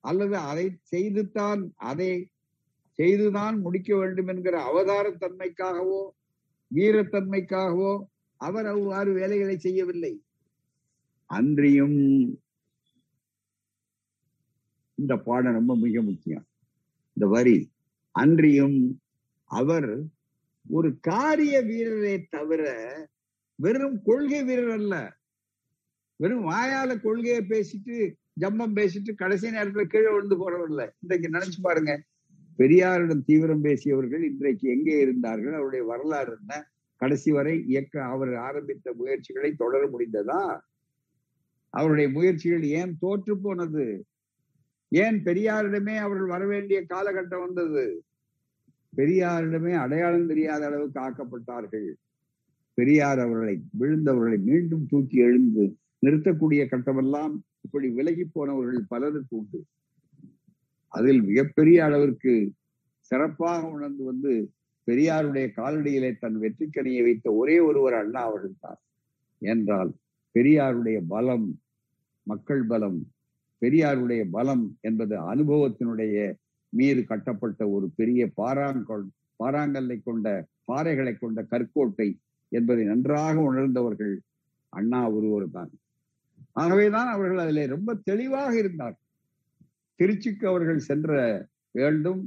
அல்லது 0.04 0.36
அதை 0.50 0.66
செய்துதான் 0.82 1.62
அதை 1.90 2.10
செய்துதான் 2.98 3.56
முடிக்க 3.60 3.90
வேண்டும் 3.96 4.26
என்கிற 4.26 4.56
அவதாரத்தன்மைக்காகவோ 4.70 6.02
வீரத்தன்மைக்காகவோ 6.70 7.92
அவர் 8.40 8.66
அவ்வாறு 8.66 9.10
வேலைகளை 9.12 9.56
செய்யவில்லை. 9.58 10.12
அன்றியும் 11.30 11.98
இந்த 14.98 15.14
பாடம் 15.16 15.52
ரொம்ப 15.52 15.74
மிக 15.76 16.02
முக்கியம். 16.02 16.46
இந்த 17.16 17.26
வரி 17.26 17.56
அன்றியும் 18.14 18.78
அவர் 19.50 19.90
ஒரு 20.66 20.88
காரிய 21.00 21.54
வீரரை 21.60 22.16
தவிர 22.34 22.62
வெறும் 23.58 23.98
கொள்கை 24.02 24.40
வீரர் 24.42 24.74
அல்ல 24.78 24.94
வெறும் 26.22 26.48
வாயால 26.48 27.00
கொள்கையை 27.00 27.40
பேசிட்டு 27.48 28.14
ஜம்பம் 28.40 28.76
பேசிட்டு 28.76 29.14
கடைசி 29.14 29.50
நேரத்துல 29.50 29.84
கீழே 29.84 30.10
விழுந்து 30.10 30.36
போறவர்ல. 30.36 30.88
இன்றைக்கு 31.00 31.28
நினைச்சு 31.28 31.60
பாருங்க. 31.62 32.02
பெரியாரிடம் 32.58 33.24
தீவிரம் 33.24 33.60
பேசியவர்கள் 33.60 34.22
இன்றைக்கு 34.22 34.70
எங்கே 34.70 34.98
இருந்தார்கள்? 34.98 35.52
அவருடைய 35.52 35.84
வரலாறு 35.84 36.36
என்ன? 36.40 36.70
கடைசி 36.96 37.30
வரை 37.30 37.64
இயக்க 37.66 38.04
அவர் 38.04 38.34
ஆரம்பித்த 38.34 38.92
முயற்சிகளை 38.92 39.54
தொடர 39.54 39.88
முடிந்ததா? 39.88 40.60
அவருடைய 41.70 42.10
முயற்சிகள் 42.10 42.62
ஏன் 42.62 42.96
தோற்று 42.98 43.38
போனது? 43.38 44.06
ஏன் 44.88 45.22
பெரியாரிடமே 45.22 45.96
அவர்கள் 45.96 46.26
வரவேண்டிய 46.26 46.84
காலகட்டம் 46.88 47.44
வந்தது? 47.44 48.04
பெரியாரிடமே 48.96 49.74
அடையாளம் 49.74 50.26
தெரியாத 50.26 50.66
அளவுக்கு 50.66 51.00
ஆக்கப்பட்டார்கள். 51.00 51.92
பெரியார் 52.74 53.18
அவர்களை 53.18 53.62
விழுந்தவர்களை 53.80 54.38
மீண்டும் 54.38 54.86
தூக்கி 54.86 55.16
எழுந்து 55.16 55.76
நிறுத்தக்கூடிய 56.02 56.62
கட்டமெல்லாம் 56.64 57.34
இப்படி 57.64 57.88
விலகி 57.90 58.24
போனவர்கள் 58.26 58.88
பலருக்கு 58.88 59.34
உண்டு. 59.36 59.60
அதில் 60.92 61.20
மிகப்பெரிய 61.22 61.78
அளவிற்கு 61.84 62.32
சிறப்பாக 63.10 63.62
உணர்ந்து 63.68 64.02
வந்து 64.04 64.32
பெரியாருடைய 64.88 65.46
காலடியிலே 65.58 66.10
தன் 66.14 66.38
வெற்றிக்கணியை 66.38 67.02
வைத்த 67.02 67.26
ஒரே 67.32 67.56
ஒருவர் 67.60 67.94
அண்ணா 67.94 68.22
அவர்கள் 68.22 68.60
தான் 68.60 68.80
என்றால் 69.42 69.90
பெரியாருடைய 70.34 70.98
பலம் 71.08 71.46
மக்கள் 72.26 72.62
பலம் 72.66 72.98
பெரியாருடைய 73.62 74.22
பலம் 74.30 74.64
என்பது 74.80 75.14
அனுபவத்தினுடைய 75.32 76.16
மீது 76.72 77.00
கட்டப்பட்ட 77.04 77.62
ஒரு 77.68 77.86
பெரிய 77.90 78.22
பாறாங்கொள் 78.36 79.04
பாராங்கல்லை 79.40 79.98
கொண்ட 80.00 80.28
பாறைகளை 80.66 81.14
கொண்ட 81.14 81.40
கற்கோட்டை 81.44 82.08
என்பதை 82.52 82.84
நன்றாக 82.84 83.34
உணர்ந்தவர்கள் 83.42 84.14
அண்ணா 84.72 85.00
ஒருவர் 85.08 85.48
தான் 85.50 85.72
ஆகவேதான் 86.56 87.10
அவர்கள் 87.14 87.42
அதிலே 87.44 87.64
ரொம்ப 87.66 87.90
தெளிவாக 88.08 88.52
இருந்தார் 88.62 88.96
திருச்சிக்கு 90.00 90.44
அவர்கள் 90.46 90.86
சென்ற 90.88 91.10
வேண்டும். 91.78 92.22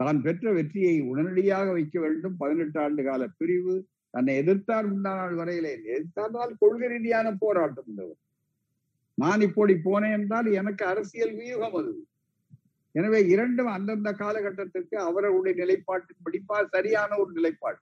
தான் 0.00 0.20
பெற்ற 0.22 0.52
வெற்றியை 0.52 0.94
உடனடியாக 1.10 1.66
வைக்க 1.72 1.96
வேண்டும். 2.00 2.34
பதினெட்டு 2.36 2.78
ஆண்டு 2.80 3.02
கால 3.04 3.22
பிரிவு 3.38 3.74
தன்னை 4.14 4.34
எதிர்த்தார் 4.42 4.86
முன்னாள் 4.92 5.34
வரையிலே. 5.34 5.72
எதிர்த்தால் 5.94 6.60
கொள்கை 6.62 6.88
ரீதியான 6.88 7.32
போராட்டம் 7.42 7.84
இருந்தவர் 7.84 8.20
நான் 9.14 9.40
இப்படி 9.40 9.74
போனேன் 9.86 10.16
என்றால் 10.18 10.48
எனக்கு 10.60 10.82
அரசியல் 10.86 11.34
வியூகம் 11.38 11.76
அது. 11.80 11.92
எனவே 12.94 13.20
இரண்டும் 13.32 13.70
அந்தந்த 13.76 14.10
காலகட்டத்திற்கு 14.12 14.96
அவர்களுடைய 15.08 15.54
நிலைப்பாட்டின் 15.62 16.24
படிப்பா 16.26 16.58
சரியான 16.74 17.10
ஒரு 17.22 17.32
நிலைப்பாடு. 17.32 17.80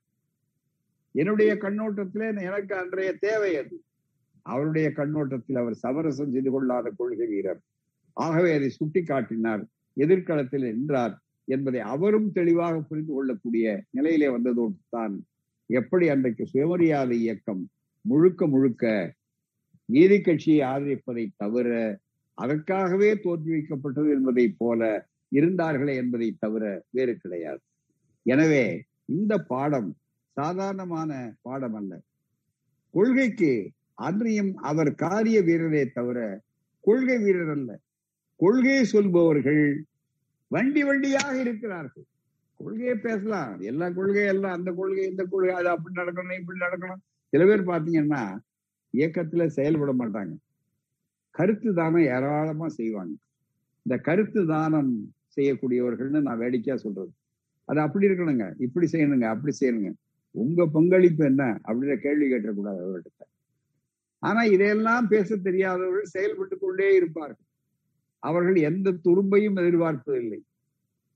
என்னுடைய 1.15 1.51
கண்ணோட்டத்திலே 1.65 2.29
எனக்கு 2.49 2.75
அன்றைய 2.77 3.13
தேவை 3.27 3.53
அது. 3.63 3.77
அவருடைய 4.51 4.89
கண்ணோட்டத்தில் 4.99 5.61
அவர் 5.63 5.77
சமரசம் 5.85 6.33
செய்து 6.35 6.51
கொள்ளாத 6.51 6.93
கொள்கை 6.99 7.27
வீரர். 7.33 7.61
ஆகவே 8.17 8.51
அதை 8.59 8.69
சுட்டி 8.71 9.01
காட்டினார் 9.03 9.63
எதிர்காலத்தில் 9.97 10.67
நின்றார் 10.71 11.15
என்பதை 11.49 11.81
அவரும் 11.95 12.29
தெளிவாக 12.33 12.77
புரிந்து 12.81 13.13
கொள்ளக்கூடிய 13.15 13.67
நிலையிலே 13.91 14.29
வந்ததோடு 14.37 14.79
தான் 14.89 15.15
எப்படி 15.71 16.07
அன்றைக்கு 16.09 16.45
சுயமரியாதை 16.47 17.17
இயக்கம் 17.19 17.63
முழுக்க 18.05 18.47
முழுக்க 18.47 18.85
நீதி 19.89 20.19
கட்சியை 20.21 20.61
ஆதரிப்பதை 20.73 21.25
தவிர 21.37 21.71
அதற்காகவே 22.39 23.11
தோற்றுவிக்கப்பட்டது 23.25 24.09
என்பதை 24.17 24.47
போல 24.59 24.81
இருந்தார்களே 25.33 25.95
என்பதை 26.03 26.29
தவிர 26.39 26.65
வேறு 26.91 27.15
கிடையாது. 27.17 27.63
எனவே 28.27 28.65
இந்த 29.17 29.33
பாடம் 29.53 29.91
சாதாரணமான 30.37 31.11
பாடம் 31.43 31.77
அல்ல. 31.81 31.93
கொள்கைக்கு 32.95 33.53
அன்றியும் 33.97 34.57
அவர் 34.57 34.95
காரிய 34.95 35.41
வீரரே 35.41 35.93
தவிர 35.93 36.41
கொள்கை 36.81 37.19
வீரர் 37.19 37.51
அல்ல. 37.51 37.79
கொள்கையை 38.37 38.85
சொல்பவர்கள் 38.85 39.85
வண்டி 40.49 40.85
வண்டியாக 40.85 41.41
இருக்கிறார்கள். 41.41 42.05
கொள்கையை 42.57 42.95
பேசலாம். 42.95 43.61
எல்லா 43.61 43.91
கொள்கை 43.91 44.25
எல்லாம் 44.25 44.53
அந்த 44.53 44.71
கொள்கை 44.73 45.11
இந்த 45.11 45.25
கொள்கை 45.25 45.55
அது 45.55 45.69
அப்படி 45.69 45.95
நடக்கணும் 46.01 46.39
இப்படி 46.39 46.59
நடக்கணும். 46.59 47.03
சில 47.29 47.45
பேர் 47.45 47.67
பாத்தீங்கன்னா 47.67 48.23
இயக்கத்துல 48.93 49.47
செயல்பட 49.47 49.93
மாட்டாங்க. 49.93 50.35
கருத்து 51.31 51.75
தானம் 51.75 52.01
ஏராளமா 52.01 52.69
செய்வாங்க. 52.69 53.15
இந்த 53.83 54.03
கருத்து 54.03 54.47
தானம் 54.47 55.15
செய்யக்கூடியவர்கள்னு 55.37 56.23
நான் 56.23 56.39
வேடிக்கையா 56.39 56.81
சொல்றது. 56.81 57.13
அது 57.65 57.81
அப்படி 57.81 58.07
இருக்கணுங்க. 58.07 58.55
இப்படி 58.59 58.89
செய்யணுங்க 58.93 59.25
அப்படி 59.25 59.57
செய்யணுங்க. 59.61 59.93
உங்க 60.31 60.67
பங்களிப்பு 60.67 61.25
என்ன? 61.25 61.59
அப்படின்ற 61.65 61.97
கேள்வி 61.97 62.33
கேட்டக்கூடாது 62.33 62.81
அவர்கிட்ட. 62.89 63.23
ஆனா 64.29 64.41
இதையெல்லாம் 64.55 65.07
பேச 65.09 65.37
தெரியாதவர்கள் 65.37 66.13
செயல்பட்டு 66.15 66.57
கொண்டே 66.59 66.89
இருப்பார்கள். 66.95 67.47
அவர்கள் 68.23 68.57
எந்த 68.71 68.93
துரும்பையும் 69.05 69.59
எதிர்பார்ப்பதில்லை. 69.63 70.41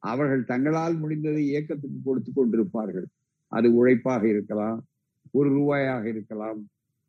அவர்கள் 0.02 0.42
தங்களால் 0.44 0.96
முடிந்ததை 1.02 1.42
இயக்கத்துக்கு 1.52 1.98
கொடுத்து 2.04 2.30
கொண்டிருப்பார்கள். 2.32 3.08
அது 3.52 3.68
உழைப்பாக 3.74 4.22
இருக்கலாம் 4.28 4.78
ஒரு 5.30 5.48
ரூபாயாக 5.56 6.04
இருக்கலாம் 6.04 6.60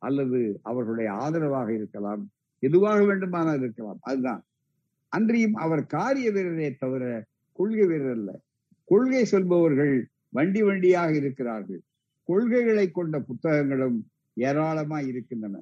அல்லது 0.02 0.40
அவர்களுடைய 0.70 1.10
ஆதரவாக 1.24 1.70
இருக்கலாம் 1.74 2.22
எதுவாக 2.64 3.00
வேண்டுமானால் 3.06 3.60
இருக்கலாம் 3.60 4.00
அதுதான். 4.02 4.42
அன்றியும் 5.14 5.56
அவர் 5.64 5.84
காரிய 5.86 6.28
வீரரே 6.32 6.68
தவிர 6.78 7.04
கொள்கை 7.60 7.86
வீரர் 7.86 8.16
அல்ல. 8.18 8.32
கொள்கை 8.92 9.24
சொல்பவர்கள் 9.26 9.96
வண்டி 10.30 10.62
வண்டியாக 10.64 11.12
இருக்கிறார்கள். 11.16 11.82
கொள்கைகளை 12.30 12.86
கொண்ட 12.92 13.16
புத்தகங்களும் 13.20 13.98
ஏராளமாய் 14.38 15.08
இருக்கின்றன. 15.08 15.56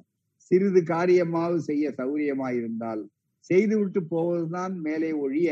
சிறிது 0.50 0.80
காரியமாவது 0.92 1.58
செய்ய 1.70 1.86
சௌரியமாய் 1.98 2.56
இருந்தால் 2.60 3.02
செய்துவிட்டு 3.50 4.00
போவதுதான் 4.12 4.74
மேலே 4.86 5.10
ஒழிய 5.24 5.50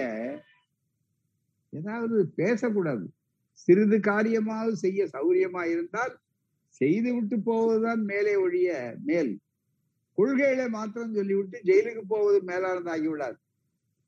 ஏதாவது 1.72 2.16
பேசக்கூடாது. 2.40 3.04
சிறிது 3.64 3.96
காரியமாவது 4.08 4.74
செய்ய 4.84 5.00
சௌரியமாய் 5.14 5.70
இருந்தால் 5.74 6.14
செய்துவிட்டு 6.80 7.36
போவதுதான் 7.48 8.02
மேலே 8.10 8.34
ஒழிய 8.44 8.70
மேல். 9.08 9.32
கொள்கைகளை 10.18 10.66
மாத்திரம் 10.76 11.16
சொல்லிவிட்டு 11.18 11.58
ஜெயிலுக்கு 11.68 12.02
போவது 12.14 12.38
மேலானது 12.50 12.90
ஆகிவிடாது 12.94 13.38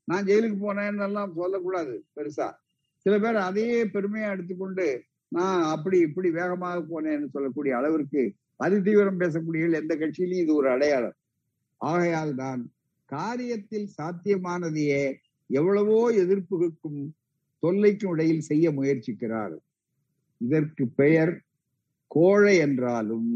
நான் 0.07 0.27
ஜெயிலுக்கு 0.29 0.57
போனேன்னெல்லாம் 0.65 1.35
சொல்லக்கூடாது 1.39 1.93
பெருசா. 2.15 2.47
சில 3.05 3.13
பேர் 3.19 3.37
அதையே 3.47 3.79
பெருமையா 3.95 4.29
எடுத்துக்கொண்டு 4.35 4.87
நான் 5.37 5.61
அப்படி 5.73 5.97
இப்படி 6.07 6.29
வேகமாக 6.39 6.79
போனேன்னு 6.91 7.27
சொல்லக்கூடிய 7.35 7.73
அளவிற்கு 7.79 8.23
அதிதீவிரம் 8.61 9.19
பேசக்கூடிய 9.19 9.71
எந்த 9.71 9.95
கட்சியிலையும் 9.95 10.45
இது 10.45 10.55
ஒரு 10.55 10.69
அடையாளம். 10.69 11.17
ஆகையால் 11.77 12.35
தான் 12.35 12.61
காரியத்தில் 13.09 13.87
சாத்தியமானதையே 13.97 15.03
எவ்வளவோ 15.49 16.11
எதிர்ப்புகளுக்கும் 16.11 17.01
தொல்லைக்கும் 17.63 18.11
இடையில் 18.11 18.39
செய்ய 18.39 18.71
முயற்சிக்கிறார். 18.71 19.55
இதற்கு 20.37 20.87
பெயர் 20.87 21.33
கோழை 22.07 22.57
என்றாலும் 22.57 23.29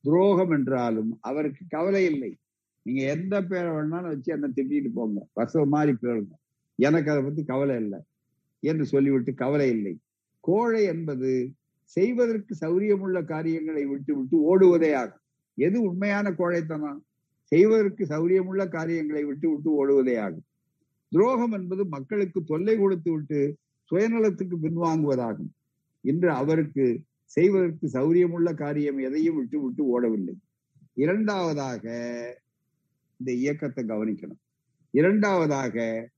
துரோகம் 0.00 0.50
என்றாலும் 0.50 1.18
அவருக்கு 1.20 1.64
கவலை 1.68 2.04
இல்லை. 2.04 2.38
நீங்க 2.82 3.02
எந்த 3.02 3.42
பேரை 3.42 3.70
வேணாலும் 3.70 4.12
வச்சு 4.12 4.32
என்ன 4.32 4.46
திட்டிட்டு 4.56 4.90
போங்க. 4.94 5.20
வசவ 5.32 5.64
மாதிரி 5.66 5.92
பேருங்க. 6.02 6.32
எனக்கு 6.78 7.10
அதை 7.10 7.22
பத்தி 7.22 7.44
கவலை 7.44 7.76
இல்லை. 7.76 8.00
என்று 8.62 8.84
சொல்லிவிட்டு 8.86 9.34
கவலை 9.34 9.68
இல்லை. 9.70 9.98
கோழை 10.40 10.82
என்பது 10.84 11.52
செய்வதற்கு 11.84 12.56
சௌரியமுள்ள 12.60 13.24
காரியங்களை 13.24 13.84
விட்டு 13.86 14.16
விட்டு 14.16 14.36
ஓடுவதே 14.50 14.94
ஆகும். 14.94 15.22
எது 15.54 15.82
உண்மையான 15.82 16.30
கோழைத்தனம்? 16.30 17.04
செய்வதற்கு 17.42 18.04
சௌரியமுள்ள 18.04 18.68
காரியங்களை 18.68 19.24
விட்டு 19.24 19.50
விட்டு 19.50 19.70
ஓடுவதே 19.78 20.20
ஆகும். 20.20 20.44
துரோகம் 21.08 21.52
என்பது 21.52 21.86
மக்களுக்கு 21.86 22.44
தொல்லை 22.44 22.76
கொடுத்து 22.76 23.12
விட்டு 23.12 23.56
சுயநலத்துக்கு 23.90 24.56
பின்வாங்குவதாகும் 24.62 25.50
இன்று 26.00 26.30
அவருக்கு 26.30 27.02
செய்வதற்கு 27.24 27.86
சௌரியமுள்ள 27.86 28.54
காரியம் 28.54 28.98
எதையும் 28.98 29.36
விட்டு 29.36 29.60
விட்டு 29.60 29.82
ஓடவில்லை. 29.84 30.34
இரண்டாவதாக 30.94 31.84
இந்த 33.16 33.32
இயக்கத்தை 33.32 33.84
கவனிக்கணும். 33.84 34.40
இரண்டாவதாக 34.90 36.08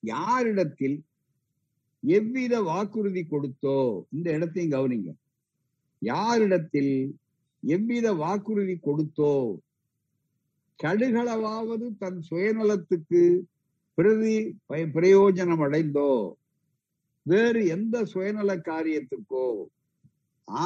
யாரிடத்தில் 0.00 1.04
எவ்வித 2.02 2.54
வாக்குறுதி 2.62 3.22
கொடுத்தோ 3.24 3.78
இந்த 4.10 4.26
இடத்தையும் 4.36 4.74
கவனிங்க. 4.76 5.10
யாரிடத்தில் 6.02 6.94
எவ்வித 7.62 8.08
வாக்குறுதி 8.14 8.76
கொடுத்தோ 8.88 9.34
கடுகளவாவது 10.80 11.86
தன் 11.98 12.20
சுயநலத்துக்கு 12.30 13.22
பிரதி 13.98 14.36
பிரயோஜனம் 14.96 15.62
அடைந்தோ 15.66 16.10
வேறு 17.26 17.60
எந்த 17.66 17.96
சுயநல 18.12 18.50
காரியத்துக்கோ 18.68 19.46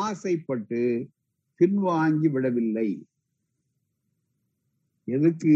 ஆசைப்பட்டு 0.02 0.82
பின்வாங்கி 1.60 2.28
விடவில்லை. 2.30 2.88
எதுக்கு? 5.08 5.54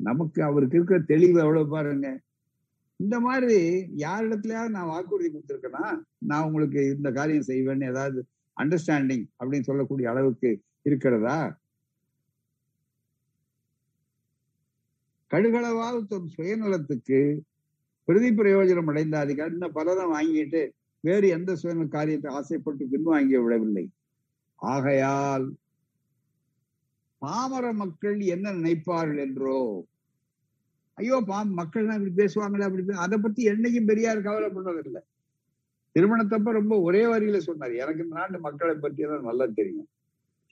நமக்கு 0.00 0.40
அவருக்கு 0.42 0.76
இருக்கிற 0.76 0.98
தெளிவு 1.12 1.38
எவ்வளவு 1.40 1.68
பாருங்க. 1.68 2.08
இந்த 3.00 3.16
மாதிரி 3.20 3.58
யாரிடத்துலயாவது 4.04 4.76
நான் 4.76 4.92
வாக்குறுதி 4.92 5.28
கொடுத்துருக்கேன்னா 5.28 5.84
நான் 6.30 6.46
உங்களுக்கு 6.48 6.80
இந்த 6.96 7.08
காரியம் 7.18 7.48
செய்வேன்னு 7.50 7.90
ஏதாவது 7.92 8.20
அண்டர்ஸ்டாண்டிங் 8.56 9.24
அப்படின்னு 9.40 9.68
சொல்லக்கூடிய 9.68 10.06
அளவுக்கு 10.12 10.50
இருக்கிறதா? 10.88 11.38
கடுகளவாவது 15.30 16.04
தன் 16.12 16.30
சுயநலத்துக்கு 16.36 17.20
பிரதி 18.08 18.30
பிரயோஜனம் 18.38 18.90
அடைந்த 18.90 19.16
அதுக்கு 19.18 19.42
அந்த 19.42 19.66
பலனை 19.68 20.04
வாங்கிட்டு 20.14 20.62
வேறு 21.04 21.26
எந்த 21.36 21.50
சுயநல 21.60 21.86
காரியத்தை 21.88 22.30
ஆசைப்பட்டு 22.38 22.84
பின்வாங்கி 22.92 23.36
விடவில்லை. 23.44 23.84
ஆகையால் 24.62 25.46
பாமர 27.22 27.66
மக்கள் 27.82 28.18
என்ன 28.34 28.46
நினைப்பார்கள் 28.58 29.22
என்றோ 29.26 29.60
ஐயோ 31.00 31.16
பா 31.30 31.38
மக்கள் 31.60 31.88
இப்படி 31.96 32.12
பேசுவாங்களே 32.20 32.66
அப்படி 32.68 33.00
அதை 33.04 33.16
பத்தி 33.24 33.42
என்னைக்கும் 33.52 33.88
பெரியார் 33.90 34.26
கவலைப்படுறதில்லை 34.26 35.02
திருமணத்தப்ப 35.96 36.52
ரொம்ப 36.58 36.74
ஒரே 36.86 37.02
வரியில 37.12 37.38
சொன்னார் 37.46 37.72
எனக்கு 37.82 38.02
இந்த 38.04 38.14
நாட்டு 38.18 38.38
மக்களை 38.46 38.74
பத்தி 38.82 39.04
எல்லாம் 39.04 39.28
நல்லா 39.30 39.46
தெரியும். 39.58 39.88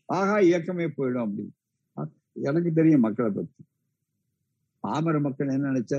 ஆகா 0.09 0.37
இயக்கமே 0.49 0.87
போயிடும் 0.97 1.25
அப்படின்னு. 1.27 1.55
எனக்கு 2.49 2.71
தெரியும் 2.79 3.05
மக்களை 3.07 3.31
பத்தி. 3.37 3.61
பாமர 4.85 5.17
மக்கள் 5.27 5.53
என்ன 5.57 5.71
நினைச்சா 5.73 5.99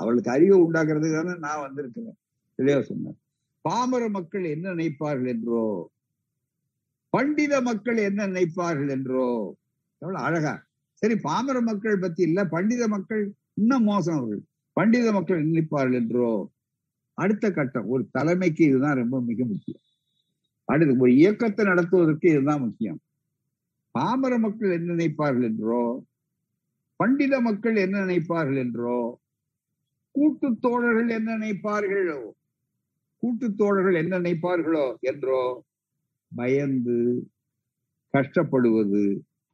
அவளுக்கு 0.00 0.30
அறிவை 0.34 0.56
உண்டாக்குறதுக்கு 0.64 1.18
தானே 1.18 1.34
நான் 1.46 1.64
வந்திருக்கிறேன். 1.66 2.18
தெளிவா 2.58 2.80
சொன்னேன் 2.90 3.18
பாமர 3.64 4.04
மக்கள் 4.16 4.44
என்ன 4.54 4.72
நினைப்பார்கள் 4.74 5.30
என்றோ 5.34 5.64
பண்டித 7.12 7.54
மக்கள் 7.68 7.98
என்ன 8.08 8.20
நினைப்பார்கள் 8.30 8.90
என்றோ 8.96 9.26
எவ்வளவு 10.02 10.24
அழகா. 10.26 10.54
சரி 11.02 11.14
பாமர 11.28 11.56
மக்கள் 11.70 12.02
பத்தி 12.04 12.22
இல்ல 12.28 12.40
பண்டித 12.54 12.82
மக்கள் 12.94 13.22
இன்னும் 13.56 13.86
மோசம் 13.90 14.18
அவர்கள் 14.18 14.42
பண்டித 14.76 15.06
மக்கள் 15.12 15.46
நினைப்பார்கள் 15.48 15.98
என்றோ 16.00 16.30
அடுத்த 17.18 17.46
கட்டம் 17.50 17.88
ஒரு 17.94 18.02
தலைமைக்கு 18.16 18.62
இதுதான் 18.68 19.00
ரொம்ப 19.02 19.16
மிக 19.30 19.40
முக்கியம். 19.44 19.82
அடுத்து 20.68 21.02
ஒரு 21.04 21.12
இயக்கத்தை 21.22 21.62
நடத்துவதற்கு 21.66 22.26
இதுதான் 22.34 22.62
முக்கியம். 22.66 23.00
பாமர 23.94 24.32
மக்கள் 24.44 24.76
என்ன 24.76 24.88
நினைப்பார்கள் 24.94 25.46
என்றோ 25.50 25.82
பண்டித 27.00 27.34
மக்கள் 27.40 27.76
என்ன 27.84 27.96
நினைப்பார்கள் 28.04 28.60
என்றோ 28.64 28.98
கூட்டு 30.14 30.48
தோழர்கள் 30.64 31.10
என்ன 31.18 31.28
நினைப்பார்களோ 31.36 32.20
கூட்டு 33.22 33.46
தோழர்கள் 33.60 33.96
என்ன 34.02 34.12
நினைப்பார்களோ 34.18 34.86
என்றோ 35.10 35.42
பயந்து 36.32 36.96
கஷ்டப்படுவது 38.14 39.02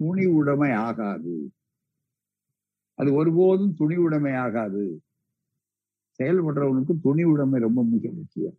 துணி 0.01 0.24
உடைமை 0.38 0.70
ஆகாது. 0.86 1.34
அது 2.99 3.12
ஒருபோதும் 3.14 3.74
துணி 3.74 3.96
உடைமை 3.96 4.34
ஆகாது 4.34 5.03
செயல்படுறவனுக்கு 6.18 6.94
துணி 7.03 7.22
உடைமை 7.22 7.61
ரொம்ப 7.61 7.84
மிக 7.84 8.11
முக்கியம். 8.11 8.57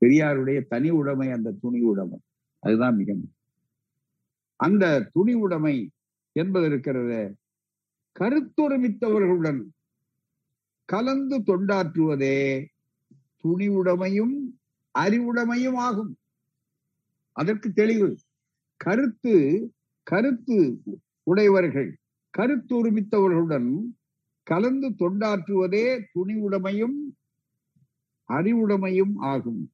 பெரியாருடைய 0.00 0.66
தனி 0.66 0.90
உடைமை 0.90 1.30
அந்த 1.30 1.54
துணி 1.60 1.80
உடைமை 1.80 2.18
அதுதான் 2.58 2.96
மிக 2.96 3.12
முக்கியம். 3.12 3.40
அந்த 4.56 5.08
துணி 5.12 5.34
உடைமை 5.34 5.90
என்பது 6.32 6.68
இருக்கிறத 6.68 7.34
கருத்தொருமித்தவர்களுடன் 8.20 9.60
கலந்து 10.84 11.38
தொண்டாற்றுவதே 11.38 12.66
துணி 13.36 13.68
உடைமையும் 13.68 14.36
அறிவுடைமையும் 14.98 15.76
ஆகும். 15.76 16.16
அதற்கு 17.32 17.72
தெளிவு. 17.72 18.18
கருத்து 18.76 19.34
கருத்து 20.02 20.82
உடையவர்கள் 21.22 21.90
கருத்தொருமித்தவர்களுடன் 22.38 23.80
கலந்து 24.42 24.90
தொண்டாற்றுவதே 24.90 26.06
துணிவுடைமையும் 26.14 26.98
அறிவுடைமையும் 28.28 29.12
ஆகும். 29.16 29.72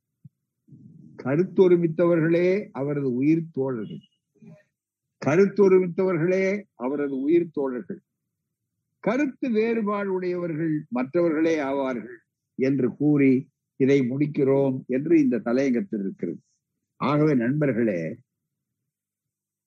கருத்தொருமித்தவர்களே 1.23 2.69
அவரது 2.73 3.15
உயிர் 3.15 3.51
தோழர்கள். 3.53 4.05
கருத்தொருமித்தவர்களே 5.27 6.63
அவரது 6.75 7.21
உயிர் 7.21 7.51
தோழர்கள். 7.51 8.01
கருத்து 8.99 9.51
வேறுபாடு 9.51 10.13
உடையவர்கள் 10.13 10.87
மற்றவர்களே 10.89 11.59
ஆவார்கள் 11.59 12.19
என்று 12.55 12.97
கூறி 12.97 13.51
இதை 13.77 14.01
முடிக்கிறோம் 14.01 14.87
என்று 14.87 15.21
இந்த 15.21 15.39
தலையங்கத்தில் 15.39 16.01
இருக்கிறது. 16.01 16.41
ஆகவே 16.97 17.35
நண்பர்களே 17.35 18.17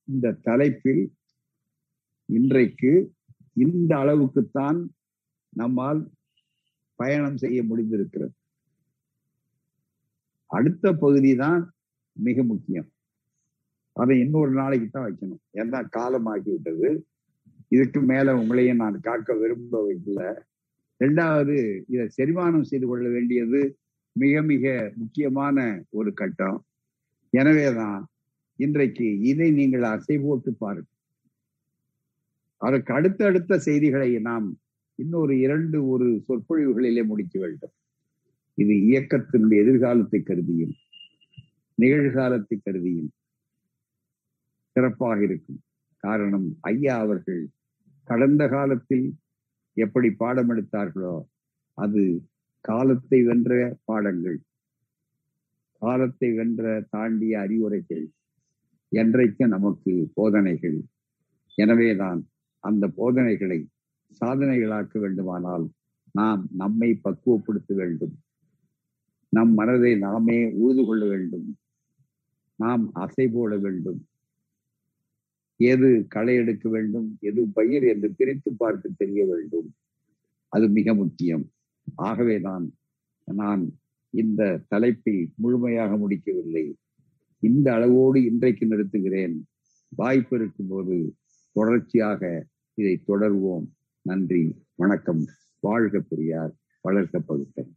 இந்த 0.03 0.37
தலைப்பில் 0.41 1.13
இன்றைக்கு 2.37 2.91
இந்த 3.65 3.91
அளவுக்குத்தான் 4.01 4.79
நம்மால் 5.61 6.01
பயணம் 6.99 7.39
செய்ய 7.43 7.59
முடிந்திருக்கிறது. 7.69 8.33
அடுத்த 10.57 10.85
பகுதி 11.03 11.31
தான் 11.43 11.61
மிக 12.25 12.43
முக்கியம். 12.51 12.87
அதை 13.95 14.15
இன்னொரு 14.23 14.51
நாளைக்கு 14.59 14.87
தான் 14.87 15.07
வைக்கணும். 15.07 15.41
ஏன்னா 15.59 15.79
காலம் 15.97 16.29
ஆகிவிட்டது 16.33 16.89
இதுக்கு 17.75 17.99
மேல 18.11 18.33
உங்களையும் 18.39 18.81
நான் 18.83 19.05
காக்க 19.07 19.33
விரும்ப 19.41 19.75
வைக்கல 19.87 20.21
ரெண்டாவது 21.01 21.55
இதை 21.93 22.05
செரிமானம் 22.17 22.69
செய்து 22.71 22.87
கொள்ள 22.87 23.05
வேண்டியது 23.15 23.61
மிக 24.15 24.41
மிக 24.51 24.65
முக்கியமான 25.01 25.57
ஒரு 25.99 26.11
கட்டம். 26.21 26.57
எனவேதான் 27.33 27.99
இன்றைக்கு 28.59 29.07
இதை 29.31 29.47
நீங்கள் 29.59 29.85
அசை 29.93 30.15
போட்டு 30.25 30.51
பாருங்கள். 30.63 30.90
அதற்கு 32.61 32.91
அடுத்தடுத்த 32.97 33.57
செய்திகளை 33.67 34.09
நாம் 34.29 34.47
இன்னொரு 34.99 35.33
இரண்டு 35.45 35.77
ஒரு 35.93 36.07
சொற்பொழிவுகளிலே 36.27 37.03
முடிக்க 37.11 37.35
வேண்டும். 37.39 37.73
இது 38.57 38.73
இயக்கத்தினுடைய 38.89 39.63
எதிர்காலத்தை 39.65 40.19
கருதியும் 40.21 40.73
நிகழ்காலத்தை 41.77 42.57
கருதியும் 42.57 43.09
சிறப்பாக 44.75 45.19
இருக்கும். 45.27 45.59
காரணம் 46.03 46.47
ஐயா 46.71 46.95
அவர்கள் 47.05 47.41
கடந்த 48.07 48.43
காலத்தில் 48.55 49.07
எப்படி 49.77 50.09
பாடம் 50.21 50.49
எடுத்தார்களோ 50.53 51.15
அது 51.77 52.01
காலத்தை 52.65 53.19
வென்ற 53.29 53.51
பாடங்கள் 53.89 54.39
காலத்தை 55.81 56.29
வென்ற 56.39 56.63
தாண்டிய 56.93 57.33
அறிவுரைகள் 57.45 58.03
என்றைக்கு 58.91 59.43
நமக்கு 59.55 59.93
போதனைகள். 60.17 60.77
எனவேதான் 61.57 62.21
அந்த 62.61 62.87
போதனைகளை 62.87 63.67
சாதனைகளாக்க 64.19 64.99
வேண்டுமானால் 64.99 65.69
நாம் 66.11 66.47
நம்மை 66.51 66.99
பக்குவப்படுத்த 67.03 67.73
வேண்டும். 67.73 68.15
நம் 69.29 69.53
மனதை 69.53 69.97
நாமே 69.97 70.51
உழுது 70.53 70.85
கொள்ள 70.85 71.05
வேண்டும். 71.05 71.57
நாம் 72.55 72.93
அசை 72.95 73.27
போட 73.33 73.57
வேண்டும். 73.57 73.99
எது 75.55 76.05
களை 76.07 76.35
எடுக்க 76.35 76.69
வேண்டும் 76.69 77.17
எது 77.19 77.47
பயிர் 77.53 77.83
என்று 77.83 78.13
பிரித்து 78.17 78.53
பார்த்து 78.53 78.89
தெரிய 78.97 79.25
வேண்டும். 79.25 79.73
அது 80.47 80.69
மிக 80.69 80.93
முக்கியம். 80.93 81.45
ஆகவேதான் 81.95 82.65
நான் 83.25 83.63
இந்த 84.09 84.61
தலைப்பை 84.67 85.15
முழுமையாக 85.35 85.97
முடிக்கவில்லை. 85.97 86.75
இந்த 87.39 87.73
அளவோடு 87.73 88.25
இன்றைக்கு 88.25 88.65
நிறுத்துகிறேன். 88.65 89.35
வாய்ப்பு 89.95 90.37
இருக்கும்போது 90.37 91.15
தொடர்ச்சியாக 91.51 92.47
இதை 92.73 93.03
தொடர்வோம். 93.07 93.67
நன்றி 94.01 94.55
வணக்கம். 94.75 95.25
வாழ்க 95.59 95.99
பெரியார் 95.99 96.53
வளர்க்க 96.81 97.19
பகுத்தன் 97.19 97.75